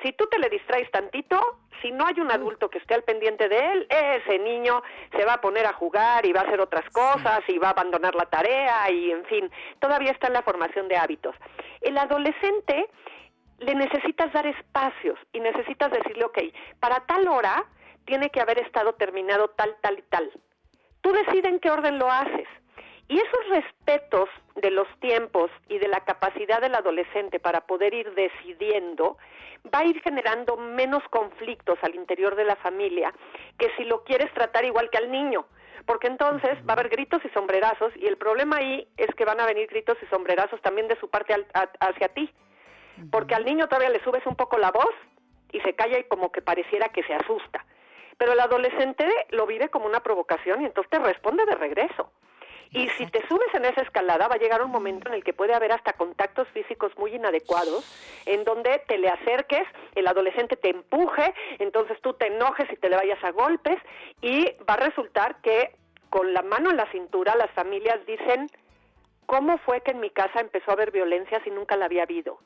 [0.01, 1.37] si tú te le distraes tantito,
[1.81, 4.81] si no hay un adulto que esté al pendiente de él, ese niño
[5.11, 7.71] se va a poner a jugar y va a hacer otras cosas y va a
[7.71, 11.35] abandonar la tarea y en fin, todavía está en la formación de hábitos.
[11.81, 12.89] El adolescente
[13.59, 16.39] le necesitas dar espacios y necesitas decirle, ok,
[16.79, 17.65] para tal hora
[18.05, 20.31] tiene que haber estado terminado tal, tal y tal.
[21.01, 22.47] Tú decides en qué orden lo haces.
[23.07, 28.11] Y esos respetos de los tiempos y de la capacidad del adolescente para poder ir
[28.15, 29.17] decidiendo
[29.73, 33.13] va a ir generando menos conflictos al interior de la familia
[33.59, 35.45] que si lo quieres tratar igual que al niño.
[35.85, 39.39] Porque entonces va a haber gritos y sombrerazos y el problema ahí es que van
[39.39, 42.33] a venir gritos y sombrerazos también de su parte al- a- hacia ti.
[43.11, 44.93] Porque al niño todavía le subes un poco la voz
[45.51, 47.63] y se calla y como que pareciera que se asusta.
[48.17, 52.11] Pero el adolescente lo vive como una provocación y entonces te responde de regreso.
[52.71, 55.33] Y si te subes en esa escalada, va a llegar un momento en el que
[55.33, 57.85] puede haber hasta contactos físicos muy inadecuados,
[58.25, 59.65] en donde te le acerques,
[59.95, 63.77] el adolescente te empuje, entonces tú te enojes y te le vayas a golpes,
[64.21, 65.75] y va a resultar que
[66.09, 68.47] con la mano en la cintura las familias dicen,
[69.25, 72.39] ¿cómo fue que en mi casa empezó a haber violencia si nunca la había habido?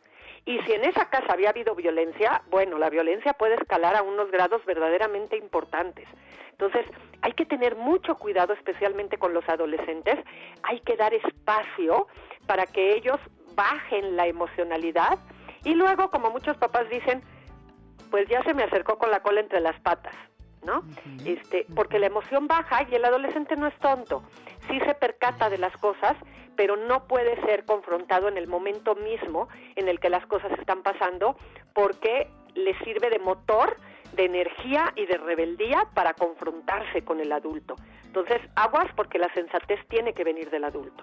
[0.46, 4.32] Y si en esa casa había habido violencia, bueno, la violencia puede escalar a unos
[4.32, 6.08] grados verdaderamente importantes.
[6.52, 6.86] Entonces,
[7.22, 10.16] hay que tener mucho cuidado, especialmente con los adolescentes.
[10.64, 12.08] Hay que dar espacio
[12.48, 13.18] para que ellos
[13.56, 15.20] bajen la emocionalidad
[15.64, 17.22] y luego, como muchos papás dicen,
[18.10, 20.16] pues ya se me acercó con la cola entre las patas,
[20.64, 20.84] ¿no?
[21.26, 24.24] Este, porque la emoción baja y el adolescente no es tonto.
[24.70, 26.16] Sí se percata de las cosas,
[26.60, 30.84] pero no puede ser confrontado en el momento mismo en el que las cosas están
[30.84, 31.38] pasando
[31.74, 33.78] porque le sirve de motor,
[34.12, 37.76] de energía y de rebeldía para confrontarse con el adulto.
[38.04, 41.02] Entonces, aguas porque la sensatez tiene que venir del adulto.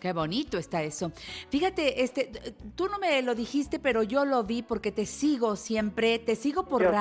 [0.00, 1.12] Qué bonito está eso.
[1.50, 2.30] Fíjate, este,
[2.74, 6.64] tú no me lo dijiste, pero yo lo vi porque te sigo siempre, te sigo
[6.64, 6.94] por Yo sé.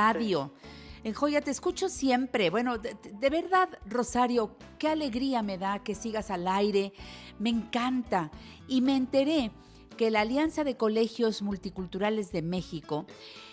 [1.03, 2.49] En Joya te escucho siempre.
[2.49, 6.93] Bueno, de, de verdad, Rosario, qué alegría me da que sigas al aire.
[7.39, 8.31] Me encanta.
[8.67, 9.51] Y me enteré
[9.93, 13.05] que la Alianza de Colegios Multiculturales de México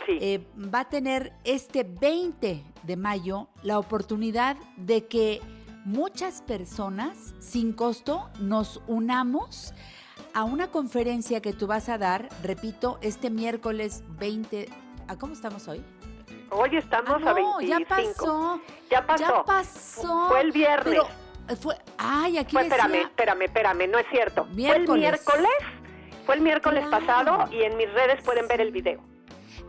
[0.09, 5.41] eh, va a tener este 20 de mayo la oportunidad de que
[5.85, 9.73] muchas personas sin costo nos unamos
[10.35, 14.69] a una conferencia que tú vas a dar, repito, este miércoles 20.
[15.09, 15.83] ¿A cómo estamos hoy?
[16.51, 17.61] Hoy estamos Ah, a no, 25.
[17.61, 18.61] ya pasó.
[18.91, 19.25] Ya pasó.
[19.25, 20.29] Ya pasó.
[20.29, 20.85] Fue el viernes.
[21.47, 24.43] Pero fue, ay, aquí Fue, decía- espérame, espérame, espérame, no es cierto.
[24.45, 25.01] Fue el Miércoles.
[25.01, 25.51] miércoles,
[26.27, 27.07] Fue el miércoles Claro.
[27.07, 29.01] pasado y en mis redes pueden ver el video.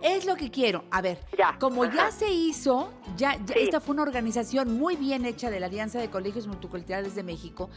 [0.01, 0.83] Es lo que quiero.
[0.91, 1.19] A ver,
[1.59, 5.67] como ya se hizo, ya, ya- esta fue una organización muy bien hecha de la
[5.67, 7.69] Alianza de Colegios Multiculturales de México,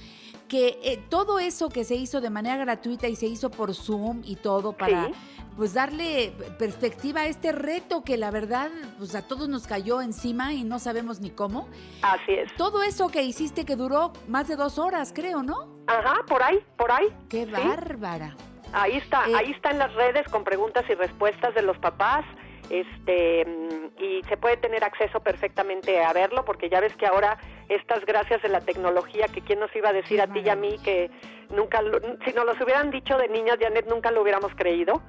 [0.48, 4.22] que eh, todo eso que se hizo de manera gratuita y se hizo por Zoom
[4.24, 5.12] y todo para Sí.
[5.56, 10.52] pues darle perspectiva a este reto que la verdad pues a todos nos cayó encima
[10.52, 11.68] y no sabemos ni cómo.
[12.02, 12.54] Así es.
[12.56, 15.68] Todo eso que hiciste que duró más de dos horas, creo, ¿no?
[15.86, 17.06] Ajá, por ahí, por ahí.
[17.28, 17.50] Qué Sí.
[17.52, 18.36] bárbara.
[18.72, 22.24] Ahí está, Eh, ahí está en las redes con preguntas y respuestas de los papás.
[22.70, 23.46] Este
[23.98, 27.36] y se puede tener acceso perfectamente a verlo porque ya ves que ahora
[27.68, 30.56] estas gracias de la tecnología que quién nos iba a decir a ti y a
[30.56, 31.10] mí que
[31.50, 35.02] nunca lo- si nos los hubieran dicho de niñas Janet nunca lo hubiéramos creído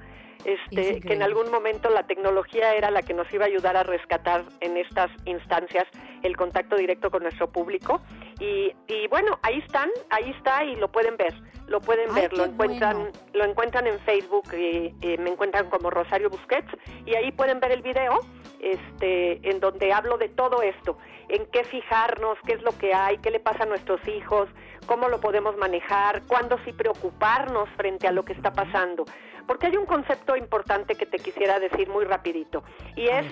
[0.44, 3.82] este que en algún momento la tecnología era la que nos iba a ayudar a
[3.82, 5.84] rescatar en estas instancias
[6.22, 8.00] el contacto directo con nuestro público.
[8.38, 11.34] Y, y bueno ahí están ahí está y lo pueden ver
[11.66, 13.12] lo pueden Ay, ver lo encuentran bueno.
[13.32, 16.70] lo encuentran en Facebook y, y me encuentran como Rosario Busquets.
[17.06, 18.20] Y ahí pueden ver el video
[18.60, 20.96] este en donde hablo de todo esto
[21.28, 24.48] en qué fijarnos qué es lo que hay qué le pasa a nuestros hijos
[24.86, 29.04] cómo lo podemos manejar cuándo sí preocuparnos frente a lo que está pasando
[29.46, 32.62] porque hay un concepto importante que te quisiera decir muy rapidito
[32.96, 33.26] y es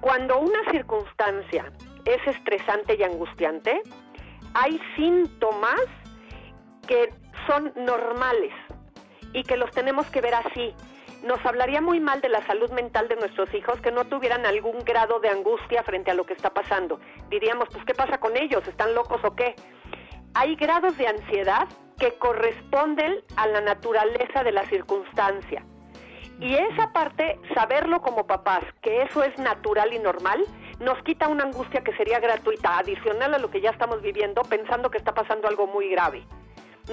[0.00, 1.72] cuando una circunstancia
[2.04, 3.82] es estresante y angustiante
[4.54, 5.80] hay síntomas
[6.86, 7.12] que
[7.46, 8.52] son normales
[9.32, 10.74] y que los tenemos que ver así.
[11.24, 14.84] Nos hablaría muy mal de la salud mental de nuestros hijos que no tuvieran algún
[14.84, 17.00] grado de angustia frente a lo que está pasando.
[17.30, 18.66] Diríamos, pues, ¿qué pasa con ellos?
[18.68, 19.56] ¿Están locos o qué?
[20.34, 21.66] Hay grados de ansiedad
[21.98, 25.64] que corresponden a la naturaleza de la circunstancia.
[26.40, 30.44] Y esa parte, saberlo como papás, que eso es natural y normal,
[30.80, 34.90] nos quita una angustia que sería gratuita, adicional a lo que ya estamos viviendo, pensando
[34.90, 36.26] que está pasando algo muy grave.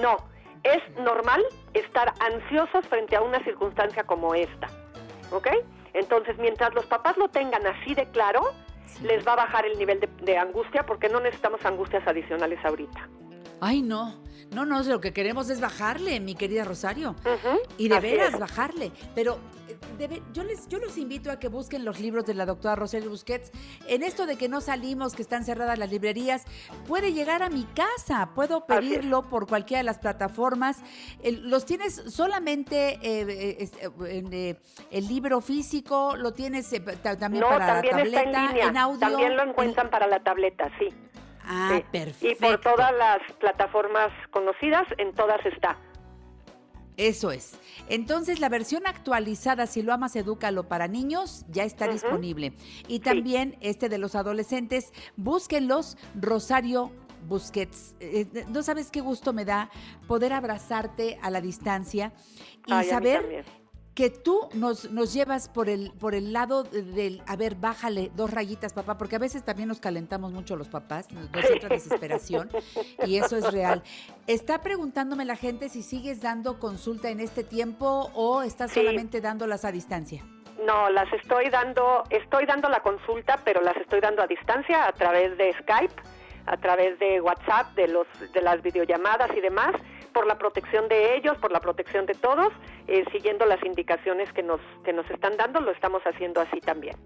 [0.00, 0.16] No,
[0.62, 1.42] es normal
[1.74, 4.68] estar ansiosos frente a una circunstancia como esta.
[5.32, 5.48] ¿Ok?
[5.92, 8.42] Entonces, mientras los papás lo tengan así de claro,
[9.02, 13.08] les va a bajar el nivel de, de angustia porque no necesitamos angustias adicionales ahorita.
[13.64, 14.20] Ay, no.
[14.50, 17.14] No, no, lo que queremos es bajarle, mi querida Rosario.
[17.78, 18.40] Y de así veras es.
[18.40, 18.90] bajarle.
[19.14, 22.44] Pero eh, debe- yo, les, yo los invito a que busquen los libros de la
[22.44, 23.50] doctora Rosario Busquets.
[23.88, 26.42] En esto de que no salimos, que están cerradas las librerías,
[26.86, 28.30] puede llegar a mi casa.
[28.34, 30.82] Puedo pedirlo por cualquiera de las plataformas.
[31.24, 34.56] Los tienes solamente eh, eh, eh, en, eh,
[34.90, 38.48] el libro físico, lo tienes eh, ta- también no, para también la está tableta, en
[38.48, 38.68] línea.
[38.68, 38.98] en audio.
[38.98, 40.88] también lo en- encuentran para la tableta, sí.
[41.52, 41.84] Ah, Sí.
[41.92, 42.28] perfecto.
[42.28, 45.76] Y por todas las plataformas conocidas, en todas está.
[46.96, 47.58] Eso es.
[47.88, 52.52] Entonces, la versión actualizada, si lo amas, edúcalo para niños, ya está disponible.
[52.86, 56.90] Y también este de los adolescentes, búsquenlos, Rosario
[57.26, 57.94] Busquets.
[58.00, 59.70] Eh, eh, no sabes qué gusto me da
[60.06, 62.12] poder abrazarte a la distancia
[62.66, 63.44] y Ay, saber.
[63.94, 68.10] Que tú nos, nos llevas por el, por el lado de- del, a ver, bájale
[68.14, 71.68] dos rayitas, papá, porque a veces también nos calentamos mucho los papás, nos nos entra
[71.68, 72.48] desesperación
[73.06, 73.82] y eso es real.
[74.26, 78.80] Está preguntándome la gente si sigues dando consulta en este tiempo o estás Sí.
[78.80, 80.24] solamente dándolas a distancia.
[80.66, 84.92] No, las estoy dando, estoy dando la consulta, pero las estoy dando a distancia a
[84.92, 85.94] través de Skype,
[86.46, 89.72] a través de WhatsApp, de los, de las videollamadas y demás,
[90.12, 92.52] por la protección de ellos, por la protección de todos,
[92.86, 96.96] eh, siguiendo las indicaciones que nos, que nos están dando, lo estamos haciendo así también.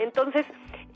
[0.00, 0.44] Entonces,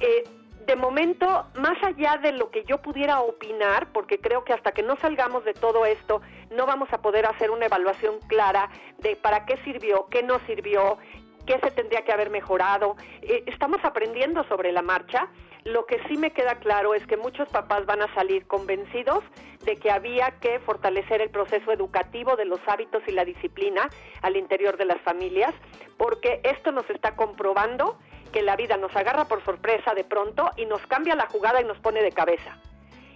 [0.00, 0.24] eh,
[0.66, 4.82] de momento, más allá de lo que yo pudiera opinar, porque creo que hasta que
[4.82, 6.20] no salgamos de todo esto,
[6.50, 8.68] no vamos a poder hacer una evaluación clara
[8.98, 10.98] de para qué sirvió, qué no sirvió,
[11.46, 12.96] qué se tendría que haber mejorado.
[13.22, 15.28] Eh, estamos aprendiendo sobre la marcha.
[15.64, 19.24] Lo que sí me queda claro es que muchos papás van a salir convencidos
[19.64, 23.88] de que había que fortalecer el proceso educativo de los hábitos y la disciplina
[24.20, 25.54] al interior de las familias,
[25.96, 27.98] porque esto nos está comprobando
[28.30, 31.64] que la vida nos agarra por sorpresa de pronto y nos cambia la jugada y
[31.64, 32.58] nos pone de cabeza.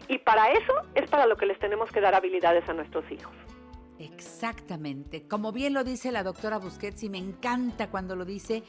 [0.09, 3.35] Y para eso es para lo que les tenemos que dar habilidades a nuestros hijos.
[3.99, 5.27] Exactamente.
[5.27, 8.63] Como bien lo dice la doctora Busquets y me encanta cuando lo dice,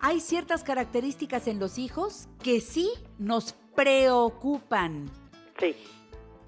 [0.00, 5.10] hay ciertas características en los hijos que sí nos preocupan.
[5.58, 5.76] Sí.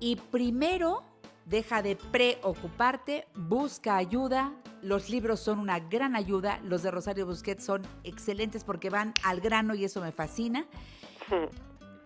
[0.00, 1.02] Y primero,
[1.46, 4.52] deja de preocuparte, busca ayuda.
[4.80, 6.60] Los libros son una gran ayuda.
[6.64, 10.66] Los de Rosario Busquets son excelentes porque van al grano y eso me fascina.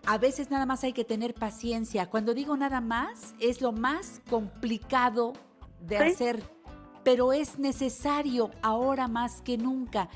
[0.05, 2.09] A veces nada más hay que tener paciencia.
[2.09, 5.33] Cuando digo nada más, es lo más complicado
[5.81, 6.03] de Sí.
[6.03, 6.43] hacer,
[7.03, 10.07] pero es necesario ahora más que nunca.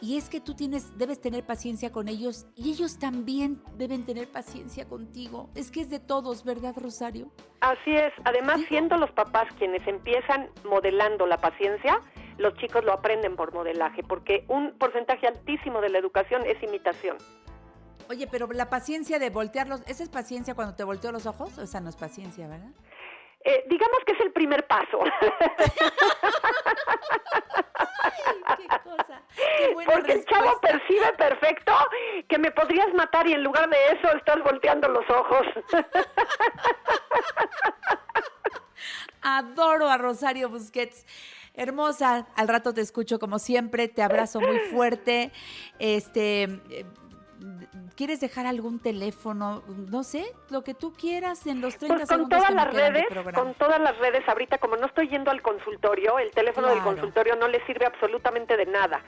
[0.00, 4.28] Y es que tú tienes, debes tener paciencia con ellos y ellos también deben tener
[4.28, 5.50] paciencia contigo.
[5.54, 7.30] Es que es de todos, ¿verdad, Rosario?
[7.60, 8.12] Así es.
[8.24, 12.00] Además, siendo los papás quienes empiezan modelando la paciencia,
[12.38, 17.16] los chicos lo aprenden por modelaje, porque un porcentaje altísimo de la educación es imitación.
[18.08, 21.58] Oye, pero la paciencia de voltearlos, ¿esa es paciencia cuando te volteo los ojos?
[21.58, 22.70] Esa no es paciencia, ¿verdad?
[23.46, 24.98] Eh, digamos que es el primer paso.
[29.86, 31.72] Porque el chavo percibe perfecto
[32.28, 35.46] que me podrías matar y en lugar de eso estás volteando los ojos.
[39.22, 41.06] Adoro a Rosario Busquets.
[41.54, 45.30] Hermosa, al rato te escucho como siempre, te abrazo muy fuerte.
[45.78, 46.84] Este, eh,
[47.96, 49.62] ¿quieres dejar algún teléfono?
[49.90, 52.64] No sé, lo que tú quieras en los 30 Pues con segundos todas que me
[52.64, 53.32] las redes, programa.
[53.32, 57.36] con todas las redes ahorita, como no estoy yendo al consultorio, el teléfono del consultorio
[57.36, 59.00] no le sirve absolutamente de nada.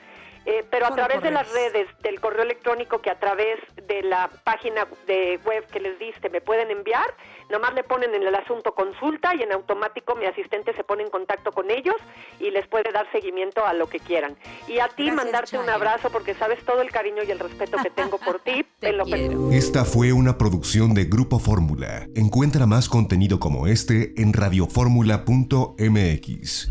[0.51, 4.31] Eh, pero a través de las redes, del correo electrónico que a través de la
[4.45, 7.05] página de web que les diste me pueden enviar,
[7.51, 11.11] nomás le ponen en el asunto consulta y en automático mi asistente se pone en
[11.11, 11.97] contacto con ellos
[12.41, 14.39] y les puede dar seguimiento a lo que quieran.
[14.66, 17.77] Y a ti Gracias, mandarte un abrazo porque sabes todo el cariño y el respeto
[17.83, 18.65] que tengo por ti.
[18.81, 19.05] en lo.
[19.53, 22.07] Esta fue una producción de Grupo Fórmula.
[22.15, 26.70] Encuentra más contenido como este en radioformula.mx.